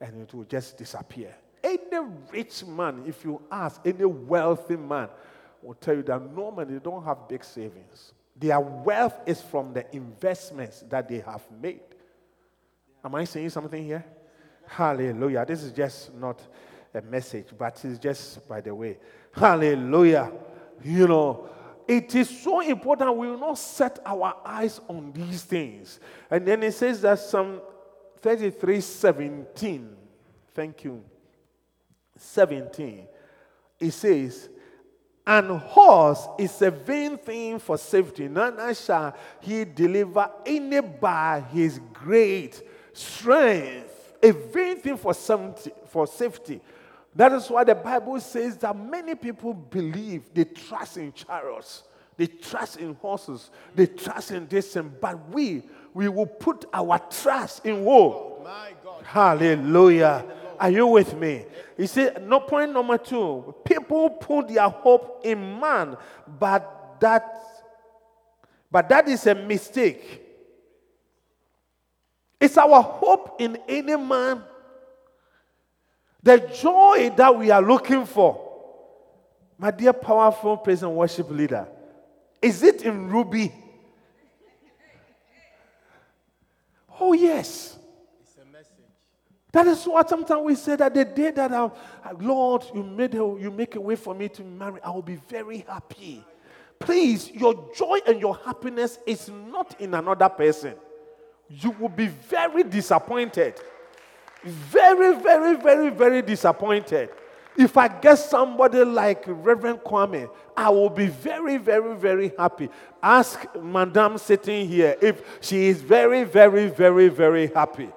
and 0.00 0.22
it 0.22 0.32
will 0.32 0.44
just 0.44 0.78
disappear. 0.78 1.34
Any 1.64 2.06
rich 2.32 2.64
man, 2.64 3.02
if 3.06 3.24
you 3.24 3.42
ask 3.50 3.80
any 3.84 4.04
wealthy 4.04 4.76
man, 4.76 5.08
will 5.60 5.74
tell 5.74 5.96
you 5.96 6.02
that 6.04 6.34
normally 6.34 6.74
they 6.74 6.78
don't 6.78 7.04
have 7.04 7.28
big 7.28 7.44
savings. 7.44 8.12
Their 8.36 8.60
wealth 8.60 9.20
is 9.26 9.42
from 9.42 9.74
the 9.74 9.84
investments 9.94 10.84
that 10.88 11.08
they 11.08 11.18
have 11.18 11.42
made. 11.60 11.80
Am 13.04 13.14
I 13.14 13.24
saying 13.24 13.50
something 13.50 13.84
here? 13.84 14.04
Hallelujah. 14.70 15.44
This 15.44 15.64
is 15.64 15.72
just 15.72 16.14
not 16.14 16.40
a 16.94 17.02
message, 17.02 17.46
but 17.58 17.84
it's 17.84 17.98
just 17.98 18.48
by 18.48 18.60
the 18.60 18.74
way. 18.74 18.98
Hallelujah. 19.32 20.32
You 20.82 21.08
know, 21.08 21.48
it 21.88 22.14
is 22.14 22.30
so 22.30 22.60
important 22.60 23.16
we 23.16 23.28
will 23.28 23.38
not 23.38 23.58
set 23.58 23.98
our 24.06 24.36
eyes 24.44 24.80
on 24.88 25.12
these 25.12 25.42
things. 25.42 25.98
And 26.30 26.46
then 26.46 26.62
it 26.62 26.72
says 26.72 27.00
that 27.02 27.18
Psalm 27.18 27.60
33 28.18 28.80
17. 28.80 29.96
Thank 30.54 30.84
you. 30.84 31.02
17, 32.20 33.06
it 33.80 33.90
says, 33.92 34.50
and 35.26 35.50
horse 35.58 36.26
is 36.38 36.60
a 36.60 36.70
vain 36.70 37.16
thing 37.16 37.58
for 37.58 37.78
safety, 37.78 38.28
neither 38.28 38.74
shall 38.74 39.16
he 39.40 39.64
deliver 39.64 40.30
any 40.44 40.80
by 40.80 41.42
his 41.52 41.80
great 41.92 42.62
strength. 42.92 43.89
A 44.22 44.32
vain 44.32 44.76
thing 44.76 44.96
for, 44.96 45.14
for 45.14 46.06
safety. 46.06 46.60
That 47.14 47.32
is 47.32 47.48
why 47.48 47.64
the 47.64 47.74
Bible 47.74 48.20
says 48.20 48.56
that 48.58 48.76
many 48.76 49.14
people 49.14 49.52
believe 49.52 50.32
they 50.32 50.44
trust 50.44 50.96
in 50.96 51.12
chariots, 51.12 51.82
they 52.16 52.26
trust 52.26 52.76
in 52.76 52.94
horses, 52.94 53.50
they 53.74 53.86
trust 53.86 54.30
in 54.30 54.46
this, 54.46 54.76
and 54.76 55.00
but 55.00 55.28
we 55.30 55.62
we 55.92 56.08
will 56.08 56.26
put 56.26 56.66
our 56.72 56.98
trust 56.98 57.66
in 57.66 57.76
who? 57.82 57.90
Oh, 57.90 58.46
Hallelujah. 59.02 60.24
Are 60.58 60.70
you 60.70 60.86
with 60.86 61.14
me? 61.16 61.46
You 61.76 61.86
see, 61.86 62.10
no 62.20 62.40
point 62.40 62.72
number 62.72 62.98
two. 62.98 63.54
People 63.64 64.10
put 64.10 64.48
their 64.48 64.68
hope 64.68 65.22
in 65.24 65.58
man, 65.58 65.96
but 66.38 66.96
that, 67.00 67.24
but 68.70 68.88
that 68.90 69.08
is 69.08 69.26
a 69.26 69.34
mistake. 69.34 70.19
It's 72.40 72.56
our 72.56 72.82
hope 72.82 73.36
in 73.40 73.58
any 73.68 73.96
man. 73.96 74.42
The 76.22 76.38
joy 76.38 77.12
that 77.16 77.36
we 77.36 77.50
are 77.50 77.62
looking 77.62 78.06
for. 78.06 78.48
My 79.58 79.70
dear, 79.70 79.92
powerful 79.92 80.56
praise 80.56 80.82
and 80.82 80.96
worship 80.96 81.30
leader, 81.30 81.68
is 82.40 82.62
it 82.62 82.82
in 82.82 83.10
Ruby? 83.10 83.52
Oh, 86.98 87.12
yes. 87.12 87.76
That 89.52 89.66
is 89.66 89.84
what 89.84 90.08
sometimes 90.08 90.42
we 90.44 90.54
say 90.54 90.76
that 90.76 90.94
the 90.94 91.04
day 91.04 91.30
that 91.32 91.52
I, 91.52 91.70
Lord, 92.18 92.64
you 92.74 92.84
made 92.84 93.14
a, 93.14 93.18
you 93.18 93.50
make 93.50 93.74
a 93.74 93.80
way 93.80 93.96
for 93.96 94.14
me 94.14 94.28
to 94.28 94.44
marry, 94.44 94.80
I 94.82 94.90
will 94.90 95.02
be 95.02 95.16
very 95.16 95.64
happy. 95.68 96.24
Please, 96.78 97.30
your 97.30 97.70
joy 97.76 97.98
and 98.06 98.20
your 98.20 98.36
happiness 98.36 98.98
is 99.06 99.28
not 99.28 99.78
in 99.80 99.92
another 99.94 100.28
person. 100.28 100.74
You 101.50 101.72
will 101.72 101.88
be 101.88 102.06
very 102.06 102.62
disappointed. 102.62 103.54
Very, 104.44 105.16
very, 105.20 105.56
very, 105.56 105.90
very 105.90 106.22
disappointed. 106.22 107.10
If 107.58 107.76
I 107.76 107.88
get 107.88 108.14
somebody 108.14 108.84
like 108.84 109.24
Reverend 109.26 109.80
Kwame, 109.80 110.30
I 110.56 110.70
will 110.70 110.88
be 110.88 111.08
very, 111.08 111.56
very, 111.58 111.96
very 111.96 112.32
happy. 112.38 112.70
Ask 113.02 113.44
Madame 113.60 114.16
sitting 114.16 114.68
here 114.68 114.96
if 115.02 115.22
she 115.40 115.66
is 115.66 115.82
very, 115.82 116.22
very, 116.22 116.68
very, 116.68 117.08
very 117.08 117.48
happy. 117.48 117.90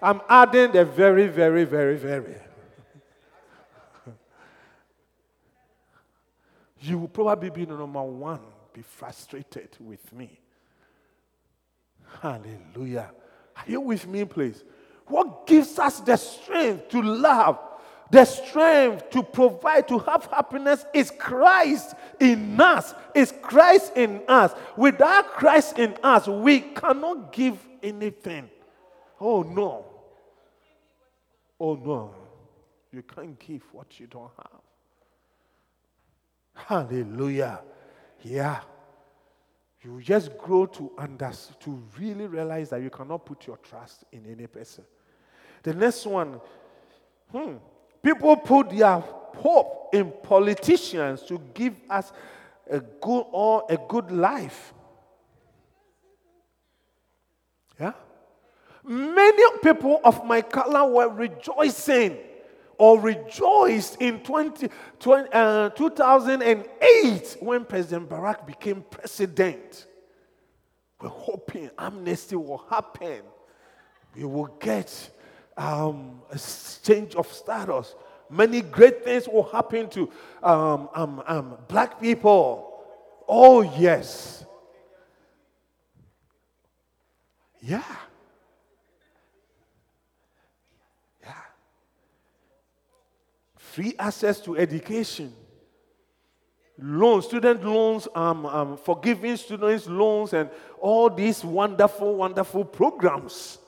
I'm 0.00 0.22
adding 0.28 0.72
the 0.72 0.84
very, 0.86 1.28
very, 1.28 1.64
very, 1.64 1.96
very. 1.96 2.36
you 6.80 6.98
will 6.98 7.08
probably 7.08 7.50
be 7.50 7.66
number 7.66 8.02
one, 8.02 8.40
be 8.72 8.80
frustrated 8.80 9.68
with 9.78 10.10
me. 10.14 10.39
Hallelujah. 12.20 13.10
Are 13.56 13.64
you 13.66 13.80
with 13.80 14.06
me, 14.06 14.24
please? 14.24 14.64
What 15.06 15.46
gives 15.46 15.78
us 15.78 16.00
the 16.00 16.16
strength 16.16 16.88
to 16.90 17.02
love, 17.02 17.58
the 18.10 18.24
strength 18.24 19.10
to 19.10 19.22
provide, 19.22 19.88
to 19.88 19.98
have 19.98 20.26
happiness 20.26 20.84
is 20.94 21.10
Christ 21.18 21.94
in 22.18 22.60
us. 22.60 22.94
Is 23.14 23.32
Christ 23.42 23.92
in 23.96 24.22
us. 24.28 24.52
Without 24.76 25.32
Christ 25.32 25.78
in 25.78 25.96
us, 26.02 26.26
we 26.26 26.60
cannot 26.60 27.32
give 27.32 27.58
anything. 27.82 28.50
Oh 29.20 29.42
no. 29.42 29.86
Oh 31.58 31.74
no. 31.74 32.14
You 32.92 33.02
can't 33.02 33.38
give 33.38 33.62
what 33.72 34.00
you 34.00 34.06
don't 34.06 34.30
have. 34.36 34.60
Hallelujah. 36.54 37.60
Yeah. 38.22 38.60
You 39.82 40.00
just 40.02 40.36
grow 40.36 40.66
to 40.66 40.92
understand, 40.98 41.60
to 41.60 41.82
really 41.98 42.26
realize 42.26 42.68
that 42.70 42.82
you 42.82 42.90
cannot 42.90 43.24
put 43.24 43.46
your 43.46 43.56
trust 43.58 44.04
in 44.12 44.26
any 44.30 44.46
person. 44.46 44.84
The 45.62 45.72
next 45.72 46.06
one, 46.06 46.40
hmm, 47.32 47.54
people 48.02 48.36
put 48.36 48.70
their 48.70 48.98
hope 48.98 49.88
in 49.92 50.12
politicians 50.22 51.22
to 51.22 51.40
give 51.54 51.74
us 51.88 52.12
a 52.70 52.80
good 52.80 53.24
or 53.32 53.64
a 53.70 53.78
good 53.88 54.10
life. 54.10 54.74
Yeah? 57.78 57.92
Many 58.84 59.58
people 59.62 60.00
of 60.04 60.24
my 60.26 60.42
color 60.42 60.90
were 60.90 61.08
rejoicing 61.08 62.18
or 62.80 62.98
rejoiced 62.98 64.00
in 64.00 64.20
20, 64.20 64.70
20 64.98 65.28
uh, 65.34 65.68
2008 65.68 67.36
when 67.40 67.66
President 67.66 68.08
Barack 68.08 68.46
became 68.46 68.82
president. 68.90 69.86
We're 70.98 71.10
hoping 71.10 71.70
amnesty 71.78 72.36
will 72.36 72.64
happen. 72.70 73.20
We 74.16 74.24
will 74.24 74.46
get 74.58 75.10
um, 75.58 76.22
a 76.30 76.40
change 76.82 77.14
of 77.16 77.30
status. 77.30 77.94
Many 78.30 78.62
great 78.62 79.04
things 79.04 79.28
will 79.28 79.50
happen 79.50 79.90
to 79.90 80.10
um, 80.42 80.88
um, 80.94 81.22
um 81.26 81.58
black 81.68 82.00
people. 82.00 82.82
Oh, 83.28 83.60
yes. 83.60 84.46
Yeah. 87.60 87.84
Free 93.72 93.94
access 93.98 94.40
to 94.40 94.56
education, 94.56 95.32
loans, 96.78 97.26
student 97.26 97.64
loans, 97.64 98.08
um, 98.14 98.46
um, 98.46 98.76
forgiving 98.76 99.36
students 99.36 99.86
loans, 99.86 100.32
and 100.32 100.50
all 100.80 101.08
these 101.08 101.44
wonderful, 101.44 102.16
wonderful 102.16 102.64
programs. 102.64 103.58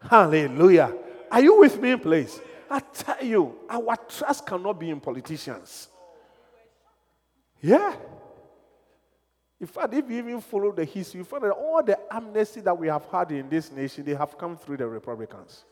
Hallelujah. 0.00 0.94
Are 1.30 1.40
you 1.40 1.58
with 1.58 1.80
me, 1.80 1.96
please? 1.96 2.40
I 2.70 2.80
tell 2.80 3.24
you, 3.24 3.56
our 3.68 3.96
trust 3.96 4.46
cannot 4.46 4.78
be 4.78 4.90
in 4.90 5.00
politicians. 5.00 5.88
Yeah. 7.60 7.94
In 9.60 9.66
fact, 9.66 9.92
if 9.92 10.08
you 10.08 10.18
even 10.18 10.40
follow 10.40 10.72
the 10.72 10.84
history, 10.84 11.18
you 11.18 11.24
find 11.24 11.42
that 11.42 11.50
all 11.50 11.82
the 11.82 11.98
amnesty 12.10 12.60
that 12.60 12.76
we 12.76 12.86
have 12.86 13.04
had 13.06 13.30
in 13.32 13.48
this 13.48 13.70
nation, 13.70 14.04
they 14.04 14.14
have 14.14 14.38
come 14.38 14.56
through 14.56 14.78
the 14.78 14.86
Republicans. 14.86 15.64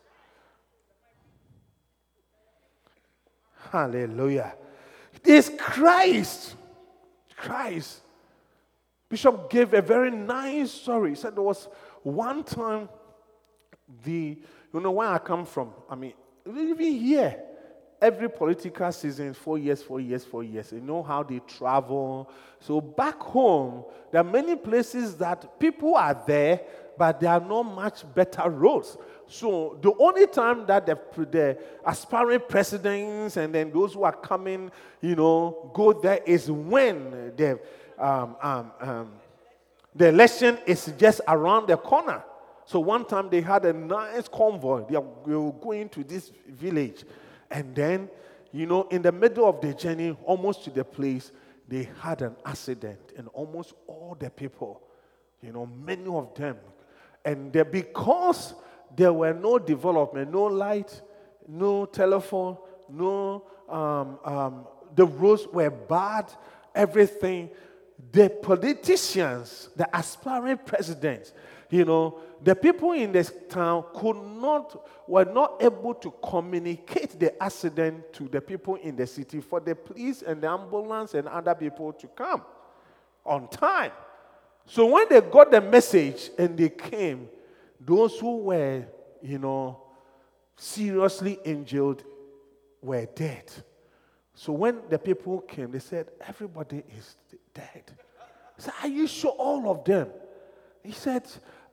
Hallelujah. 3.70 4.54
It 5.14 5.26
is 5.26 5.52
Christ. 5.58 6.56
Christ. 7.36 8.00
Bishop 9.08 9.50
gave 9.50 9.72
a 9.74 9.82
very 9.82 10.10
nice 10.10 10.70
story. 10.70 11.10
He 11.10 11.16
said 11.16 11.34
there 11.34 11.42
was 11.42 11.68
one 12.02 12.44
time 12.44 12.88
the, 14.04 14.38
you 14.72 14.80
know, 14.80 14.90
where 14.90 15.08
I 15.08 15.18
come 15.18 15.46
from, 15.46 15.72
I 15.88 15.94
mean, 15.94 16.12
even 16.46 16.78
here, 16.78 17.42
every 18.00 18.28
political 18.30 18.90
season, 18.92 19.34
four 19.34 19.58
years, 19.58 19.82
four 19.82 20.00
years, 20.00 20.24
four 20.24 20.44
years. 20.44 20.72
You 20.72 20.80
know 20.80 21.02
how 21.02 21.22
they 21.22 21.40
travel. 21.40 22.30
So 22.60 22.80
back 22.80 23.18
home, 23.18 23.84
there 24.10 24.20
are 24.20 24.24
many 24.24 24.56
places 24.56 25.16
that 25.16 25.58
people 25.58 25.94
are 25.94 26.22
there, 26.26 26.60
but 26.96 27.20
there 27.20 27.30
are 27.30 27.40
not 27.40 27.62
much 27.62 28.02
better 28.14 28.48
roads. 28.48 28.96
So 29.28 29.78
the 29.82 29.92
only 29.98 30.26
time 30.26 30.64
that 30.66 30.86
the, 30.86 30.98
the 31.26 31.58
aspiring 31.84 32.40
presidents 32.48 33.36
and 33.36 33.54
then 33.54 33.70
those 33.70 33.92
who 33.92 34.02
are 34.02 34.16
coming, 34.16 34.70
you 35.02 35.14
know, 35.14 35.70
go 35.74 35.92
there 35.92 36.20
is 36.24 36.50
when 36.50 37.32
the 37.36 37.60
um, 37.98 38.36
um, 38.40 38.72
um, 38.80 39.12
the 39.94 40.08
election 40.08 40.58
is 40.66 40.92
just 40.96 41.20
around 41.28 41.66
the 41.66 41.76
corner. 41.76 42.22
So 42.64 42.80
one 42.80 43.04
time 43.04 43.28
they 43.28 43.40
had 43.40 43.64
a 43.64 43.72
nice 43.72 44.28
convoy. 44.28 44.84
They 44.88 44.96
were 44.96 45.52
going 45.52 45.88
to 45.90 46.04
this 46.04 46.30
village, 46.46 47.04
and 47.50 47.74
then, 47.74 48.08
you 48.52 48.66
know, 48.66 48.82
in 48.90 49.02
the 49.02 49.12
middle 49.12 49.48
of 49.48 49.60
the 49.60 49.74
journey, 49.74 50.16
almost 50.24 50.64
to 50.64 50.70
the 50.70 50.84
place, 50.84 51.32
they 51.66 51.88
had 52.00 52.22
an 52.22 52.36
accident, 52.46 53.00
and 53.16 53.28
almost 53.32 53.74
all 53.86 54.16
the 54.18 54.30
people, 54.30 54.82
you 55.42 55.52
know, 55.52 55.66
many 55.66 56.06
of 56.06 56.34
them, 56.34 56.56
and 57.24 57.52
because 57.52 58.54
there 58.96 59.12
were 59.12 59.32
no 59.32 59.58
development, 59.58 60.30
no 60.30 60.44
light, 60.44 61.00
no 61.46 61.86
telephone, 61.86 62.56
no, 62.88 63.44
um, 63.68 64.18
um, 64.24 64.66
the 64.94 65.04
roads 65.04 65.46
were 65.52 65.70
bad, 65.70 66.32
everything. 66.74 67.50
The 68.12 68.30
politicians, 68.30 69.70
the 69.76 69.88
aspiring 69.96 70.58
presidents, 70.58 71.32
you 71.70 71.84
know, 71.84 72.20
the 72.42 72.54
people 72.54 72.92
in 72.92 73.12
this 73.12 73.32
town 73.48 73.84
could 73.94 74.16
not, 74.16 74.88
were 75.08 75.24
not 75.24 75.56
able 75.60 75.94
to 75.94 76.12
communicate 76.22 77.18
the 77.18 77.42
accident 77.42 78.12
to 78.14 78.28
the 78.28 78.40
people 78.40 78.76
in 78.76 78.96
the 78.96 79.06
city 79.06 79.40
for 79.40 79.60
the 79.60 79.74
police 79.74 80.22
and 80.22 80.40
the 80.40 80.48
ambulance 80.48 81.14
and 81.14 81.28
other 81.28 81.54
people 81.54 81.92
to 81.92 82.06
come 82.08 82.42
on 83.26 83.48
time. 83.48 83.92
So 84.64 84.86
when 84.86 85.06
they 85.08 85.20
got 85.20 85.50
the 85.50 85.60
message 85.60 86.30
and 86.38 86.56
they 86.56 86.68
came, 86.68 87.28
those 87.80 88.18
who 88.18 88.38
were, 88.38 88.84
you 89.22 89.38
know, 89.38 89.82
seriously 90.56 91.38
injured 91.44 92.02
were 92.82 93.06
dead. 93.06 93.50
So 94.34 94.52
when 94.52 94.80
the 94.88 94.98
people 94.98 95.40
came, 95.40 95.70
they 95.72 95.78
said, 95.78 96.08
Everybody 96.26 96.84
is 96.96 97.16
dead. 97.54 97.82
I 98.56 98.60
said, 98.60 98.74
Are 98.82 98.88
you 98.88 99.06
sure 99.06 99.32
all 99.32 99.70
of 99.70 99.84
them? 99.84 100.08
He 100.82 100.92
said, 100.92 101.26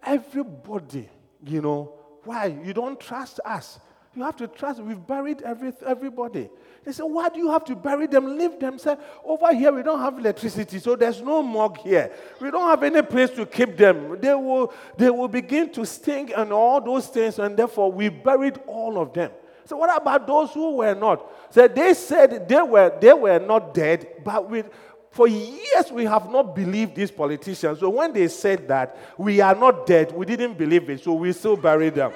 Everybody, 0.03 1.10
you 1.45 1.62
know, 1.62 1.93
why? 2.24 2.47
You 2.64 2.74
don't 2.74 2.99
trust 2.99 3.39
us. 3.45 3.80
You 4.16 4.24
have 4.24 4.38
to 4.38 4.47
trust. 4.47 4.80
We've 4.80 5.05
buried 5.05 5.41
every, 5.41 5.74
everybody. 5.86 6.49
They 6.86 6.91
said, 6.93 7.03
Why 7.03 7.28
do 7.30 7.39
you 7.39 7.51
have 7.51 7.66
to 7.66 7.76
bury 7.76 8.07
them? 8.07 8.38
Leave 8.38 8.59
them. 8.59 8.80
Say, 8.80 8.95
Over 9.24 9.53
here, 9.53 9.74
we 9.74 9.84
don't 9.84 9.99
have 9.99 10.18
electricity, 10.18 10.80
so 10.80 10.95
there's 10.95 11.22
no 11.22 11.43
morgue 11.43 11.78
here. 11.80 12.11
We 12.39 12.49
don't 12.49 12.70
have 12.70 12.82
any 12.84 13.01
place 13.01 13.32
to 13.32 13.45
keep 13.45 13.76
them. 13.76 14.20
They 14.22 14.34
will, 14.34 14.74
they 14.97 15.09
will 15.09 15.28
begin 15.28 15.70
to 15.74 15.86
stink 15.86 16.32
and 16.36 16.53
all 16.53 16.80
those 16.80 17.07
things, 17.07 17.39
and 17.39 17.57
therefore 17.57 17.91
we 17.91 18.09
buried 18.09 18.59
all 18.68 18.99
of 18.99 19.13
them. 19.13 19.32
So, 19.66 19.78
what 19.78 19.95
about 19.99 20.28
those 20.28 20.51
who 20.53 20.76
were 20.78 20.95
not? 20.95 21.30
So 21.49 21.68
they 21.68 21.93
said 21.95 22.47
they 22.47 22.61
were, 22.61 22.95
they 23.01 23.13
were 23.13 23.39
not 23.39 23.74
dead, 23.74 24.07
but 24.24 24.49
we, 24.49 24.63
for 25.09 25.28
years 25.28 25.91
we 25.91 26.05
have 26.05 26.30
not 26.30 26.55
believed 26.55 26.95
these 26.95 27.11
politicians. 27.11 27.80
So, 27.80 27.89
when 27.89 28.13
they 28.13 28.28
said 28.28 28.68
that 28.70 28.95
we 29.18 29.41
are 29.41 29.55
not 29.55 29.88
dead, 29.88 30.11
we 30.13 30.26
didn't 30.26 30.57
believe 30.57 30.89
it, 30.89 31.03
so 31.03 31.13
we 31.13 31.34
still 31.34 31.57
buried 31.57 31.95
them. 31.95 32.13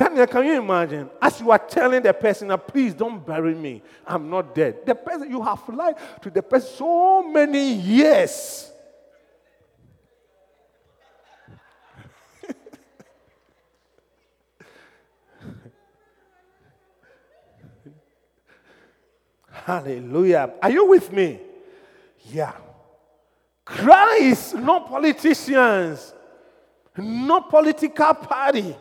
Daniel, 0.00 0.26
can 0.26 0.46
you 0.46 0.54
imagine? 0.54 1.10
As 1.20 1.38
you 1.42 1.50
are 1.50 1.58
telling 1.58 2.00
the 2.00 2.14
person, 2.14 2.50
please 2.66 2.94
don't 2.94 3.20
bury 3.26 3.54
me, 3.54 3.82
I'm 4.06 4.30
not 4.30 4.54
dead. 4.54 4.86
The 4.86 4.94
person, 4.94 5.30
you 5.30 5.42
have 5.42 5.68
lied 5.68 5.96
to 6.22 6.30
the 6.30 6.40
person 6.40 6.70
so 6.74 7.22
many 7.28 7.74
years. 7.74 8.72
Hallelujah. 19.52 20.54
Are 20.62 20.70
you 20.70 20.86
with 20.86 21.12
me? 21.12 21.40
Yeah. 22.32 22.54
Christ, 23.66 24.54
no 24.54 24.80
politicians, 24.80 26.14
no 26.96 27.42
political 27.42 28.14
party. 28.14 28.74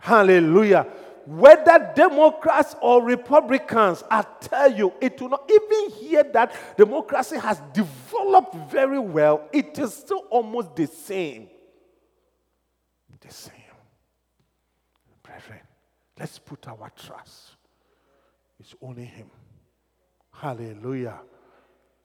Hallelujah. 0.00 0.86
Whether 1.26 1.92
Democrats 1.94 2.74
or 2.80 3.04
Republicans, 3.04 4.02
I 4.10 4.24
tell 4.40 4.72
you, 4.72 4.92
it 5.00 5.20
will 5.20 5.28
not 5.28 5.48
even 5.48 5.90
hear 5.90 6.24
that 6.24 6.76
democracy 6.76 7.36
has 7.36 7.60
developed 7.72 8.56
very 8.70 8.98
well, 8.98 9.48
it 9.52 9.78
is 9.78 9.94
still 9.94 10.24
almost 10.30 10.74
the 10.74 10.86
same. 10.86 11.48
The 13.20 13.32
same. 13.32 13.54
Brethren, 15.22 15.60
let's 16.18 16.38
put 16.38 16.66
our 16.66 16.90
trust. 16.96 17.56
It's 18.58 18.74
only 18.80 19.04
Him. 19.04 19.30
Hallelujah. 20.32 21.20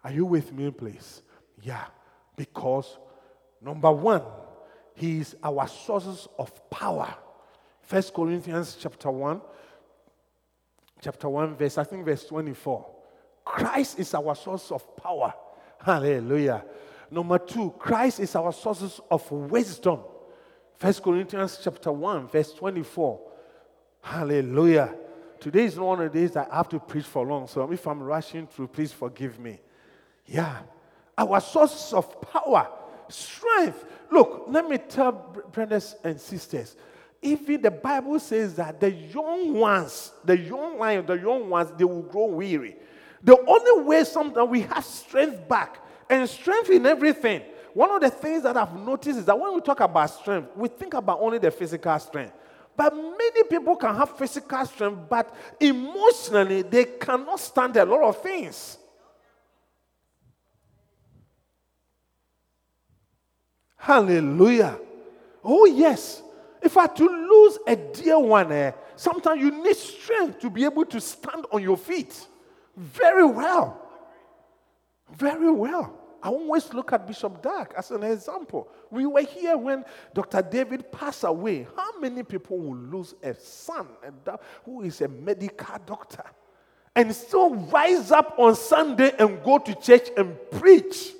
Are 0.03 0.11
you 0.11 0.25
with 0.25 0.51
me, 0.51 0.69
please? 0.71 1.23
Yeah. 1.63 1.85
Because, 2.35 2.97
number 3.61 3.91
one, 3.91 4.23
He 4.93 5.19
is 5.19 5.35
our 5.41 5.67
sources 5.69 6.27
of 6.37 6.69
power. 6.69 7.15
First 7.85 8.13
Corinthians 8.13 8.77
chapter 8.79 9.11
1, 9.11 9.39
chapter 11.01 11.29
1, 11.29 11.55
verse, 11.55 11.77
I 11.77 11.83
think 11.83 12.03
verse 12.03 12.25
24. 12.25 12.85
Christ 13.43 13.99
is 13.99 14.13
our 14.15 14.35
source 14.35 14.71
of 14.71 14.97
power. 14.97 15.31
Hallelujah. 15.79 16.65
Number 17.11 17.37
two, 17.37 17.75
Christ 17.77 18.19
is 18.19 18.35
our 18.35 18.51
sources 18.51 18.99
of 19.11 19.31
wisdom. 19.31 19.99
First 20.77 21.03
Corinthians 21.03 21.59
chapter 21.63 21.91
1, 21.91 22.27
verse 22.27 22.53
24. 22.53 23.21
Hallelujah. 24.01 24.95
Today 25.39 25.65
is 25.65 25.79
one 25.79 26.01
of 26.01 26.11
the 26.11 26.19
days 26.19 26.35
I 26.35 26.47
have 26.51 26.69
to 26.69 26.79
preach 26.79 27.05
for 27.05 27.23
long. 27.23 27.47
So 27.47 27.71
if 27.71 27.85
I'm 27.85 28.01
rushing 28.01 28.47
through, 28.47 28.69
please 28.69 28.91
forgive 28.91 29.39
me. 29.39 29.59
Yeah. 30.25 30.57
Our 31.15 31.39
source 31.39 31.93
of 31.93 32.19
power, 32.19 32.67
strength. 33.09 33.85
Look, 34.11 34.45
let 34.47 34.67
me 34.67 34.79
tell 34.79 35.11
brothers 35.51 35.95
and 36.03 36.19
sisters. 36.19 36.75
Even 37.21 37.61
the 37.61 37.71
Bible 37.71 38.19
says 38.19 38.55
that 38.55 38.79
the 38.79 38.91
young 38.91 39.53
ones, 39.53 40.11
the 40.23 40.37
young 40.37 40.77
lions, 40.77 41.07
the 41.07 41.17
young 41.17 41.49
ones, 41.49 41.71
they 41.77 41.83
will 41.83 42.03
grow 42.03 42.25
weary. 42.25 42.75
The 43.23 43.37
only 43.47 43.83
way 43.83 44.03
sometimes 44.03 44.49
we 44.49 44.61
have 44.61 44.85
strength 44.85 45.47
back 45.47 45.79
and 46.09 46.29
strength 46.29 46.69
in 46.69 46.85
everything. 46.85 47.41
One 47.73 47.91
of 47.91 48.01
the 48.01 48.09
things 48.09 48.43
that 48.43 48.55
I've 48.55 48.73
noticed 48.75 49.19
is 49.19 49.25
that 49.25 49.39
when 49.39 49.53
we 49.53 49.61
talk 49.61 49.79
about 49.79 50.09
strength, 50.09 50.49
we 50.55 50.69
think 50.69 50.93
about 50.93 51.19
only 51.19 51.39
the 51.39 51.51
physical 51.51 51.97
strength. 51.99 52.33
But 52.77 52.95
many 52.95 53.43
people 53.49 53.75
can 53.75 53.95
have 53.95 54.17
physical 54.17 54.65
strength, 54.65 55.09
but 55.09 55.33
emotionally, 55.59 56.61
they 56.61 56.85
cannot 56.85 57.39
stand 57.39 57.75
a 57.77 57.85
lot 57.85 58.03
of 58.03 58.21
things. 58.21 58.77
Hallelujah. 63.77 64.79
Oh, 65.43 65.65
yes. 65.65 66.21
If 66.65 66.77
I 66.77 66.87
to 66.87 67.05
lose 67.05 67.59
a 67.67 67.75
dear 67.75 68.17
one, 68.17 68.51
eh, 68.51 68.71
sometimes 68.95 69.39
you 69.39 69.51
need 69.51 69.75
strength 69.75 70.39
to 70.39 70.49
be 70.49 70.65
able 70.65 70.83
to 70.85 70.99
stand 70.99 71.45
on 71.51 71.61
your 71.61 71.77
feet. 71.77 72.27
Very 72.75 73.23
well. 73.23 73.79
Very 75.13 75.51
well. 75.51 75.95
I 76.23 76.29
always 76.29 76.73
look 76.73 76.91
at 76.91 77.05
Bishop 77.05 77.39
Dag 77.43 77.71
as 77.77 77.91
an 77.91 78.01
example. 78.01 78.67
We 78.89 79.05
were 79.05 79.21
here 79.21 79.55
when 79.55 79.85
Dr. 80.15 80.41
David 80.41 80.91
passed 80.91 81.23
away. 81.23 81.67
How 81.75 81.99
many 81.99 82.23
people 82.23 82.57
will 82.57 82.77
lose 82.77 83.13
a 83.21 83.35
son 83.35 83.87
and 84.03 84.15
who 84.63 84.81
is 84.81 85.01
a 85.01 85.07
medical 85.07 85.77
doctor 85.85 86.23
and 86.95 87.13
still 87.13 87.53
rise 87.53 88.09
up 88.09 88.39
on 88.39 88.55
Sunday 88.55 89.13
and 89.19 89.43
go 89.43 89.59
to 89.59 89.75
church 89.75 90.09
and 90.17 90.35
preach 90.49 91.11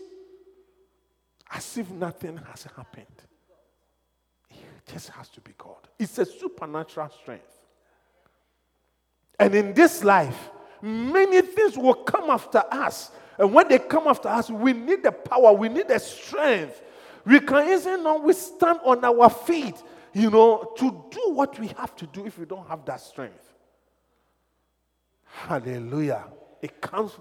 as 1.52 1.78
if 1.78 1.92
nothing 1.92 2.38
has 2.38 2.64
happened? 2.76 3.25
Just 4.92 5.10
has 5.10 5.30
to 5.30 5.42
be 5.42 5.52
God. 5.58 5.88
It's 5.98 6.18
a 6.20 6.26
supernatural 6.26 7.10
strength. 7.10 7.60
And 9.40 9.54
in 9.56 9.74
this 9.74 10.04
life, 10.04 10.52
many 10.82 11.42
things 11.42 11.78
will 11.78 11.96
come 11.96 12.30
after 12.30 12.64
us 12.72 13.12
and 13.38 13.54
when 13.54 13.68
they 13.68 13.80
come 13.80 14.08
after 14.08 14.30
us, 14.30 14.50
we 14.50 14.74
need 14.74 15.04
the 15.04 15.12
power, 15.12 15.54
we 15.54 15.70
need 15.70 15.88
the 15.88 16.00
strength. 16.00 16.82
We 17.26 17.40
can 17.40 17.70
easily 17.70 18.02
not 18.02 18.24
withstand 18.24 18.80
on 18.84 19.04
our 19.04 19.30
feet, 19.30 19.76
you 20.14 20.30
know, 20.30 20.74
to 20.78 21.06
do 21.12 21.34
what 21.34 21.60
we 21.60 21.68
have 21.70 21.96
to 21.98 22.06
do 22.08 22.26
if 22.26 22.38
we 22.38 22.46
don't 22.46 22.68
have 22.68 22.86
that 22.86 23.02
strength. 23.02 23.54
Hallelujah. 25.26 26.26
It 26.62 26.80
comes 26.82 27.12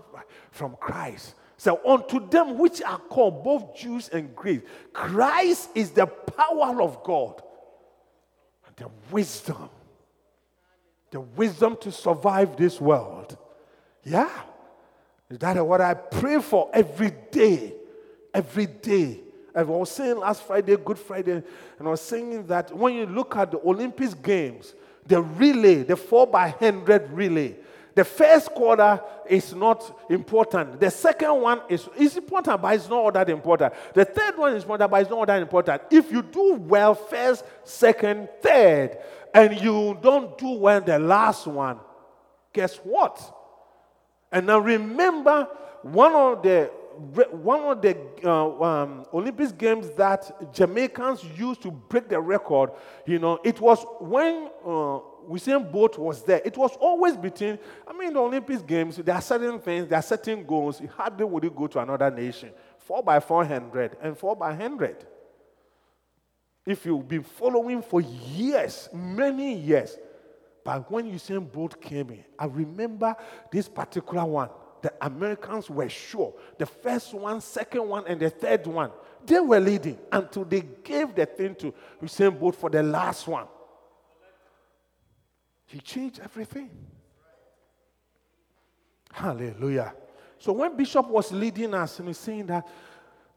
from 0.51 0.77
Christ. 0.79 1.35
So, 1.57 1.81
unto 1.87 2.29
them 2.29 2.59
which 2.59 2.83
are 2.83 2.99
called 2.99 3.43
both 3.43 3.77
Jews 3.77 4.09
and 4.11 4.35
Greeks, 4.37 4.69
Christ 4.93 5.71
is 5.75 5.91
the 5.91 6.07
power 6.07 6.83
of 6.83 7.03
God, 7.03 7.43
the 8.77 8.89
wisdom, 9.11 9.69
the 11.11 11.21
wisdom 11.21 11.77
to 11.81 11.93
survive 11.93 12.57
this 12.57 12.81
world. 12.81 13.37
Yeah. 14.03 14.31
That 15.31 15.57
is 15.57 15.63
what 15.63 15.81
I 15.81 15.95
pray 15.95 16.41
for 16.41 16.71
every 16.73 17.13
day. 17.31 17.75
Every 18.33 18.67
day. 18.67 19.21
I 19.55 19.63
was 19.63 19.91
saying 19.91 20.19
last 20.19 20.43
Friday, 20.43 20.77
Good 20.77 20.99
Friday, 20.99 21.43
and 21.79 21.89
I 21.89 21.91
was 21.91 22.01
saying 22.01 22.47
that 22.49 22.77
when 22.77 22.95
you 22.95 23.07
look 23.07 23.37
at 23.37 23.53
the 23.53 23.61
Olympics 23.61 24.15
games, 24.15 24.75
the 25.07 25.23
relay, 25.23 25.85
the 25.85 25.97
4 25.97 26.27
by 26.27 26.51
100 26.51 27.13
relay, 27.13 27.55
the 27.95 28.05
first 28.05 28.51
quarter 28.51 29.01
is 29.29 29.55
not 29.55 30.01
important. 30.11 30.81
The 30.81 30.91
second 30.91 31.41
one 31.41 31.61
is, 31.69 31.89
is 31.97 32.17
important, 32.17 32.61
but 32.61 32.75
it's 32.75 32.89
not 32.89 33.15
that 33.15 33.31
important. 33.31 33.73
The 33.95 34.05
third 34.05 34.37
one 34.37 34.55
is 34.55 34.65
important, 34.65 34.91
but 34.91 35.01
it's 35.03 35.11
not 35.11 35.27
that 35.29 35.41
important. 35.41 35.83
If 35.91 36.11
you 36.11 36.23
do 36.23 36.55
well 36.55 36.95
first, 36.95 37.45
second, 37.63 38.29
third, 38.43 38.99
and 39.33 39.61
you 39.61 39.99
don't 40.03 40.37
do 40.37 40.51
well 40.51 40.81
the 40.81 40.99
last 40.99 41.47
one, 41.47 41.79
guess 42.53 42.77
what? 42.77 43.21
And 44.33 44.47
now 44.47 44.59
remember, 44.59 45.49
one 45.83 46.13
of 46.13 46.43
the 46.43 46.71
one 47.33 47.61
of 47.61 47.83
the 47.83 47.97
uh, 48.25 48.63
um, 48.63 49.05
Olympics 49.13 49.51
games 49.51 49.91
that 49.97 50.53
Jamaicans 50.55 51.25
used 51.37 51.63
to 51.63 51.71
break 51.73 52.09
the 52.09 52.21
record, 52.21 52.71
you 53.05 53.19
know, 53.19 53.41
it 53.43 53.61
was 53.61 53.85
when 54.01 54.49
uh, 54.65 55.01
Usain 55.29 55.71
Bolt 55.71 55.99
was 55.99 56.23
there. 56.23 56.41
It 56.45 56.57
was 56.57 56.77
always 56.81 57.17
between, 57.17 57.59
I 57.87 57.93
mean, 57.93 58.13
the 58.13 58.21
Olympics 58.21 58.63
games, 58.63 58.97
there 58.97 59.15
are 59.15 59.21
certain 59.21 59.59
things, 59.59 59.89
there 59.89 59.99
are 59.99 60.03
certain 60.03 60.45
goals. 60.45 60.81
Hardly 60.97 61.25
would 61.25 61.45
it 61.45 61.55
go 61.55 61.67
to 61.67 61.79
another 61.81 62.11
nation. 62.11 62.51
4 62.79 63.03
by 63.03 63.21
400 63.21 63.97
and 64.03 64.17
4 64.17 64.37
by 64.37 64.49
100. 64.49 65.07
If 66.67 66.87
you've 66.87 67.07
been 67.07 67.23
following 67.23 67.83
for 67.83 68.01
years, 68.01 68.89
many 68.93 69.55
years, 69.55 69.97
but 70.65 70.91
when 70.91 71.11
Usain 71.11 71.51
Bolt 71.51 71.81
came 71.81 72.11
in, 72.11 72.25
I 72.39 72.47
remember 72.47 73.15
this 73.53 73.69
particular 73.69 74.25
one. 74.25 74.49
The 74.81 74.93
Americans 75.01 75.69
were 75.71 75.89
sure. 75.89 76.35
The 76.59 76.67
first 76.67 77.15
one, 77.15 77.41
second 77.41 77.89
one, 77.89 78.05
and 78.07 78.21
the 78.21 78.31
third 78.31 78.67
one, 78.67 78.91
they 79.25 79.41
were 79.41 79.61
leading 79.61 79.99
until 80.13 80.45
they 80.45 80.61
gave 80.61 81.15
the 81.15 81.27
thing 81.27 81.55
to 81.57 81.75
Usain 82.03 82.39
Bolt 82.39 82.57
for 82.57 82.71
the 82.71 82.83
last 82.83 83.27
one. 83.27 83.47
He 85.75 85.81
changed 85.81 86.21
everything. 86.23 86.71
Hallelujah. 89.13 89.93
So 90.39 90.53
when 90.53 90.77
Bishop 90.77 91.09
was 91.09 91.33
leading 91.33 91.75
us 91.75 91.99
and 91.99 92.07
he's 92.07 92.17
saying 92.17 92.47
that, 92.47 92.69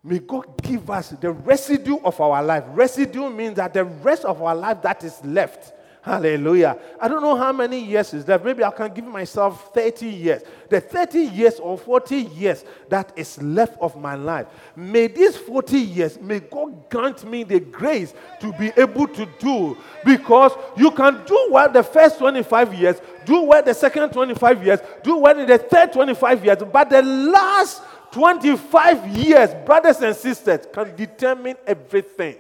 may 0.04 0.20
God 0.20 0.62
give 0.62 0.88
us 0.88 1.10
the 1.10 1.32
residue 1.32 1.98
of 1.98 2.22
our 2.22 2.44
life. 2.44 2.64
Residue 2.68 3.32
means 3.32 3.56
that 3.56 3.74
the 3.74 3.86
rest 3.86 4.24
of 4.24 4.40
our 4.40 4.54
life 4.54 4.84
that 4.84 5.04
is 5.04 5.20
left 5.26 5.74
Hallelujah. 6.08 6.80
I 7.02 7.10
don't 7.10 7.22
know 7.22 7.36
how 7.36 7.52
many 7.52 7.84
years 7.84 8.14
is 8.14 8.26
left. 8.26 8.46
Maybe 8.46 8.64
I 8.64 8.72
can 8.72 8.94
give 8.94 9.04
myself 9.04 9.74
30 9.74 10.08
years. 10.08 10.42
The 10.70 10.80
30 10.80 11.20
years 11.20 11.60
or 11.60 11.78
40 11.78 12.16
years 12.16 12.64
that 12.88 13.12
is 13.18 13.42
left 13.44 13.78
of 13.82 14.00
my 14.00 14.16
life. 14.16 14.48
May 14.74 15.08
these 15.08 15.36
40 15.36 15.78
years, 15.78 16.18
may 16.18 16.40
God 16.40 16.90
grant 16.90 17.30
me 17.30 17.44
the 17.44 17.60
grace 17.60 18.14
to 18.40 18.54
be 18.54 18.72
able 18.78 19.10
to 19.10 19.28
do. 19.38 19.78
Because 20.06 20.54
you 20.78 20.92
can 20.92 21.26
do 21.26 21.50
well 21.52 21.70
the 21.70 21.84
first 21.84 22.20
25 22.20 22.74
years, 22.76 23.02
do 23.26 23.42
well 23.42 23.62
the 23.62 23.74
second 23.74 24.12
25 24.12 24.66
years, 24.66 24.80
do 25.04 25.18
well 25.18 25.38
in 25.38 25.46
the 25.46 25.58
third 25.58 25.92
25 25.92 26.46
years, 26.46 26.58
but 26.72 26.90
the 26.90 27.02
last 27.02 27.82
25 28.12 29.08
years, 29.10 29.54
brothers 29.66 30.00
and 30.00 30.16
sisters, 30.16 30.68
can 30.72 30.96
determine 30.96 31.58
everything. 31.68 32.38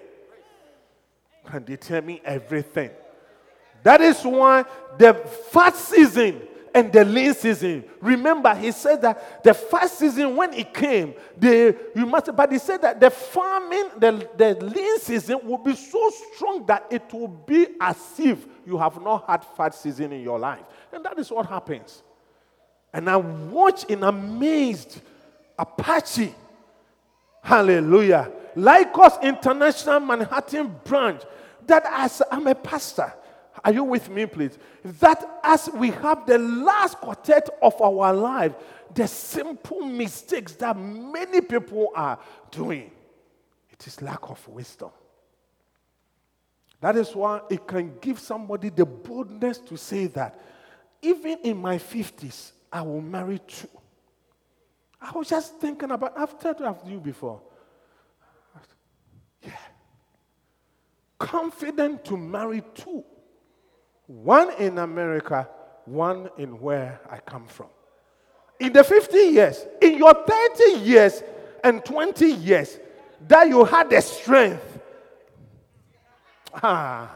Can 1.45 1.65
determine 1.65 2.21
everything. 2.23 2.91
That 3.87 4.01
is 4.01 4.21
why 4.21 4.65
the 4.97 5.13
fast 5.13 5.87
season 5.87 6.41
and 6.75 6.91
the 6.91 7.05
lean 7.05 7.33
season. 7.33 7.85
Remember, 8.01 8.53
he 8.53 8.73
said 8.73 9.01
that 9.01 9.41
the 9.45 9.53
fast 9.53 9.99
season, 9.99 10.35
when 10.35 10.53
it 10.55 10.73
came, 10.73 11.13
the 11.37 11.73
you 11.95 12.05
must, 12.05 12.35
but 12.35 12.51
he 12.51 12.57
said 12.57 12.81
that 12.81 12.99
the 12.99 13.09
farming, 13.09 13.91
the, 13.97 14.29
the 14.35 14.55
lean 14.55 14.99
season 14.99 15.39
will 15.41 15.59
be 15.59 15.73
so 15.73 16.11
strong 16.35 16.65
that 16.65 16.85
it 16.91 17.13
will 17.13 17.29
be 17.29 17.65
as 17.79 17.95
if 18.17 18.45
you 18.65 18.77
have 18.77 19.01
not 19.01 19.25
had 19.25 19.45
fast 19.55 19.83
season 19.83 20.11
in 20.11 20.21
your 20.21 20.37
life. 20.37 20.65
And 20.91 21.05
that 21.05 21.17
is 21.17 21.31
what 21.31 21.45
happens. 21.45 22.03
And 22.91 23.09
I 23.09 23.15
watch 23.15 23.85
in 23.85 24.03
amazed 24.03 24.99
Apache. 25.57 26.35
Hallelujah. 27.41 28.33
Laikos 28.53 29.21
International 29.21 30.01
Manhattan 30.01 30.75
branch. 30.83 31.21
That 31.65 31.85
as 31.85 32.21
I'm 32.29 32.47
a 32.47 32.55
pastor, 32.55 33.13
are 33.67 33.73
you 33.73 33.83
with 33.83 34.09
me, 34.09 34.25
please? 34.25 34.57
That 35.01 35.39
as 35.43 35.69
we 35.73 35.89
have 35.91 36.25
the 36.25 36.37
last 36.37 36.99
quartet 36.99 37.49
of 37.61 37.81
our 37.81 38.13
life, 38.13 38.53
the 38.95 39.05
simple 39.09 39.81
mistakes 39.81 40.53
that 40.53 40.77
many 40.77 41.41
people 41.41 41.91
are 41.93 42.17
doing, 42.49 42.89
it 43.69 43.85
is 43.85 44.01
lack 44.01 44.29
of 44.29 44.47
wisdom. 44.47 44.91
That 46.79 46.95
is 46.95 47.13
why 47.13 47.41
it 47.49 47.67
can 47.67 47.97
give 47.99 48.19
somebody 48.19 48.69
the 48.69 48.85
boldness 48.85 49.57
to 49.57 49.75
say 49.75 50.07
that 50.07 50.39
even 51.01 51.37
in 51.43 51.57
my 51.57 51.77
50s, 51.77 52.53
I 52.71 52.83
will 52.83 53.01
marry 53.01 53.39
two. 53.39 53.67
I 55.01 55.11
was 55.11 55.27
just 55.27 55.57
thinking 55.57 55.91
about, 55.91 56.17
I've 56.17 56.39
told 56.39 56.61
you 56.87 57.01
before. 57.01 57.41
Yeah. 59.41 59.51
Confident 61.19 62.05
to 62.05 62.15
marry 62.15 62.63
two. 62.73 63.03
One 64.07 64.53
in 64.53 64.77
America, 64.77 65.47
one 65.85 66.29
in 66.37 66.59
where 66.59 66.99
I 67.09 67.19
come 67.19 67.45
from. 67.45 67.67
In 68.59 68.73
the 68.73 68.83
50 68.83 69.17
years, 69.17 69.65
in 69.81 69.97
your 69.97 70.13
30 70.13 70.79
years 70.79 71.21
and 71.63 71.83
20 71.83 72.25
years, 72.25 72.79
that 73.27 73.47
you 73.47 73.63
had 73.65 73.89
the 73.89 74.01
strength. 74.01 74.79
Ah. 76.53 77.11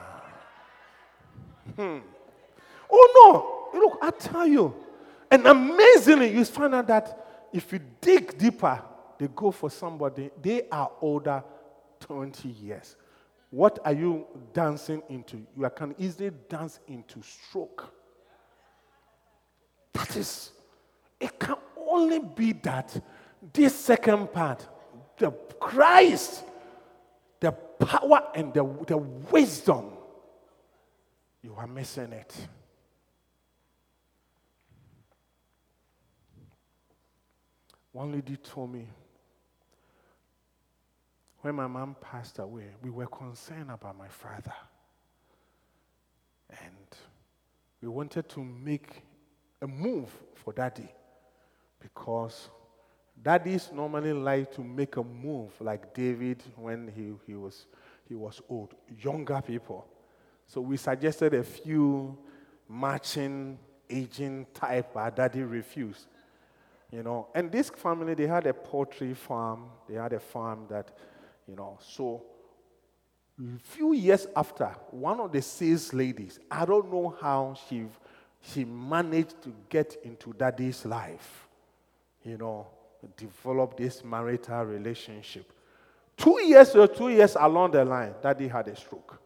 Hmm. 1.76 2.00
Oh 2.92 3.70
no! 3.74 3.80
Look, 3.80 4.00
I 4.02 4.12
tell 4.12 4.46
you. 4.46 4.76
And 5.32 5.48
amazingly, 5.48 6.34
you 6.34 6.44
find 6.44 6.76
out 6.76 6.88
that 6.88 7.48
if 7.54 7.72
you 7.72 7.80
dig 8.02 8.38
deeper, 8.38 8.82
they 9.18 9.28
go 9.28 9.52
for 9.52 9.70
somebody, 9.70 10.30
they 10.42 10.68
are 10.70 10.92
older 11.00 11.44
20 12.02 12.50
years. 12.50 12.96
What 13.52 13.80
are 13.84 13.94
you 13.94 14.26
dancing 14.54 15.04
into? 15.10 15.46
You 15.58 15.70
can 15.76 15.94
easily 16.00 16.32
dance 16.50 16.80
into 16.88 17.22
stroke. 17.22 17.94
That 19.94 20.16
is, 20.16 20.52
it 21.20 21.38
can 21.38 21.58
only 21.76 22.20
be 22.20 22.54
that 22.54 23.00
this 23.54 23.76
second 23.76 24.32
part, 24.32 24.66
the 25.18 25.32
Christ, 25.60 26.46
the 27.42 27.52
power 27.52 28.30
and 28.34 28.54
the, 28.54 28.64
the 28.88 28.98
wisdom, 28.98 29.92
you 31.44 31.54
are 31.58 31.68
missing 31.68 32.14
it. 32.14 32.34
One 37.92 38.14
lady 38.14 38.38
told 38.38 38.72
me 38.72 38.88
when 41.42 41.56
my 41.56 41.68
mom 41.68 41.96
passed 42.00 42.40
away, 42.40 42.68
we 42.84 42.90
were 42.90 43.08
concerned 43.08 43.72
about 43.72 43.98
my 43.98 44.08
father. 44.08 44.54
And 46.50 46.88
we 47.82 47.88
wanted 47.88 48.30
to 48.30 48.44
make 48.44 49.04
a 49.62 49.68
move 49.68 50.10
for 50.36 50.54
daddy 50.54 50.90
because 51.80 52.50
daddies 53.22 53.70
normally 53.74 54.14
like 54.14 54.52
to 54.54 54.62
make 54.62 54.98
a 54.98 55.04
move 55.04 55.52
like 55.60 55.94
David 55.94 56.44
when 56.56 56.92
he, 56.96 57.14
he, 57.26 57.36
was, 57.36 57.66
he 58.08 58.16
was 58.16 58.42
old, 58.50 58.76
younger 59.02 59.42
people. 59.42 59.88
So 60.48 60.62
we 60.62 60.78
suggested 60.78 61.34
a 61.34 61.44
few 61.44 62.18
matching, 62.68 63.58
aging 63.90 64.48
type, 64.54 64.92
but 64.94 65.16
daddy 65.16 65.44
refused. 65.44 66.08
You 66.92 67.04
know, 67.04 67.30
and 67.34 67.50
this 67.52 67.70
family, 67.70 68.14
they 68.16 68.28
had 68.28 68.46
a 68.48 68.54
poultry 68.54 69.14
farm. 69.14 69.68
They 69.88 69.96
had 69.96 70.12
a 70.12 70.20
farm 70.20 70.66
that, 70.70 70.92
you 71.52 71.58
know, 71.58 71.78
so 71.82 72.24
a 73.38 73.60
few 73.60 73.92
years 73.94 74.26
after, 74.38 74.74
one 74.92 75.20
of 75.20 75.34
the 75.34 75.42
sales 75.42 75.94
ladies, 75.94 76.40
I 76.50 76.64
don't 76.64 76.90
know 76.90 77.14
how 77.20 77.56
she, 77.68 77.88
she 78.42 78.64
managed 78.64 79.42
to 79.44 79.54
get 79.68 79.98
into 80.04 80.32
daddy's 80.32 80.86
life, 80.86 81.50
you 82.24 82.38
know, 82.38 82.68
develop 83.18 83.76
this 83.76 84.02
marital 84.02 84.64
relationship. 84.64 85.52
Two 86.16 86.42
years 86.42 86.74
or 86.74 86.88
two 86.88 87.10
years 87.10 87.36
along 87.38 87.72
the 87.72 87.84
line, 87.84 88.14
daddy 88.24 88.48
had 88.48 88.70
a 88.70 88.76
stroke. 88.76 89.21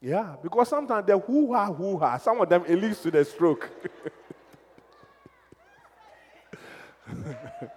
Yeah, 0.00 0.36
because 0.42 0.68
sometimes 0.68 1.06
the 1.06 1.18
who 1.18 1.52
ha 1.52 1.66
who 1.72 1.98
ha, 1.98 2.16
some 2.16 2.40
of 2.40 2.48
them 2.48 2.64
it 2.66 2.76
leads 2.80 3.00
to 3.02 3.10
the 3.10 3.22
stroke. 3.24 3.68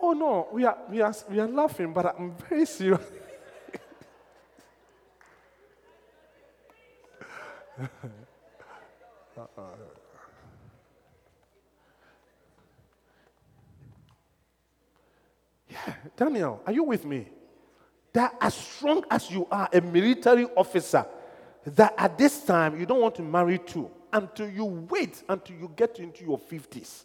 oh 0.00 0.12
no, 0.12 0.48
we 0.52 0.64
are 0.64 0.78
we 0.88 1.02
are 1.02 1.14
we 1.28 1.38
are 1.40 1.48
laughing, 1.48 1.92
but 1.92 2.06
I'm 2.18 2.34
very 2.48 2.64
serious. 2.64 3.02
yeah, 15.70 15.94
Daniel, 16.16 16.62
are 16.66 16.72
you 16.72 16.84
with 16.84 17.04
me? 17.04 17.33
That 18.14 18.36
as 18.40 18.54
strong 18.54 19.04
as 19.10 19.30
you 19.30 19.46
are 19.50 19.68
a 19.72 19.80
military 19.80 20.46
officer, 20.56 21.04
that 21.66 21.94
at 21.98 22.16
this 22.16 22.44
time 22.44 22.78
you 22.78 22.86
don't 22.86 23.00
want 23.00 23.14
to 23.16 23.22
marry 23.22 23.58
two 23.58 23.90
until 24.12 24.48
you 24.48 24.64
wait 24.64 25.22
until 25.28 25.56
you 25.56 25.70
get 25.76 25.98
into 25.98 26.24
your 26.24 26.38
50s 26.38 27.02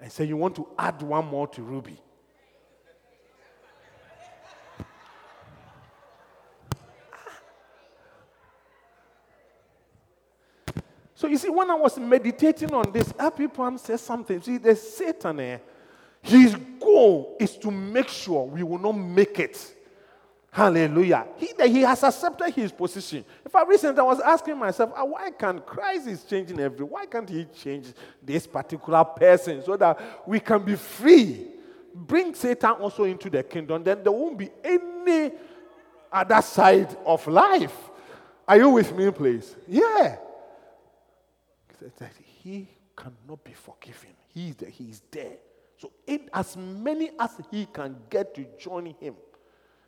and 0.00 0.10
say 0.10 0.24
you 0.24 0.36
want 0.36 0.56
to 0.56 0.66
add 0.78 1.00
one 1.02 1.26
more 1.26 1.46
to 1.48 1.62
Ruby. 1.62 1.98
So 11.14 11.28
you 11.28 11.36
see, 11.36 11.50
when 11.50 11.70
I 11.70 11.74
was 11.74 11.98
meditating 11.98 12.74
on 12.74 12.90
this, 12.90 13.12
people 13.36 13.78
said 13.78 14.00
something. 14.00 14.42
See, 14.42 14.56
there's 14.56 14.82
Satan, 14.82 15.38
here. 15.38 15.60
his 16.20 16.56
goal 16.80 17.36
is 17.38 17.56
to 17.58 17.70
make 17.70 18.08
sure 18.08 18.44
we 18.44 18.64
will 18.64 18.78
not 18.78 18.92
make 18.92 19.38
it. 19.38 19.81
Hallelujah. 20.54 21.28
He, 21.38 21.48
he 21.66 21.80
has 21.80 22.02
accepted 22.04 22.50
his 22.50 22.70
position. 22.70 23.24
In 23.42 23.50
fact, 23.50 23.66
recently 23.66 23.98
I 23.98 24.02
was 24.02 24.20
asking 24.20 24.58
myself, 24.58 24.92
ah, 24.94 25.02
why 25.02 25.30
can't 25.30 25.64
Christ 25.64 26.06
is 26.06 26.24
changing 26.24 26.60
every? 26.60 26.84
Why 26.84 27.06
can't 27.06 27.28
he 27.28 27.46
change 27.46 27.86
this 28.22 28.46
particular 28.46 29.02
person 29.02 29.62
so 29.64 29.78
that 29.78 30.28
we 30.28 30.40
can 30.40 30.62
be 30.62 30.76
free? 30.76 31.46
Bring 31.94 32.34
Satan 32.34 32.72
also 32.72 33.04
into 33.04 33.30
the 33.30 33.42
kingdom, 33.42 33.82
then 33.82 34.02
there 34.02 34.12
won't 34.12 34.36
be 34.36 34.50
any 34.62 35.32
other 36.12 36.42
side 36.42 36.98
of 37.06 37.26
life. 37.26 37.74
Are 38.46 38.58
you 38.58 38.68
with 38.68 38.94
me, 38.94 39.10
please? 39.10 39.56
Yeah. 39.66 40.16
He 42.42 42.68
cannot 42.94 43.42
be 43.42 43.52
forgiven. 43.54 44.10
He's 44.28 44.54
there. 44.56 44.68
He's 44.68 45.02
there. 45.10 45.36
So, 45.78 45.92
in 46.06 46.28
as 46.34 46.58
many 46.58 47.12
as 47.18 47.40
he 47.50 47.64
can 47.64 47.96
get 48.10 48.34
to 48.34 48.44
join 48.58 48.94
him 49.00 49.14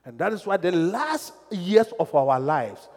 and 0.05 0.19
that 0.19 0.33
is 0.33 0.45
why 0.45 0.57
the 0.57 0.73
last 0.73 1.33
years 1.51 1.87
of 1.99 2.15
our 2.15 2.39
lives, 2.39 2.89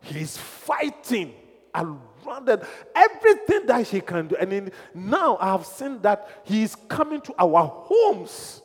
he's 0.00 0.36
fighting 0.36 1.34
around 1.74 2.48
it, 2.48 2.62
everything 2.94 3.66
that 3.66 3.86
he 3.86 4.00
can 4.00 4.28
do. 4.28 4.36
And 4.36 4.52
in, 4.52 4.72
now 4.94 5.36
I 5.40 5.52
have 5.52 5.66
seen 5.66 6.00
that 6.02 6.28
he's 6.44 6.74
coming 6.88 7.20
to 7.22 7.34
our 7.38 7.66
homes. 7.66 8.62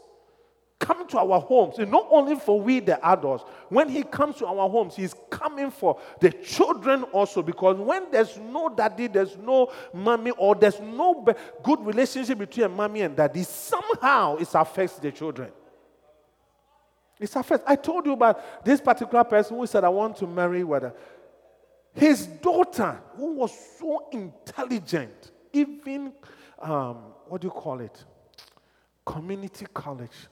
Coming 0.80 1.08
to 1.08 1.18
our 1.20 1.41
homes, 1.41 1.78
and 1.78 1.91
not 1.91 2.08
only 2.10 2.38
for 2.38 2.62
we, 2.62 2.80
the 2.80 3.06
adults. 3.06 3.43
When 3.68 3.89
he 3.89 4.02
comes 4.02 4.38
to 4.38 4.45
our 4.45 4.70
homes, 4.70 4.95
he's 4.95 5.14
coming 5.30 5.72
for 5.72 6.00
the 6.22 6.32
children 6.32 7.04
also. 7.04 7.41
Because 7.41 7.76
when 7.78 8.10
there's 8.12 8.38
no 8.38 8.70
daddy, 8.70 9.08
there's 9.08 9.36
no 9.36 9.74
mommy, 9.93 10.32
or 10.32 10.56
there's 10.56 10.80
no 10.80 11.28
good 11.64 11.86
relationship 11.86 12.38
between 12.38 12.68
a 12.68 12.70
mommy 12.70 13.02
and 13.02 13.14
daddy, 13.14 13.43
somehow 13.43 14.38
it 14.38 14.47
affects 14.54 14.95
the 15.00 15.12
children. 15.12 15.52
It's 17.20 17.36
affects. 17.36 17.65
I 17.67 17.76
told 17.76 18.05
you 18.05 18.13
about 18.13 18.63
this 18.63 18.80
particular 18.80 19.24
person 19.24 19.57
who 19.57 19.67
said, 19.67 19.84
I 19.84 19.89
want 19.89 20.15
to 20.17 20.28
marry 20.28 20.63
whether 20.63 20.93
his 21.93 22.28
daughter, 22.28 23.01
who 23.15 23.34
was 23.34 23.51
so 23.78 24.07
intelligent, 24.11 25.32
even 25.51 26.13
um, 26.59 26.97
what 27.28 27.41
do 27.41 27.47
you 27.47 27.51
call 27.51 27.80
it? 27.82 28.03
Community 29.05 29.65
college, 29.74 30.28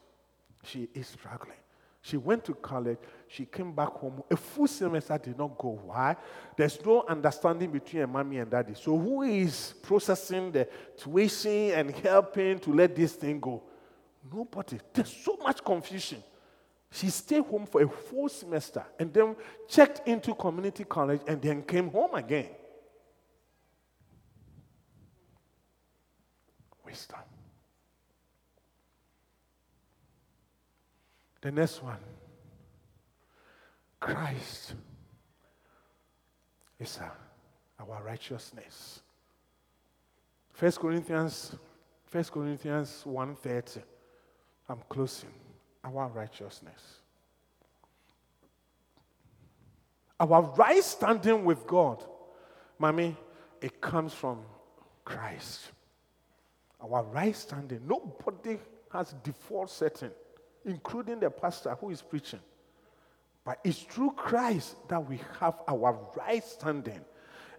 she 0.64 0.88
is 0.94 1.08
struggling. 1.08 1.58
She 2.02 2.16
went 2.16 2.46
to 2.46 2.54
college, 2.54 3.00
she 3.28 3.46
came 3.46 3.74
back 3.74 3.90
home. 3.90 4.24
A 4.32 4.38
full 4.38 4.68
semester 4.68 5.18
did 5.18 5.38
not 5.38 5.58
go. 5.58 5.80
Why? 5.84 6.16
There's 6.56 6.84
no 6.86 7.04
understanding 7.06 7.70
between 7.70 8.04
a 8.04 8.08
mommy 8.08 8.38
and 8.38 8.50
daddy. 8.50 8.76
So, 8.76 8.98
who 8.98 9.24
is 9.24 9.74
processing 9.82 10.52
the 10.54 10.70
tuition 10.96 11.72
and 11.72 11.92
helping 11.92 12.60
to 12.60 12.74
let 12.74 12.96
this 12.96 13.14
thing 13.14 13.42
go? 13.42 13.62
Nobody. 14.32 14.80
There's 14.94 15.12
so 15.12 15.38
much 15.44 15.62
confusion. 15.64 16.24
She 16.92 17.10
stayed 17.10 17.44
home 17.44 17.66
for 17.66 17.82
a 17.82 17.90
full 17.90 18.30
semester 18.30 18.84
and 18.98 19.14
then 19.14 19.36
checked 19.68 20.08
into 20.08 20.34
community 20.34 20.84
college 20.84 21.22
and 21.28 21.42
then 21.42 21.62
came 21.64 21.90
home 21.90 22.16
again. 22.16 22.50
Wisdom. 26.86 27.20
The 31.42 31.52
next 31.52 31.84
one 31.84 32.00
Christ 34.00 34.74
is 36.80 37.00
our 37.80 38.04
righteousness. 38.04 39.02
First 40.54 40.80
Corinthians, 40.80 41.56
First 42.06 42.32
Corinthians 42.32 43.04
1.30. 43.06 43.84
I'm 44.70 44.80
closing 44.90 45.30
our 45.88 46.08
righteousness. 46.10 46.82
Our 50.20 50.42
right 50.58 50.84
standing 50.84 51.46
with 51.46 51.66
God, 51.68 52.04
mommy, 52.80 53.16
it 53.62 53.80
comes 53.80 54.14
from 54.14 54.40
Christ. 55.06 55.62
Our 56.82 57.04
right 57.04 57.36
standing, 57.36 57.82
nobody 57.88 58.58
has 58.92 59.14
default 59.24 59.70
setting, 59.70 60.12
including 60.66 61.20
the 61.20 61.30
pastor 61.30 61.76
who 61.80 61.92
is 61.92 62.02
preaching. 62.02 62.40
But 63.46 63.60
it's 63.64 63.80
through 63.80 64.12
Christ 64.12 64.76
that 64.90 65.08
we 65.08 65.20
have 65.40 65.56
our 65.68 65.98
right 66.16 66.44
standing. 66.44 67.00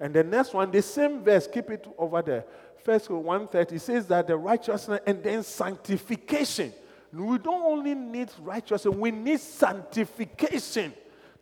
and 0.01 0.13
the 0.13 0.23
next 0.23 0.53
one, 0.53 0.71
the 0.71 0.83
same 0.83 1.25
verse, 1.25 1.49
keep 1.53 1.71
it 1.71 1.87
over 1.97 2.23
there. 2.23 2.45
First 2.85 3.11
130 3.11 3.79
says 3.79 4.07
that 4.09 4.27
the 4.27 4.37
righteousness 4.37 5.01
and 5.07 5.23
then 5.23 5.43
sanctification. 5.43 6.73
We 7.13 7.39
don't 7.39 7.63
only 7.63 7.95
need 7.95 8.31
righteousness, 8.41 8.95
we 8.95 9.11
need 9.11 9.41
sanctification 9.41 10.93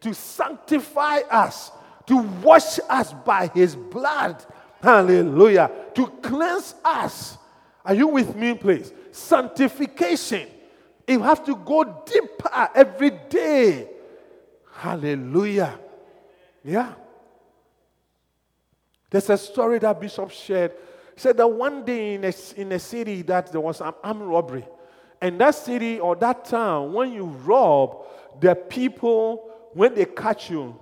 to 0.01 0.15
sanctify 0.15 1.19
us, 1.31 1.73
to 2.07 2.19
wash 2.43 2.79
us 2.89 3.13
by 3.13 3.49
his 3.49 3.75
blood. 3.75 4.45
Hallelujah. 4.81 5.71
To 5.95 6.07
cleanse 6.07 6.75
us. 6.85 7.39
Are 7.85 7.95
you 7.95 8.09
with 8.09 8.37
me, 8.37 8.55
please? 8.55 8.93
Sanctification. 9.11 10.49
You 11.09 11.23
have 11.23 11.45
to 11.47 11.57
go 11.57 12.03
deeper 12.05 12.71
every 12.75 13.11
day. 13.11 13.89
Hallelujah. 14.75 15.79
Yeah. 16.63 16.93
There's 19.11 19.31
a 19.31 19.39
story 19.39 19.79
that 19.79 20.01
Bishop 20.01 20.31
shared. 20.31 20.73
He 21.15 21.21
said 21.21 21.37
that 21.37 21.47
one 21.47 21.85
day 21.85 22.15
in 22.15 22.25
a, 22.25 22.33
in 22.57 22.73
a 22.73 22.79
city 22.79 23.23
that 23.23 23.51
there 23.51 23.61
was 23.61 23.81
an 23.81 23.95
armed 24.03 24.23
robbery. 24.23 24.67
And 25.21 25.41
that 25.41 25.55
city 25.55 25.99
or 25.99 26.15
that 26.17 26.45
town, 26.45 26.93
when 26.93 27.13
you 27.13 27.25
rob, 27.25 28.05
the 28.41 28.55
people, 28.55 29.51
when 29.73 29.95
they 29.95 30.05
catch 30.05 30.51
you, 30.51 30.79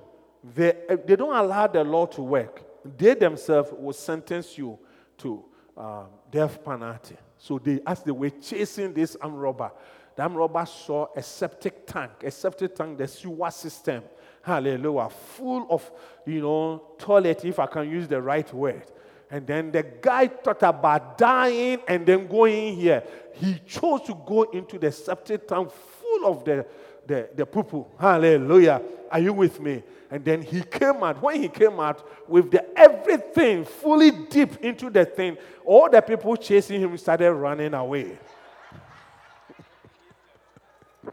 they, 0.55 0.75
they 1.07 1.17
don't 1.17 1.35
allow 1.35 1.67
the 1.67 1.83
law 1.85 2.07
to 2.07 2.23
work. 2.23 2.63
They 2.99 3.15
themselves 3.15 3.71
will 3.73 3.93
sentence 3.93 4.59
you 4.59 4.79
to 5.19 5.45
um, 5.77 6.07
death 6.31 6.63
penalty. 6.65 7.17
So 7.39 7.59
they, 7.59 7.81
as 7.87 8.03
they 8.03 8.11
were 8.11 8.31
chasing 8.31 8.93
this 8.93 9.17
armed 9.21 9.39
robber, 9.39 9.71
the 10.17 10.23
armed 10.23 10.37
robber 10.37 10.67
saw 10.67 11.07
a 11.17 11.23
septic 11.23 11.87
tank, 11.87 12.11
a 12.23 12.31
septic 12.31 12.75
tank, 12.75 12.99
the 12.99 13.09
sewer 13.09 13.51
system, 13.51 14.03
hallelujah, 14.43 15.09
full 15.09 15.67
of, 15.71 15.91
you 16.27 16.41
know, 16.41 16.83
toilet, 16.99 17.45
if 17.45 17.59
I 17.59 17.67
can 17.67 17.91
use 17.91 18.07
the 18.07 18.21
right 18.21 18.53
word. 18.53 18.85
And 19.35 19.45
then 19.49 19.73
the 19.73 19.83
guy 19.83 20.29
thought 20.29 20.63
about 20.63 21.19
dying 21.19 21.81
and 21.89 22.07
then 22.07 22.29
going 22.29 22.77
here. 22.77 23.03
He 23.33 23.59
chose 23.67 24.03
to 24.03 24.15
go 24.25 24.45
into 24.45 24.79
the 24.79 24.93
septic 24.93 25.49
tank 25.49 25.73
full 25.73 26.27
of 26.27 26.45
the, 26.45 26.65
the, 27.05 27.29
the 27.35 27.45
poo. 27.45 27.85
Hallelujah. 27.99 28.81
Are 29.11 29.19
you 29.19 29.33
with 29.33 29.59
me? 29.59 29.83
And 30.09 30.25
then 30.25 30.41
he 30.41 30.63
came 30.63 31.03
out. 31.03 31.21
When 31.21 31.43
he 31.43 31.49
came 31.49 31.81
out 31.81 32.09
with 32.29 32.53
the 32.53 32.79
everything 32.79 33.65
fully 33.65 34.13
deep 34.13 34.59
into 34.59 34.89
the 34.89 35.05
thing, 35.05 35.37
all 35.65 35.91
the 35.91 36.01
people 36.01 36.37
chasing 36.37 36.81
him 36.81 36.97
started 36.97 37.33
running 37.33 37.75
away. 37.75 38.17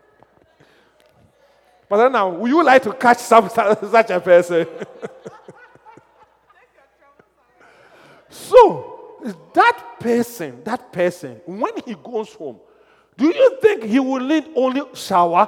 but 1.89 1.97
then 1.97 2.11
now, 2.11 2.29
would 2.29 2.51
you 2.51 2.63
like 2.63 2.83
to 2.83 2.93
catch 2.93 3.17
some, 3.17 3.49
such 3.89 4.11
a 4.11 4.19
person? 4.19 4.67
So, 8.31 9.19
that 9.53 9.99
person, 9.99 10.63
that 10.63 10.91
person, 10.91 11.41
when 11.45 11.73
he 11.85 11.95
goes 11.95 12.33
home, 12.33 12.59
do 13.17 13.27
you 13.27 13.57
think 13.61 13.83
he 13.83 13.99
will 13.99 14.21
need 14.21 14.45
only 14.55 14.81
shower 14.95 15.47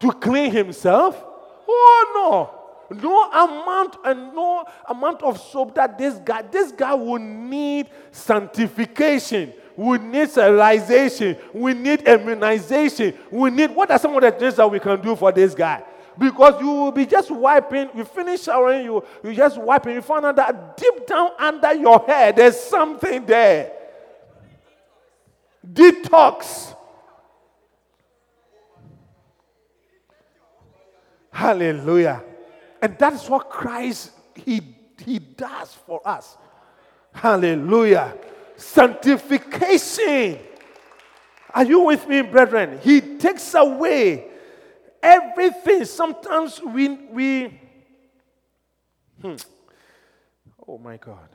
to 0.00 0.12
clean 0.12 0.50
himself? 0.50 1.24
Oh 1.66 2.10
no. 2.14 2.60
No 3.00 3.30
amount 3.30 3.96
and 4.04 4.34
no 4.34 4.66
amount 4.86 5.22
of 5.22 5.40
soap 5.40 5.74
that 5.76 5.96
this 5.96 6.14
guy, 6.16 6.42
this 6.42 6.70
guy 6.72 6.92
will 6.92 7.18
need 7.18 7.88
sanctification. 8.10 9.54
We 9.76 9.98
need 9.98 10.28
sterilization. 10.30 11.36
We 11.52 11.72
need 11.74 12.02
immunization. 12.02 13.14
We 13.30 13.50
need 13.50 13.70
what 13.70 13.90
are 13.90 13.98
some 13.98 14.14
of 14.14 14.20
the 14.20 14.30
things 14.32 14.56
that 14.56 14.70
we 14.70 14.78
can 14.78 15.00
do 15.00 15.16
for 15.16 15.32
this 15.32 15.54
guy? 15.54 15.82
Because 16.18 16.60
you 16.60 16.68
will 16.68 16.92
be 16.92 17.06
just 17.06 17.30
wiping. 17.30 17.90
You 17.94 18.04
finish 18.04 18.42
showering, 18.42 18.84
you 18.84 19.04
you 19.22 19.34
just 19.34 19.58
wiping. 19.58 19.94
You 19.94 20.02
find 20.02 20.24
out 20.24 20.36
that 20.36 20.76
deep 20.76 21.06
down 21.06 21.30
under 21.38 21.74
your 21.74 22.04
head, 22.06 22.36
there's 22.36 22.58
something 22.58 23.26
there. 23.26 23.72
Detox. 25.72 26.74
Hallelujah. 31.30 32.22
And 32.80 32.96
that's 32.98 33.28
what 33.28 33.50
Christ 33.50 34.12
he, 34.34 34.60
he 35.04 35.18
does 35.18 35.74
for 35.86 36.06
us. 36.06 36.36
Hallelujah. 37.12 38.16
Sanctification. 38.56 40.38
Are 41.52 41.64
you 41.64 41.80
with 41.80 42.06
me, 42.08 42.22
brethren? 42.22 42.78
He 42.82 43.00
takes 43.00 43.54
away 43.54 44.26
Everything. 45.04 45.84
Sometimes 45.84 46.62
we, 46.62 46.88
we 46.88 47.60
hmm. 49.20 49.34
oh 50.66 50.78
my 50.78 50.96
God. 50.96 51.28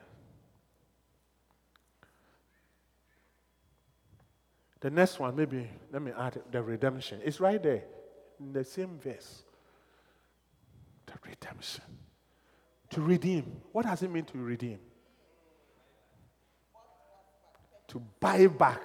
The 4.79 4.89
next 4.89 5.19
one, 5.19 5.35
maybe, 5.35 5.69
let 5.91 6.01
me 6.01 6.11
add 6.17 6.41
the 6.51 6.63
redemption. 6.63 7.21
It's 7.23 7.39
right 7.39 7.61
there 7.61 7.83
in 8.39 8.53
the 8.53 8.63
same 8.63 8.97
verse. 8.97 9.43
The 11.05 11.13
redemption. 11.23 11.83
To 12.91 13.01
redeem. 13.01 13.61
What 13.71 13.85
does 13.85 14.01
it 14.01 14.09
mean 14.09 14.25
to 14.25 14.37
redeem? 14.39 14.79
To 17.89 18.01
buy 18.19 18.47
back, 18.47 18.81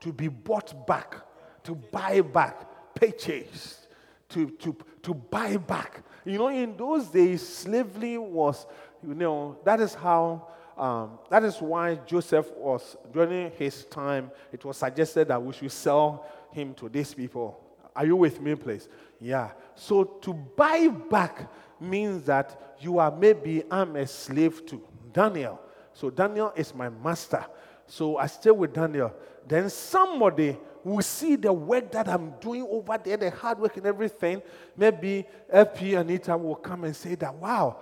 to 0.00 0.12
be 0.12 0.28
bought 0.28 0.86
back, 0.86 1.16
to 1.64 1.74
buy 1.74 2.20
back, 2.20 2.94
purchase 2.94 3.88
to, 4.30 4.50
to, 4.50 4.76
to 5.02 5.14
buy 5.14 5.56
back. 5.56 6.02
You 6.24 6.38
know, 6.38 6.48
in 6.48 6.76
those 6.76 7.06
days, 7.06 7.46
slavery 7.46 8.18
was, 8.18 8.66
you 9.06 9.14
know, 9.14 9.58
that 9.64 9.80
is 9.80 9.94
how, 9.94 10.48
um, 10.76 11.18
that 11.28 11.44
is 11.44 11.56
why 11.60 11.96
Joseph 12.06 12.50
was, 12.52 12.96
during 13.12 13.50
his 13.52 13.84
time, 13.86 14.30
it 14.52 14.64
was 14.64 14.78
suggested 14.78 15.28
that 15.28 15.42
we 15.42 15.52
should 15.52 15.72
sell 15.72 16.26
him 16.52 16.74
to 16.74 16.88
these 16.88 17.14
people. 17.14 17.60
Are 17.94 18.06
you 18.06 18.16
with 18.16 18.40
me, 18.40 18.54
please? 18.54 18.88
Yeah. 19.20 19.50
So 19.74 20.04
to 20.04 20.32
buy 20.32 20.88
back 20.88 21.50
means 21.80 22.24
that 22.24 22.76
you 22.80 22.98
are 22.98 23.10
maybe, 23.10 23.62
I'm 23.70 23.96
a 23.96 24.06
slave 24.06 24.64
to 24.66 24.80
Daniel. 25.12 25.60
So 25.92 26.10
Daniel 26.10 26.52
is 26.56 26.74
my 26.74 26.88
master. 26.88 27.44
So 27.86 28.16
I 28.16 28.26
stay 28.26 28.50
with 28.50 28.72
Daniel. 28.72 29.12
Then 29.46 29.68
somebody 29.68 30.56
will 30.84 31.02
see 31.02 31.36
the 31.36 31.52
work 31.52 31.90
that 31.92 32.08
I'm 32.08 32.34
doing 32.40 32.66
over 32.68 32.98
there, 33.02 33.16
the 33.16 33.30
hard 33.30 33.58
work 33.58 33.76
and 33.76 33.86
everything, 33.86 34.42
maybe 34.76 35.26
FP 35.52 35.98
and 35.98 36.10
Anita 36.10 36.36
will 36.36 36.56
come 36.56 36.84
and 36.84 36.94
say 36.94 37.14
that, 37.16 37.34
wow, 37.34 37.78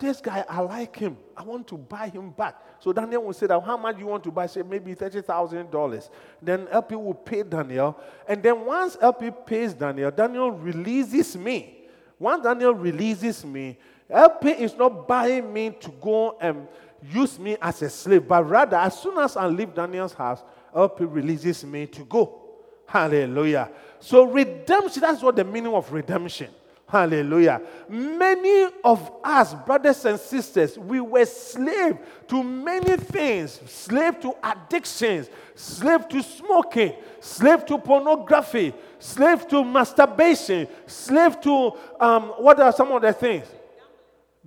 this 0.00 0.20
guy, 0.20 0.44
I 0.48 0.60
like 0.60 0.96
him. 0.96 1.16
I 1.36 1.42
want 1.42 1.66
to 1.68 1.76
buy 1.76 2.08
him 2.08 2.30
back. 2.30 2.60
So 2.80 2.92
Daniel 2.92 3.24
will 3.24 3.32
say 3.32 3.46
that, 3.46 3.62
how 3.62 3.76
much 3.76 3.98
you 3.98 4.06
want 4.06 4.24
to 4.24 4.30
buy? 4.30 4.46
Say 4.46 4.62
maybe 4.62 4.94
$30,000. 4.94 6.10
Then 6.42 6.68
LP 6.70 6.96
will 6.96 7.14
pay 7.14 7.42
Daniel. 7.42 7.98
And 8.28 8.42
then 8.42 8.64
once 8.64 8.96
LP 9.00 9.30
pays 9.46 9.74
Daniel, 9.74 10.10
Daniel 10.10 10.50
releases 10.50 11.36
me. 11.36 11.86
Once 12.18 12.44
Daniel 12.44 12.74
releases 12.74 13.44
me, 13.44 13.78
LP 14.10 14.50
is 14.50 14.76
not 14.76 15.08
buying 15.08 15.52
me 15.52 15.70
to 15.80 15.90
go 16.00 16.36
and 16.40 16.68
use 17.12 17.38
me 17.38 17.56
as 17.60 17.82
a 17.82 17.90
slave, 17.90 18.26
but 18.26 18.48
rather, 18.48 18.76
as 18.76 18.98
soon 18.98 19.18
as 19.18 19.36
I 19.36 19.46
leave 19.46 19.74
Daniel's 19.74 20.14
house, 20.14 20.42
up 20.74 20.96
releases 21.00 21.64
me 21.64 21.86
to 21.86 22.04
go. 22.04 22.40
Hallelujah. 22.86 23.70
So, 24.00 24.24
redemption, 24.24 25.00
that's 25.00 25.22
what 25.22 25.36
the 25.36 25.44
meaning 25.44 25.72
of 25.72 25.90
redemption. 25.92 26.50
Hallelujah. 26.86 27.60
Many 27.88 28.68
of 28.84 29.10
us, 29.24 29.54
brothers 29.54 30.04
and 30.04 30.20
sisters, 30.20 30.78
we 30.78 31.00
were 31.00 31.24
slave 31.24 31.98
to 32.28 32.42
many 32.42 32.96
things 32.98 33.60
slave 33.66 34.20
to 34.20 34.34
addictions, 34.42 35.28
slave 35.54 36.08
to 36.10 36.22
smoking, 36.22 36.92
slave 37.20 37.64
to 37.66 37.78
pornography, 37.78 38.74
slave 38.98 39.48
to 39.48 39.64
masturbation, 39.64 40.68
slave 40.86 41.40
to 41.40 41.72
um, 41.98 42.24
what 42.38 42.60
are 42.60 42.72
some 42.72 42.92
of 42.92 43.02
the 43.02 43.12
things? 43.12 43.46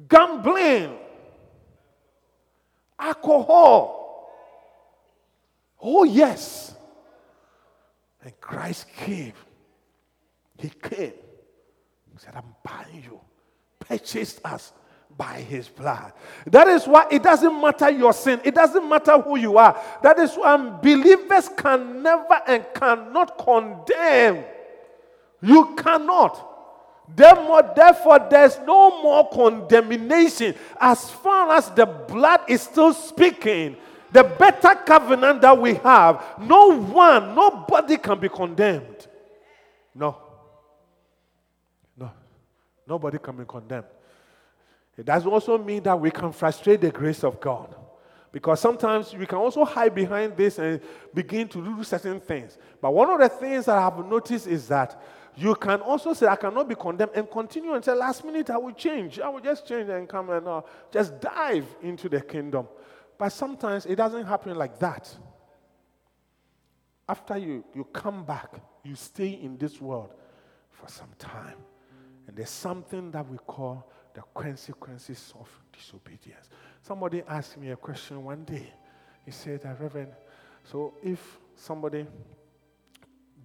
Gambling, 0.07 0.95
alcohol, 2.99 4.06
Oh, 5.81 6.03
yes. 6.03 6.75
And 8.23 8.39
Christ 8.41 8.87
came. 8.95 9.33
He 10.57 10.69
came. 10.69 11.13
He 12.13 12.17
said, 12.17 12.35
I'm 12.35 12.55
buying 12.63 13.03
you. 13.03 13.19
Purchased 13.79 14.41
us 14.43 14.73
by 15.17 15.39
his 15.39 15.67
blood. 15.67 16.13
That 16.45 16.67
is 16.67 16.85
why 16.85 17.07
it 17.11 17.23
doesn't 17.23 17.61
matter 17.61 17.89
your 17.89 18.13
sin, 18.13 18.39
it 18.43 18.53
doesn't 18.53 18.87
matter 18.87 19.19
who 19.19 19.37
you 19.37 19.57
are. 19.57 19.81
That 20.03 20.19
is 20.19 20.35
why 20.35 20.57
believers 20.57 21.49
can 21.57 22.03
never 22.03 22.41
and 22.47 22.65
cannot 22.73 23.37
condemn. 23.37 24.43
You 25.41 25.75
cannot. 25.75 26.55
Therefore, 27.15 28.27
there's 28.29 28.59
no 28.59 29.01
more 29.01 29.29
condemnation 29.29 30.55
as 30.79 31.09
far 31.09 31.55
as 31.55 31.69
the 31.69 31.85
blood 31.85 32.41
is 32.49 32.61
still 32.61 32.93
speaking 32.93 33.77
the 34.11 34.23
better 34.23 34.75
covenant 34.85 35.41
that 35.41 35.57
we 35.57 35.75
have, 35.75 36.23
no 36.39 36.79
one, 36.79 37.35
nobody 37.35 37.97
can 37.97 38.19
be 38.19 38.29
condemned. 38.29 39.07
No. 39.93 40.17
No. 41.97 42.11
Nobody 42.87 43.17
can 43.17 43.35
be 43.35 43.45
condemned. 43.45 43.85
It 44.97 45.05
does 45.05 45.25
also 45.25 45.57
mean 45.57 45.83
that 45.83 45.99
we 45.99 46.09
can 46.09 46.31
frustrate 46.31 46.81
the 46.81 46.91
grace 46.91 47.23
of 47.23 47.39
God. 47.39 47.75
Because 48.31 48.59
sometimes 48.59 49.13
we 49.13 49.25
can 49.25 49.37
also 49.37 49.63
hide 49.63 49.95
behind 49.95 50.35
this 50.35 50.59
and 50.59 50.81
begin 51.13 51.47
to 51.49 51.63
do 51.63 51.83
certain 51.83 52.19
things. 52.19 52.57
But 52.81 52.93
one 52.93 53.09
of 53.09 53.19
the 53.19 53.29
things 53.29 53.65
that 53.65 53.77
I 53.77 53.81
have 53.81 54.05
noticed 54.05 54.47
is 54.47 54.67
that 54.67 55.01
you 55.35 55.53
can 55.55 55.81
also 55.81 56.13
say, 56.13 56.27
I 56.27 56.35
cannot 56.35 56.67
be 56.67 56.75
condemned 56.75 57.11
and 57.13 57.29
continue 57.29 57.73
and 57.73 57.85
say, 57.85 57.93
last 57.93 58.25
minute 58.25 58.49
I 58.49 58.57
will 58.57 58.73
change. 58.73 59.19
I 59.19 59.29
will 59.29 59.39
just 59.39 59.67
change 59.67 59.89
and 59.89 60.09
come 60.09 60.31
and 60.31 60.47
uh, 60.47 60.61
just 60.91 61.19
dive 61.21 61.65
into 61.81 62.09
the 62.09 62.21
kingdom. 62.21 62.67
But 63.17 63.29
sometimes 63.29 63.85
it 63.85 63.95
doesn't 63.95 64.25
happen 64.25 64.55
like 64.55 64.79
that. 64.79 65.15
After 67.09 67.37
you, 67.37 67.63
you 67.73 67.85
come 67.85 68.25
back, 68.25 68.53
you 68.83 68.95
stay 68.95 69.29
in 69.29 69.57
this 69.57 69.81
world 69.81 70.13
for 70.69 70.87
some 70.89 71.09
time. 71.17 71.57
And 72.27 72.35
there's 72.35 72.49
something 72.49 73.11
that 73.11 73.27
we 73.27 73.37
call 73.37 73.89
the 74.13 74.21
consequences 74.33 75.33
of 75.39 75.49
disobedience. 75.71 76.49
Somebody 76.81 77.23
asked 77.27 77.57
me 77.57 77.71
a 77.71 77.75
question 77.75 78.23
one 78.23 78.43
day. 78.43 78.73
He 79.25 79.31
said, 79.31 79.61
uh, 79.65 79.73
Reverend, 79.81 80.13
so 80.63 80.93
if 81.03 81.39
somebody 81.55 82.05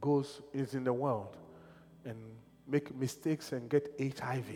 goes, 0.00 0.42
is 0.52 0.74
in 0.74 0.84
the 0.84 0.92
world 0.92 1.36
and 2.04 2.16
make 2.66 2.94
mistakes 2.94 3.52
and 3.52 3.68
get 3.68 3.94
HIV, 3.98 4.46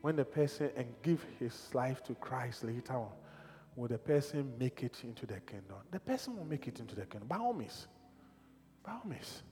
when 0.00 0.16
the 0.16 0.24
person 0.24 0.70
and 0.76 0.86
give 1.02 1.24
his 1.38 1.70
life 1.72 2.02
to 2.04 2.14
Christ 2.14 2.64
later 2.64 2.94
on, 2.94 3.08
will 3.76 3.88
the 3.88 3.98
person 3.98 4.52
make 4.58 4.82
it 4.82 4.96
into 5.04 5.26
the 5.26 5.40
kingdom? 5.40 5.76
The 5.90 6.00
person 6.00 6.36
will 6.36 6.44
make 6.44 6.68
it 6.68 6.80
into 6.80 6.94
the 6.94 7.06
kingdom, 7.06 7.28
by 7.28 7.36
all 7.36 7.52
means. 7.52 7.88
By 8.84 8.92
all 8.92 9.02
means. 9.04 9.42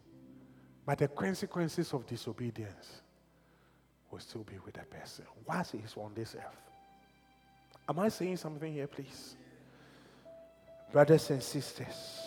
But 0.85 0.99
the 0.99 1.09
consequences 1.09 1.93
of 1.93 2.07
disobedience 2.07 3.03
will 4.11 4.21
still 4.21 4.45
be 4.45 4.59
with 4.65 4.75
the 4.75 4.85
person 4.85 5.25
whilst 5.47 5.73
he's 5.73 5.95
on 5.97 6.13
this 6.15 6.35
earth. 6.35 6.71
Am 7.89 7.99
I 7.99 8.09
saying 8.09 8.37
something 8.37 8.73
here, 8.73 8.87
please? 8.87 9.37
Brothers 10.93 11.31
and 11.31 11.43
sisters, 11.43 12.21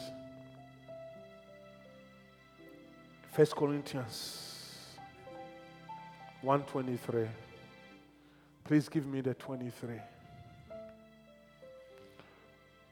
First 3.31 3.55
Corinthians 3.55 4.97
123. 6.41 7.27
Please 8.63 8.89
give 8.89 9.05
me 9.05 9.22
the 9.22 9.34
23. 9.34 9.99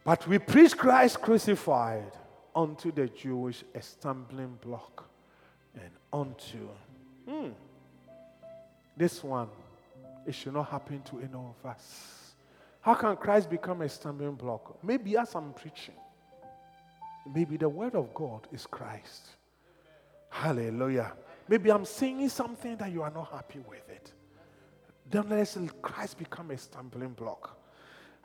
But 0.04 0.28
we 0.28 0.38
preach 0.40 0.78
Christ 0.78 1.22
crucified 1.22 2.12
unto 2.56 2.92
the 2.92 3.08
Jewish 3.08 3.64
a 3.74 3.82
stumbling 3.82 4.58
block 4.62 5.10
and 5.76 5.92
unto 6.12 6.68
hmm, 7.28 7.50
this 8.96 9.24
one. 9.24 9.50
It 10.26 10.36
should 10.36 10.54
not 10.54 10.70
happen 10.70 11.02
to 11.04 11.18
any 11.20 11.34
of 11.34 11.66
us. 11.66 12.34
How 12.82 12.94
can 12.94 13.16
christ 13.16 13.50
become 13.50 13.82
a 13.82 13.90
stumbling 13.90 14.36
block? 14.36 14.78
Maybe 14.84 15.18
as 15.18 15.36
i'm 15.36 15.54
preaching 15.54 15.96
maybe 17.34 17.56
the 17.58 17.70
word 17.70 17.96
of 17.96 18.14
god 18.14 18.48
is 18.52 18.66
christ. 18.66 19.30
Hallelujah. 20.30 21.14
Maybe 21.48 21.72
i'm 21.72 21.86
saying 21.86 22.28
something 22.30 22.78
that 22.78 22.92
you 22.92 23.02
are 23.02 23.12
not 23.12 23.32
happy 23.32 23.60
with 23.68 23.90
it. 23.90 24.12
Then 25.10 25.30
let 25.30 25.82
christ 25.82 26.18
become 26.18 26.52
a 26.52 26.58
stumbling 26.58 27.14
block 27.14 27.58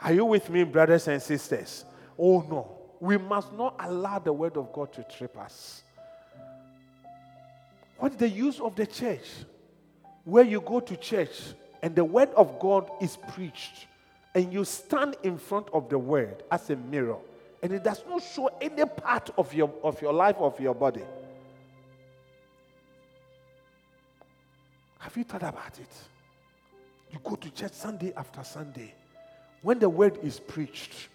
are 0.00 0.12
you 0.12 0.24
with 0.24 0.48
me 0.50 0.64
brothers 0.64 1.08
and 1.08 1.20
sisters 1.20 1.84
oh 2.18 2.40
no 2.48 2.78
we 3.00 3.16
must 3.16 3.52
not 3.52 3.76
allow 3.80 4.18
the 4.18 4.32
word 4.32 4.56
of 4.56 4.72
God 4.72 4.92
to 4.94 5.04
trip 5.04 5.38
us. 5.38 5.82
What 7.98 8.12
is 8.12 8.18
the 8.18 8.28
use 8.28 8.60
of 8.60 8.74
the 8.76 8.86
church? 8.86 9.26
Where 10.24 10.44
you 10.44 10.60
go 10.60 10.80
to 10.80 10.96
church 10.96 11.40
and 11.82 11.94
the 11.94 12.04
word 12.04 12.30
of 12.36 12.58
God 12.58 12.90
is 13.00 13.16
preached, 13.34 13.86
and 14.34 14.52
you 14.52 14.64
stand 14.64 15.16
in 15.22 15.38
front 15.38 15.68
of 15.72 15.88
the 15.88 15.98
word 15.98 16.42
as 16.50 16.70
a 16.70 16.76
mirror, 16.76 17.18
and 17.62 17.72
it 17.72 17.84
does 17.84 18.02
not 18.08 18.22
show 18.22 18.50
any 18.60 18.84
part 18.84 19.30
of 19.38 19.54
your, 19.54 19.72
of 19.84 20.02
your 20.02 20.12
life, 20.12 20.36
of 20.38 20.58
your 20.58 20.74
body. 20.74 21.04
Have 24.98 25.16
you 25.16 25.22
thought 25.22 25.44
about 25.44 25.78
it? 25.78 25.92
You 27.12 27.20
go 27.22 27.36
to 27.36 27.50
church 27.50 27.72
Sunday 27.72 28.12
after 28.16 28.42
Sunday. 28.42 28.92
When 29.62 29.78
the 29.78 29.88
word 29.88 30.18
is 30.22 30.38
preached, 30.38 31.08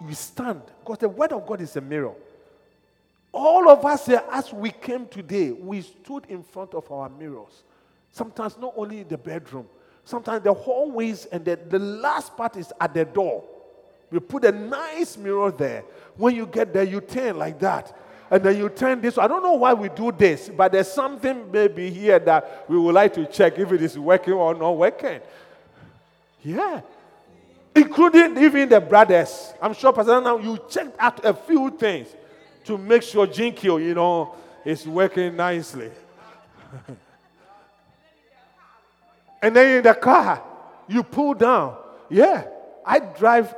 we 0.00 0.14
stand 0.14 0.62
because 0.80 0.98
the 0.98 1.08
word 1.08 1.32
of 1.32 1.46
God 1.46 1.60
is 1.60 1.76
a 1.76 1.80
mirror. 1.80 2.14
All 3.32 3.68
of 3.68 3.84
us 3.84 4.06
here, 4.06 4.22
as 4.32 4.52
we 4.52 4.70
came 4.70 5.06
today, 5.06 5.52
we 5.52 5.82
stood 5.82 6.24
in 6.28 6.42
front 6.42 6.74
of 6.74 6.90
our 6.90 7.08
mirrors. 7.08 7.62
Sometimes 8.12 8.56
not 8.58 8.72
only 8.76 9.00
in 9.00 9.08
the 9.08 9.18
bedroom, 9.18 9.66
sometimes 10.04 10.42
the 10.42 10.52
hallways 10.52 11.26
and 11.26 11.44
the, 11.44 11.56
the 11.56 11.78
last 11.78 12.36
part 12.36 12.56
is 12.56 12.72
at 12.80 12.94
the 12.94 13.04
door. 13.04 13.44
We 14.10 14.20
put 14.20 14.44
a 14.44 14.52
nice 14.52 15.18
mirror 15.18 15.50
there. 15.50 15.84
When 16.16 16.34
you 16.34 16.46
get 16.46 16.72
there, 16.72 16.84
you 16.84 17.00
turn 17.02 17.36
like 17.36 17.58
that. 17.60 17.94
And 18.30 18.42
then 18.42 18.56
you 18.56 18.68
turn 18.70 19.00
this. 19.00 19.18
I 19.18 19.26
don't 19.26 19.42
know 19.42 19.54
why 19.54 19.74
we 19.74 19.88
do 19.90 20.10
this, 20.12 20.48
but 20.48 20.72
there's 20.72 20.90
something 20.90 21.50
maybe 21.50 21.90
here 21.90 22.18
that 22.18 22.64
we 22.68 22.78
would 22.78 22.94
like 22.94 23.14
to 23.14 23.26
check 23.26 23.58
if 23.58 23.70
it 23.72 23.82
is 23.82 23.98
working 23.98 24.34
or 24.34 24.54
not 24.54 24.76
working. 24.76 25.20
Yeah 26.42 26.80
including 27.78 28.36
even 28.38 28.68
the 28.68 28.80
brothers. 28.80 29.54
I'm 29.60 29.72
sure, 29.74 29.92
Pastor, 29.92 30.20
now 30.20 30.38
you 30.38 30.58
checked 30.68 30.96
out 30.98 31.24
a 31.24 31.32
few 31.32 31.70
things 31.70 32.08
to 32.64 32.76
make 32.76 33.02
sure 33.02 33.26
Jinkyo, 33.26 33.82
you 33.82 33.94
know, 33.94 34.34
is 34.64 34.86
working 34.86 35.36
nicely. 35.36 35.90
and 39.42 39.56
then 39.56 39.78
in 39.78 39.82
the 39.82 39.94
car, 39.94 40.42
you 40.86 41.02
pull 41.02 41.34
down. 41.34 41.76
Yeah, 42.10 42.46
I 42.84 42.98
drive 42.98 43.54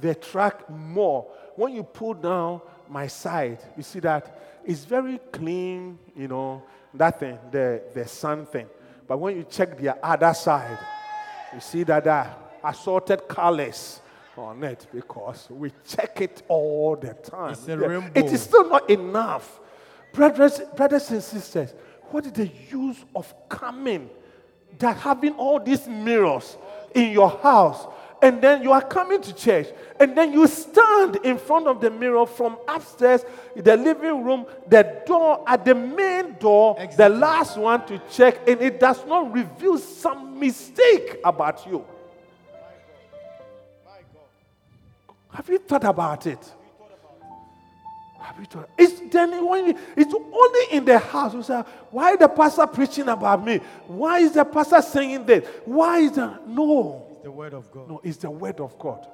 the 0.00 0.14
truck 0.14 0.68
more. 0.68 1.26
When 1.56 1.74
you 1.74 1.82
pull 1.82 2.14
down 2.14 2.60
my 2.88 3.06
side, 3.06 3.58
you 3.76 3.82
see 3.82 4.00
that 4.00 4.60
it's 4.64 4.84
very 4.84 5.18
clean, 5.30 5.98
you 6.16 6.28
know, 6.28 6.62
that 6.94 7.18
thing, 7.18 7.38
the, 7.50 7.82
the 7.94 8.06
sun 8.06 8.46
thing. 8.46 8.66
But 9.06 9.18
when 9.18 9.36
you 9.36 9.44
check 9.44 9.78
the 9.78 9.96
other 10.04 10.32
side, 10.34 10.78
you 11.54 11.60
see 11.60 11.82
that, 11.84 12.04
that 12.04 12.41
assorted 12.64 13.28
colors 13.28 14.00
on 14.36 14.64
it 14.64 14.86
because 14.94 15.48
we 15.50 15.72
check 15.86 16.20
it 16.20 16.42
all 16.48 16.96
the 16.96 17.14
time. 17.14 17.52
It's 17.52 17.68
a 17.68 17.76
rainbow. 17.76 18.10
It 18.14 18.32
is 18.32 18.42
still 18.42 18.68
not 18.68 18.88
enough. 18.88 19.60
Brothers, 20.12 20.60
brothers 20.76 21.10
and 21.10 21.22
sisters, 21.22 21.74
what 22.10 22.26
is 22.26 22.32
the 22.32 22.50
use 22.70 23.04
of 23.14 23.32
coming 23.48 24.10
that 24.78 24.96
having 24.96 25.32
all 25.34 25.60
these 25.60 25.86
mirrors 25.86 26.56
in 26.94 27.12
your 27.12 27.30
house 27.30 27.86
and 28.22 28.40
then 28.40 28.62
you 28.62 28.70
are 28.70 28.82
coming 28.82 29.20
to 29.20 29.34
church 29.34 29.66
and 29.98 30.16
then 30.16 30.32
you 30.32 30.46
stand 30.46 31.16
in 31.24 31.36
front 31.36 31.66
of 31.66 31.80
the 31.80 31.90
mirror 31.90 32.24
from 32.24 32.56
upstairs 32.68 33.24
the 33.56 33.76
living 33.76 34.24
room 34.24 34.46
the 34.68 35.02
door 35.06 35.44
at 35.46 35.64
the 35.64 35.74
main 35.74 36.34
door 36.38 36.76
exactly. 36.78 36.96
the 36.96 37.08
last 37.08 37.56
one 37.56 37.84
to 37.86 38.00
check 38.10 38.48
and 38.48 38.60
it 38.62 38.78
does 38.78 39.04
not 39.06 39.32
reveal 39.32 39.76
some 39.76 40.38
mistake 40.38 41.18
about 41.24 41.66
you 41.66 41.84
Have 45.32 45.48
you 45.48 45.58
thought 45.58 45.84
about 45.84 46.26
it? 46.26 46.52
Have 48.20 48.38
you 48.38 48.44
thought? 48.44 48.68
It's 48.78 49.00
then 49.12 49.46
when 49.46 49.76
it's 49.96 50.14
only 50.14 50.76
in 50.76 50.84
the 50.84 50.98
house. 50.98 51.34
You 51.34 51.42
say, 51.42 51.62
why 51.90 52.16
the 52.16 52.28
pastor 52.28 52.66
preaching 52.66 53.08
about 53.08 53.44
me? 53.44 53.60
Why 53.86 54.18
is 54.18 54.32
the 54.32 54.44
pastor 54.44 54.80
saying 54.82 55.26
that? 55.26 55.44
Why 55.66 55.98
is 56.00 56.12
that? 56.12 56.46
No. 56.46 57.06
It's 57.14 57.24
the 57.24 57.30
word 57.30 57.54
of 57.54 57.70
God. 57.72 57.88
No, 57.88 58.00
it's 58.04 58.18
the 58.18 58.30
word 58.30 58.60
of 58.60 58.78
God. 58.78 59.06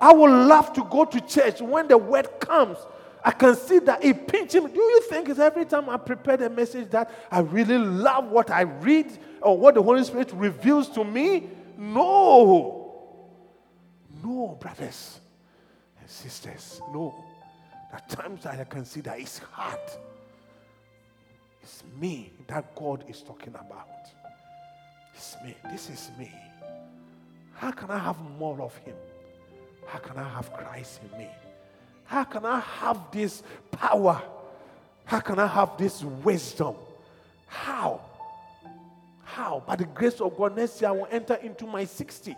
I 0.00 0.12
would 0.12 0.30
love 0.30 0.72
to 0.74 0.84
go 0.84 1.04
to 1.04 1.20
church 1.20 1.60
when 1.60 1.88
the 1.88 1.98
word 1.98 2.28
comes. 2.40 2.78
I 3.24 3.30
can 3.30 3.56
see 3.56 3.78
that 3.80 4.04
it 4.04 4.26
pinches 4.28 4.62
me. 4.62 4.70
Do 4.70 4.80
you 4.80 5.02
think 5.02 5.28
it's 5.28 5.38
every 5.38 5.64
time 5.64 5.88
I 5.88 5.96
prepare 5.96 6.36
the 6.36 6.50
message 6.50 6.90
that 6.90 7.10
I 7.30 7.40
really 7.40 7.78
love 7.78 8.26
what 8.26 8.50
I 8.50 8.62
read 8.62 9.10
or 9.40 9.58
what 9.58 9.74
the 9.74 9.82
Holy 9.82 10.04
Spirit 10.04 10.32
reveals 10.32 10.88
to 10.90 11.04
me? 11.04 11.48
No. 11.76 12.82
No, 14.22 14.56
brothers 14.60 15.20
sisters, 16.06 16.80
no. 16.92 17.14
At 17.92 18.08
times 18.08 18.44
that 18.44 18.58
I 18.58 18.64
can 18.64 18.84
see 18.84 19.00
that 19.02 19.18
it's 19.18 19.38
hard. 19.38 19.78
It's 21.62 21.82
me 22.00 22.32
that 22.46 22.74
God 22.74 23.04
is 23.08 23.22
talking 23.22 23.54
about. 23.54 23.88
It's 25.14 25.36
me. 25.44 25.54
This 25.70 25.90
is 25.90 26.10
me. 26.18 26.30
How 27.54 27.70
can 27.70 27.90
I 27.90 27.98
have 27.98 28.20
more 28.38 28.60
of 28.60 28.76
Him? 28.78 28.94
How 29.86 29.98
can 29.98 30.18
I 30.18 30.28
have 30.28 30.52
Christ 30.52 31.00
in 31.02 31.18
me? 31.18 31.28
How 32.04 32.24
can 32.24 32.44
I 32.44 32.60
have 32.60 32.98
this 33.10 33.42
power? 33.70 34.20
How 35.04 35.20
can 35.20 35.38
I 35.38 35.46
have 35.46 35.76
this 35.78 36.02
wisdom? 36.02 36.74
How? 37.46 38.00
How? 39.24 39.62
By 39.66 39.76
the 39.76 39.86
grace 39.86 40.20
of 40.20 40.36
God, 40.36 40.56
next 40.56 40.80
year 40.80 40.90
I 40.90 40.92
will 40.92 41.08
enter 41.10 41.34
into 41.34 41.66
my 41.66 41.84
60s. 41.84 42.34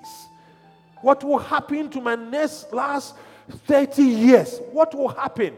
What 1.00 1.22
will 1.22 1.38
happen 1.38 1.90
to 1.90 2.00
my 2.00 2.14
next 2.14 2.72
last 2.72 3.14
30 3.48 4.02
years, 4.02 4.60
what 4.72 4.94
will 4.94 5.08
happen? 5.08 5.54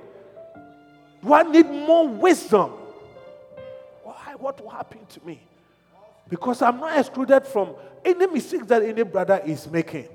Do 1.23 1.35
I 1.35 1.43
need 1.43 1.67
more 1.67 2.09
wisdom? 2.09 2.71
Why? 4.03 4.35
What 4.39 4.61
will 4.62 4.71
happen 4.71 5.01
to 5.07 5.27
me? 5.27 5.41
Because 6.29 6.62
I'm 6.62 6.79
not 6.79 6.99
excluded 6.99 7.47
from 7.47 7.75
any 8.05 8.27
mistake 8.27 8.67
that 8.69 8.83
any 8.83 9.03
brother 9.03 9.43
is 9.45 9.69
making. 9.69 10.09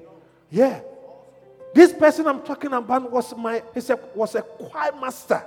Yeah. 0.50 0.82
This 1.74 1.92
person 1.92 2.26
I'm 2.26 2.42
talking 2.42 2.72
about 2.72 3.12
was 3.12 3.36
my 3.36 3.62
he 3.74 3.82
said 3.82 4.00
was 4.16 4.34
a 4.36 4.42
choir 4.42 4.94
master. 5.00 5.44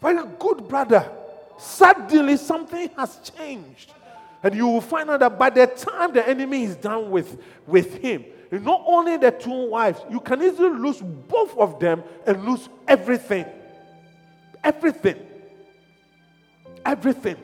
Very 0.00 0.22
good 0.38 0.68
brother. 0.68 1.10
Suddenly 1.58 2.36
something 2.36 2.90
has 2.96 3.18
changed. 3.36 3.92
And 4.42 4.54
you 4.54 4.66
will 4.66 4.80
find 4.80 5.10
out 5.10 5.20
that 5.20 5.38
by 5.38 5.50
the 5.50 5.66
time 5.66 6.12
the 6.12 6.26
enemy 6.26 6.64
is 6.64 6.76
done 6.76 7.10
with, 7.10 7.38
with 7.66 7.96
him, 7.96 8.24
not 8.50 8.82
only 8.86 9.16
the 9.16 9.30
two 9.30 9.68
wives, 9.68 10.00
you 10.10 10.20
can 10.20 10.42
easily 10.42 10.70
lose 10.78 11.00
both 11.00 11.56
of 11.56 11.78
them 11.78 12.02
and 12.26 12.44
lose 12.44 12.68
everything. 12.88 13.46
Everything. 14.64 15.16
Everything. 16.84 17.36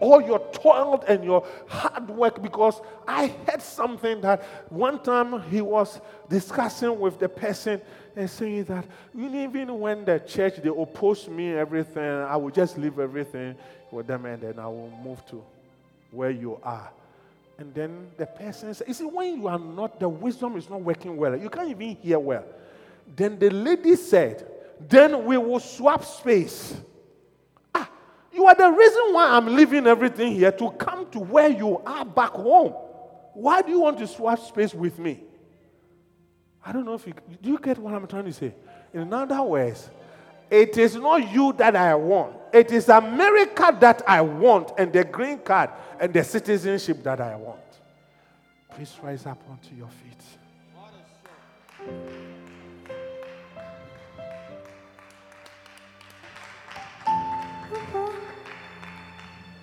All 0.00 0.20
your 0.20 0.40
toil 0.52 1.04
and 1.06 1.22
your 1.22 1.46
hard 1.68 2.08
work, 2.08 2.42
because 2.42 2.80
I 3.06 3.28
heard 3.46 3.62
something 3.62 4.20
that 4.22 4.42
one 4.68 5.00
time 5.02 5.42
he 5.42 5.60
was 5.60 6.00
discussing 6.28 6.98
with 6.98 7.20
the 7.20 7.28
person 7.28 7.80
and 8.16 8.28
saying 8.28 8.64
that 8.64 8.84
even 9.14 9.78
when 9.78 10.04
the 10.04 10.18
church 10.20 10.56
they 10.56 10.70
oppose 10.70 11.28
me 11.28 11.52
everything, 11.52 12.02
I 12.02 12.36
will 12.36 12.50
just 12.50 12.78
leave 12.78 12.98
everything 12.98 13.56
with 13.92 14.06
them 14.06 14.24
and 14.24 14.42
then 14.42 14.58
I 14.58 14.66
will 14.66 14.90
move 15.04 15.24
to 15.26 15.44
where 16.10 16.30
you 16.30 16.58
are. 16.62 16.90
And 17.58 17.74
then 17.74 18.10
the 18.16 18.26
person 18.26 18.74
says, 18.74 18.86
You 18.88 18.94
see, 18.94 19.04
when 19.04 19.40
you 19.40 19.48
are 19.48 19.58
not, 19.58 20.00
the 20.00 20.08
wisdom 20.08 20.56
is 20.56 20.68
not 20.68 20.80
working 20.80 21.16
well. 21.16 21.36
You 21.36 21.48
can't 21.48 21.68
even 21.68 21.96
hear 21.96 22.18
well. 22.18 22.44
Then 23.14 23.38
the 23.38 23.50
lady 23.50 23.96
said, 23.96 24.50
Then 24.80 25.24
we 25.24 25.36
will 25.36 25.60
swap 25.60 26.04
space. 26.04 26.74
Ah, 27.74 27.88
you 28.32 28.46
are 28.46 28.54
the 28.54 28.70
reason 28.70 29.02
why 29.12 29.28
I'm 29.28 29.54
leaving 29.54 29.86
everything 29.86 30.32
here 30.32 30.52
to 30.52 30.70
come 30.72 31.10
to 31.10 31.20
where 31.20 31.48
you 31.48 31.78
are 31.78 32.04
back 32.04 32.30
home. 32.32 32.72
Why 33.34 33.62
do 33.62 33.70
you 33.70 33.80
want 33.80 33.98
to 33.98 34.06
swap 34.06 34.38
space 34.40 34.74
with 34.74 34.98
me? 34.98 35.20
I 36.64 36.72
don't 36.72 36.84
know 36.84 36.94
if 36.94 37.06
you 37.06 37.14
do 37.42 37.50
you 37.50 37.58
get 37.58 37.78
what 37.78 37.94
I'm 37.94 38.06
trying 38.06 38.24
to 38.24 38.32
say? 38.32 38.54
In 38.92 39.12
other 39.12 39.42
words, 39.42 39.90
it 40.50 40.76
is 40.76 40.94
not 40.96 41.30
you 41.32 41.52
that 41.54 41.74
I 41.74 41.94
want. 41.94 42.36
It 42.52 42.70
is 42.70 42.88
America 42.90 43.74
that 43.80 44.02
I 44.06 44.20
want, 44.20 44.72
and 44.76 44.92
the 44.92 45.04
green 45.04 45.38
card 45.38 45.70
and 45.98 46.12
the 46.12 46.22
citizenship 46.22 47.02
that 47.02 47.20
I 47.20 47.34
want. 47.36 47.60
Please 48.70 48.94
rise 49.02 49.24
up 49.26 49.42
onto 49.48 49.74
your 49.74 49.88
feet. 49.88 50.22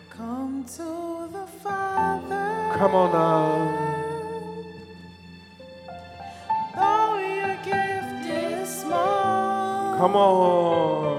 Come 0.10 0.66
to 0.66 1.30
the 1.32 1.48
Father. 1.64 2.74
Come 2.78 2.96
on 2.96 3.12
now. 3.14 4.00
Though 6.76 7.20
your 7.20 7.56
gift 7.64 8.26
is 8.28 8.70
small. 8.82 9.98
Come 9.98 10.16
on. 10.16 11.19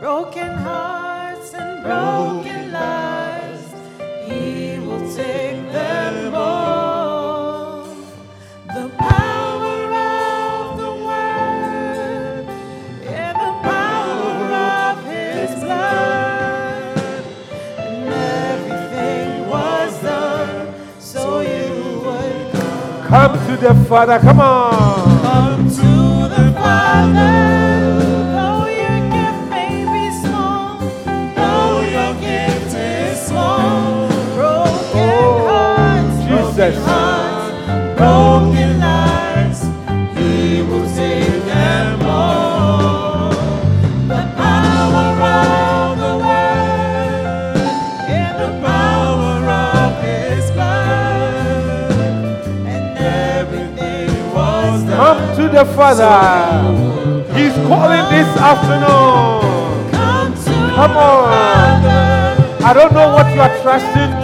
Broken 0.00 0.52
hearts 0.58 1.54
and 1.54 1.82
broken 1.82 2.70
lives, 2.70 3.74
He 4.26 4.78
will 4.78 5.00
take 5.14 5.72
them 5.72 6.34
all. 6.34 7.84
The 8.74 8.90
power 8.98 9.94
of 9.94 10.76
the 10.76 10.92
Word 11.06 12.46
and 13.06 13.36
the 13.36 13.52
power 13.62 14.52
of 14.92 15.04
His 15.06 15.50
blood, 15.64 17.24
and 17.78 18.08
everything 18.12 19.48
was 19.48 20.02
done 20.02 20.74
so 21.00 21.40
you 21.40 22.00
would 22.04 22.52
come. 22.52 23.08
Come 23.08 23.46
to 23.46 23.56
the 23.56 23.74
Father. 23.88 24.18
Come 24.18 24.40
on. 24.40 25.22
Come 25.22 25.70
to 25.70 26.28
the 26.34 26.52
Father. 26.52 27.45
The 55.56 55.64
Father. 55.72 56.12
He's 57.32 57.54
calling 57.66 58.04
this 58.12 58.28
afternoon. 58.36 59.90
Come 59.90 60.34
to 60.34 60.74
Come 60.76 60.96
the 60.98 60.98
on. 60.98 61.82
I 62.62 62.74
don't 62.74 62.92
know 62.92 63.08
what 63.14 63.32
you 63.34 63.40
are 63.40 63.56
trusting 63.62 64.15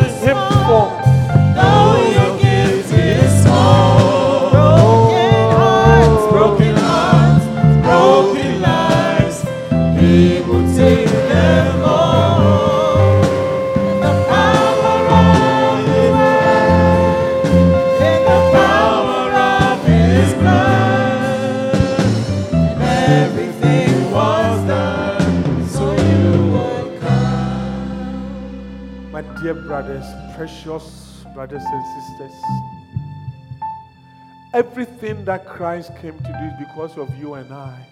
that 35.24 35.46
Christ 35.46 35.96
came 36.00 36.18
to 36.18 36.24
do 36.24 36.44
is 36.44 36.66
because 36.66 36.96
of 36.96 37.14
you 37.18 37.34
and 37.34 37.52
I. 37.52 37.86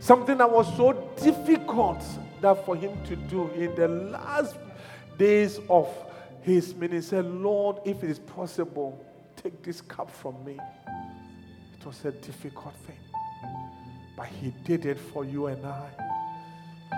Something 0.00 0.38
that 0.38 0.50
was 0.50 0.66
so 0.76 0.92
difficult 1.22 2.04
that 2.40 2.64
for 2.64 2.76
him 2.76 2.92
to 3.06 3.16
do 3.16 3.48
in 3.50 3.74
the 3.74 3.88
last 3.88 4.56
days 5.18 5.58
of 5.70 5.88
his 6.42 6.74
ministry, 6.74 7.22
Lord, 7.22 7.78
if 7.84 8.04
it 8.04 8.10
is 8.10 8.18
possible, 8.18 9.04
take 9.36 9.62
this 9.62 9.80
cup 9.80 10.10
from 10.10 10.44
me. 10.44 10.58
It 11.78 11.86
was 11.86 12.04
a 12.04 12.12
difficult 12.12 12.74
thing, 12.86 12.98
but 14.16 14.26
he 14.26 14.52
did 14.64 14.84
it 14.84 14.98
for 14.98 15.24
you 15.24 15.46
and 15.46 15.64
I. 15.64 15.88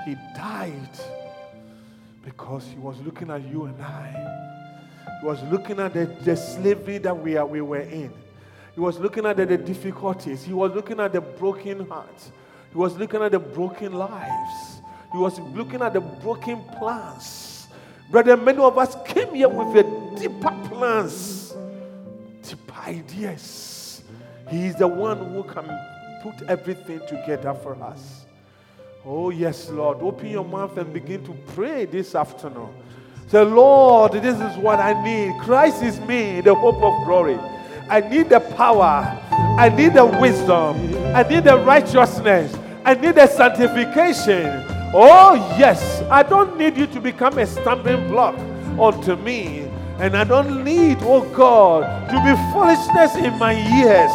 He 0.04 0.14
died 0.34 0.98
because 2.24 2.66
he 2.66 2.78
was 2.78 3.00
looking 3.00 3.30
at 3.30 3.42
you 3.48 3.64
and 3.64 3.80
I. 3.82 5.18
He 5.20 5.26
was 5.26 5.42
looking 5.44 5.80
at 5.80 5.94
the, 5.94 6.06
the 6.24 6.36
slavery 6.36 6.98
that 6.98 7.16
we, 7.16 7.36
are, 7.36 7.46
we 7.46 7.60
were 7.60 7.80
in. 7.80 8.12
He 8.78 8.80
was 8.80 8.96
looking 9.00 9.26
at 9.26 9.36
the, 9.36 9.44
the 9.44 9.56
difficulties. 9.56 10.44
He 10.44 10.52
was 10.52 10.72
looking 10.72 11.00
at 11.00 11.12
the 11.12 11.20
broken 11.20 11.84
hearts. 11.88 12.30
He 12.70 12.78
was 12.78 12.96
looking 12.96 13.20
at 13.20 13.32
the 13.32 13.40
broken 13.40 13.92
lives. 13.92 14.82
He 15.10 15.18
was 15.18 15.40
looking 15.40 15.82
at 15.82 15.94
the 15.94 16.00
broken 16.00 16.62
plans. 16.78 17.66
Brother, 18.08 18.36
many 18.36 18.60
of 18.60 18.78
us 18.78 18.96
came 19.04 19.34
here 19.34 19.48
with 19.48 19.84
a 19.84 20.16
deeper 20.16 20.56
plans, 20.68 21.56
deeper 22.40 22.80
ideas. 22.86 24.04
He 24.48 24.66
is 24.66 24.76
the 24.76 24.86
one 24.86 25.32
who 25.32 25.42
can 25.42 25.68
put 26.22 26.48
everything 26.48 27.00
together 27.08 27.54
for 27.54 27.74
us. 27.82 28.26
Oh, 29.04 29.30
yes, 29.30 29.70
Lord. 29.70 29.98
Open 30.02 30.28
your 30.28 30.44
mouth 30.44 30.78
and 30.78 30.92
begin 30.92 31.24
to 31.24 31.32
pray 31.48 31.84
this 31.84 32.14
afternoon. 32.14 32.72
Say, 33.26 33.42
Lord, 33.42 34.12
this 34.12 34.38
is 34.38 34.56
what 34.58 34.78
I 34.78 35.02
need. 35.02 35.36
Christ 35.40 35.82
is 35.82 35.98
me, 36.02 36.42
the 36.42 36.54
hope 36.54 36.80
of 36.80 37.04
glory. 37.04 37.40
I 37.88 38.00
need 38.00 38.28
the 38.28 38.40
power. 38.40 39.18
I 39.58 39.68
need 39.70 39.94
the 39.94 40.04
wisdom. 40.04 40.76
I 41.14 41.22
need 41.22 41.44
the 41.44 41.58
righteousness. 41.58 42.56
I 42.84 42.94
need 42.94 43.14
the 43.14 43.26
sanctification. 43.26 44.64
Oh, 44.94 45.34
yes. 45.58 46.02
I 46.10 46.22
don't 46.22 46.56
need 46.58 46.76
you 46.76 46.86
to 46.88 47.00
become 47.00 47.38
a 47.38 47.46
stumbling 47.46 48.08
block 48.08 48.36
unto 48.78 49.16
me. 49.16 49.68
And 49.98 50.16
I 50.16 50.24
don't 50.24 50.64
need, 50.64 50.98
oh 51.00 51.22
God, 51.34 52.08
to 52.10 52.16
be 52.24 52.52
foolishness 52.52 53.16
in 53.16 53.38
my 53.38 53.54
ears 53.54 54.12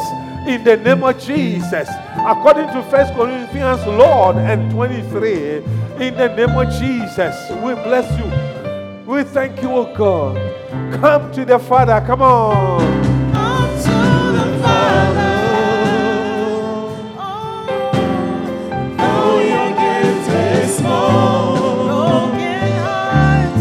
in 0.48 0.64
the 0.64 0.78
name 0.78 1.04
of 1.04 1.20
Jesus. 1.20 1.90
According 2.26 2.68
to 2.68 2.84
First 2.90 3.14
Corinthians, 3.14 3.86
Lord, 3.86 4.38
and 4.38 4.72
23, 4.72 5.58
in 6.06 6.16
the 6.16 6.34
name 6.36 6.58
of 6.58 6.70
Jesus, 6.80 7.50
we 7.64 7.74
bless 7.76 8.08
you. 8.18 9.04
We 9.06 9.24
thank 9.24 9.62
you, 9.62 9.72
oh 9.72 9.96
God. 9.96 10.38
Come 11.00 11.32
to 11.34 11.46
the 11.46 11.60
Father. 11.60 12.04
Come 12.06 12.22
on. 12.22 13.13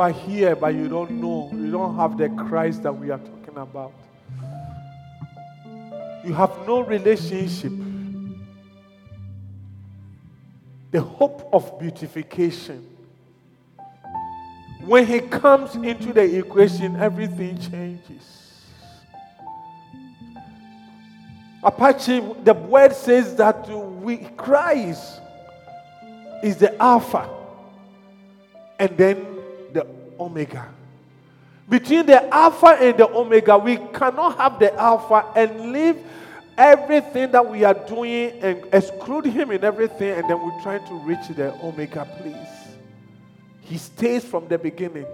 are 0.00 0.10
here, 0.10 0.56
but 0.56 0.74
you 0.74 0.88
don't 0.88 1.10
know. 1.12 1.50
You 1.52 1.70
don't 1.70 1.96
have 1.96 2.18
the 2.18 2.28
Christ 2.30 2.82
that 2.82 2.92
we 2.92 3.10
are 3.10 3.18
talking 3.18 3.56
about. 3.56 3.92
You 6.24 6.34
have 6.34 6.66
no 6.66 6.80
relationship. 6.80 7.72
The 10.90 11.00
hope 11.00 11.48
of 11.52 11.78
beautification. 11.78 12.86
When 14.84 15.06
He 15.06 15.20
comes 15.20 15.76
into 15.76 16.12
the 16.12 16.38
equation, 16.38 16.96
everything 16.96 17.58
changes. 17.58 18.40
Apache, 21.62 22.20
the 22.42 22.54
word 22.54 22.94
says 22.94 23.36
that 23.36 23.68
we 23.68 24.16
Christ 24.36 25.20
is 26.42 26.56
the 26.56 26.74
Alpha 26.82 27.28
and 28.78 28.96
then 28.96 29.26
the 29.36 29.39
Omega. 30.20 30.68
Between 31.68 32.04
the 32.06 32.32
Alpha 32.34 32.76
and 32.80 32.98
the 32.98 33.08
Omega, 33.08 33.56
we 33.56 33.76
cannot 33.76 34.36
have 34.36 34.58
the 34.58 34.74
Alpha 34.74 35.24
and 35.36 35.72
leave 35.72 35.96
everything 36.58 37.30
that 37.30 37.48
we 37.48 37.64
are 37.64 37.74
doing 37.74 38.32
and 38.42 38.64
exclude 38.72 39.24
Him 39.24 39.50
in 39.50 39.64
everything, 39.64 40.10
and 40.10 40.28
then 40.28 40.42
we're 40.42 40.62
trying 40.62 40.86
to 40.88 40.94
reach 40.94 41.28
the 41.28 41.54
Omega, 41.64 42.06
please. 42.20 42.76
He 43.60 43.78
stays 43.78 44.24
from 44.24 44.48
the 44.48 44.58
beginning 44.58 45.06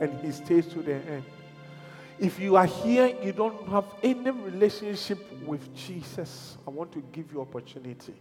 and 0.00 0.12
He 0.20 0.32
stays 0.32 0.66
to 0.68 0.82
the 0.82 0.94
end. 0.94 1.24
If 2.18 2.38
you 2.38 2.56
are 2.56 2.66
here, 2.66 3.16
you 3.22 3.32
don't 3.32 3.66
have 3.68 3.86
any 4.02 4.30
relationship 4.30 5.18
with 5.46 5.74
Jesus, 5.74 6.56
I 6.66 6.70
want 6.70 6.92
to 6.92 7.02
give 7.10 7.32
you 7.32 7.40
opportunity. 7.40 8.14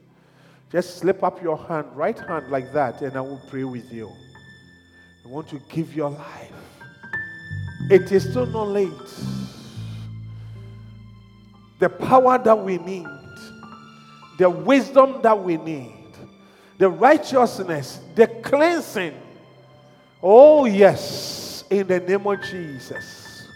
Just 0.71 0.97
slip 0.97 1.21
up 1.23 1.43
your 1.43 1.57
hand, 1.57 1.87
right 1.93 2.17
hand 2.17 2.49
like 2.49 2.71
that, 2.73 3.01
and 3.01 3.15
I 3.17 3.21
will 3.21 3.41
pray 3.49 3.65
with 3.65 3.91
you. 3.91 4.09
I 5.23 5.27
want 5.27 5.47
to 5.49 5.59
give 5.69 5.95
your 5.95 6.09
life. 6.09 6.51
It 7.89 8.11
is 8.11 8.29
still 8.29 8.45
not 8.45 8.69
late. 8.69 8.91
The 11.79 11.89
power 11.89 12.37
that 12.37 12.57
we 12.57 12.77
need, 12.77 13.07
the 14.37 14.49
wisdom 14.49 15.21
that 15.21 15.41
we 15.41 15.57
need, 15.57 16.15
the 16.77 16.89
righteousness, 16.89 17.99
the 18.15 18.27
cleansing. 18.27 19.13
Oh, 20.21 20.65
yes, 20.65 21.63
in 21.69 21.87
the 21.87 21.99
name 21.99 22.25
of 22.25 22.41
Jesus. 22.43 23.47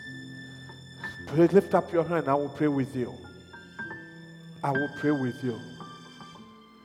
Pray, 1.28 1.48
lift 1.48 1.74
up 1.74 1.92
your 1.92 2.04
hand. 2.04 2.28
I 2.28 2.36
will 2.36 2.50
pray 2.50 2.68
with 2.68 2.96
you. 2.96 3.14
I 4.64 4.72
will 4.72 4.90
pray 5.00 5.12
with 5.12 5.44
you. 5.44 5.60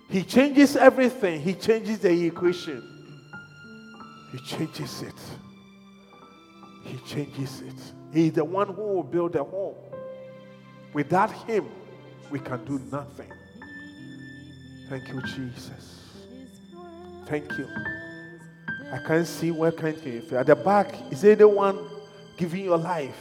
He 0.08 0.22
changes 0.22 0.76
everything, 0.76 1.40
He 1.40 1.54
changes 1.54 2.00
the 2.00 2.26
equation. 2.26 2.89
He 4.32 4.38
changes 4.38 5.02
it. 5.02 5.14
He 6.84 6.98
changes 6.98 7.60
it. 7.62 7.74
He's 8.12 8.32
the 8.32 8.44
one 8.44 8.68
who 8.68 8.82
will 8.82 9.02
build 9.02 9.36
a 9.36 9.44
home. 9.44 9.74
Without 10.92 11.30
Him, 11.46 11.66
we 12.30 12.38
can 12.38 12.64
do 12.64 12.80
nothing. 12.90 13.30
Thank 14.88 15.08
you, 15.08 15.20
Jesus. 15.22 16.00
Thank 17.26 17.50
you. 17.58 17.68
I 18.92 18.98
can't 19.06 19.26
see 19.26 19.52
where 19.52 19.70
can't 19.70 20.04
you. 20.04 20.22
At 20.32 20.46
the 20.46 20.56
back, 20.56 20.94
is 21.12 21.20
there 21.20 21.36
the 21.36 21.46
one 21.46 21.78
giving 22.36 22.64
your 22.64 22.78
life? 22.78 23.16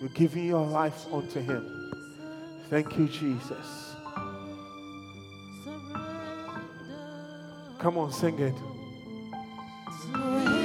You're 0.00 0.10
giving 0.10 0.46
your 0.46 0.64
life 0.64 1.12
unto 1.12 1.40
Him. 1.40 1.90
Thank 2.70 2.96
you, 2.96 3.08
Jesus. 3.08 3.96
Come 7.80 7.98
on, 7.98 8.12
sing 8.12 8.38
it. 8.38 8.54
Yes. 10.14 10.57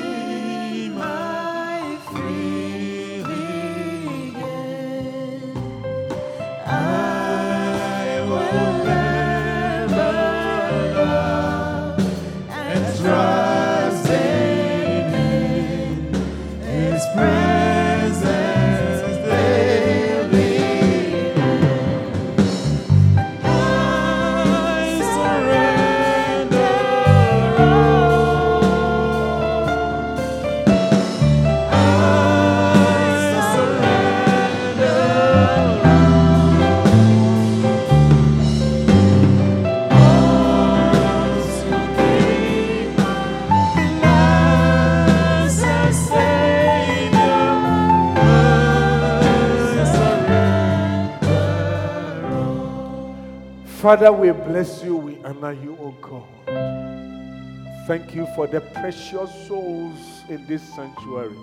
Father, 53.83 54.13
we 54.13 54.31
bless 54.31 54.81
you, 54.81 54.95
we 54.95 55.17
honor 55.25 55.51
you, 55.51 55.77
O 55.81 55.91
God. 55.99 57.85
Thank 57.85 58.15
you 58.15 58.25
for 58.33 58.47
the 58.47 58.61
precious 58.61 59.29
souls 59.45 60.23
in 60.29 60.47
this 60.47 60.63
sanctuary. 60.73 61.35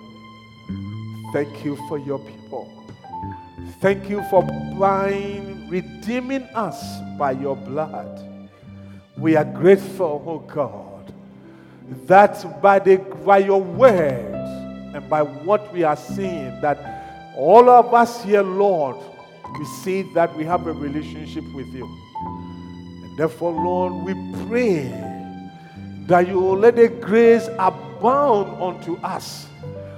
Thank 1.33 1.63
you 1.63 1.75
for 1.87 1.99
your 1.99 2.17
people. 2.17 2.83
Thank 3.79 4.09
you 4.09 4.23
for 4.31 4.41
buying, 4.41 5.69
redeeming 5.69 6.41
us 6.55 6.99
by 7.15 7.33
your 7.33 7.55
blood. 7.55 8.49
We 9.17 9.35
are 9.35 9.45
grateful, 9.45 10.23
oh 10.25 10.39
God, 10.39 11.13
that 12.07 12.59
by, 12.59 12.79
the, 12.79 12.97
by 13.23 13.37
your 13.37 13.61
word 13.61 14.33
and 14.95 15.07
by 15.07 15.21
what 15.21 15.71
we 15.71 15.83
are 15.83 15.95
seeing, 15.95 16.59
that 16.61 17.35
all 17.37 17.69
of 17.69 17.93
us 17.93 18.23
here, 18.23 18.41
Lord, 18.41 18.97
we 19.59 19.65
see 19.83 20.01
that 20.15 20.35
we 20.35 20.43
have 20.45 20.65
a 20.65 20.73
relationship 20.73 21.43
with 21.53 21.67
you. 21.67 21.87
Therefore, 23.21 23.51
Lord, 23.51 23.93
we 24.03 24.15
pray 24.47 24.87
that 26.07 26.27
you 26.27 26.39
will 26.39 26.57
let 26.57 26.75
the 26.75 26.87
grace 26.87 27.47
abound 27.59 28.59
unto 28.59 28.97
us, 29.03 29.45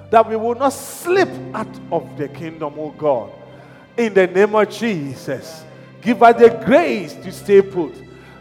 that 0.10 0.28
we 0.28 0.36
will 0.36 0.56
not 0.56 0.74
slip 0.74 1.30
out 1.54 1.74
of 1.90 2.18
the 2.18 2.28
kingdom, 2.28 2.74
oh 2.76 2.92
God. 2.92 3.32
In 3.96 4.14
the 4.14 4.28
name 4.28 4.54
of 4.54 4.70
Jesus, 4.70 5.64
give 6.02 6.22
us 6.22 6.38
the 6.38 6.50
grace 6.66 7.14
to 7.14 7.32
stay 7.32 7.62
put. 7.62 7.94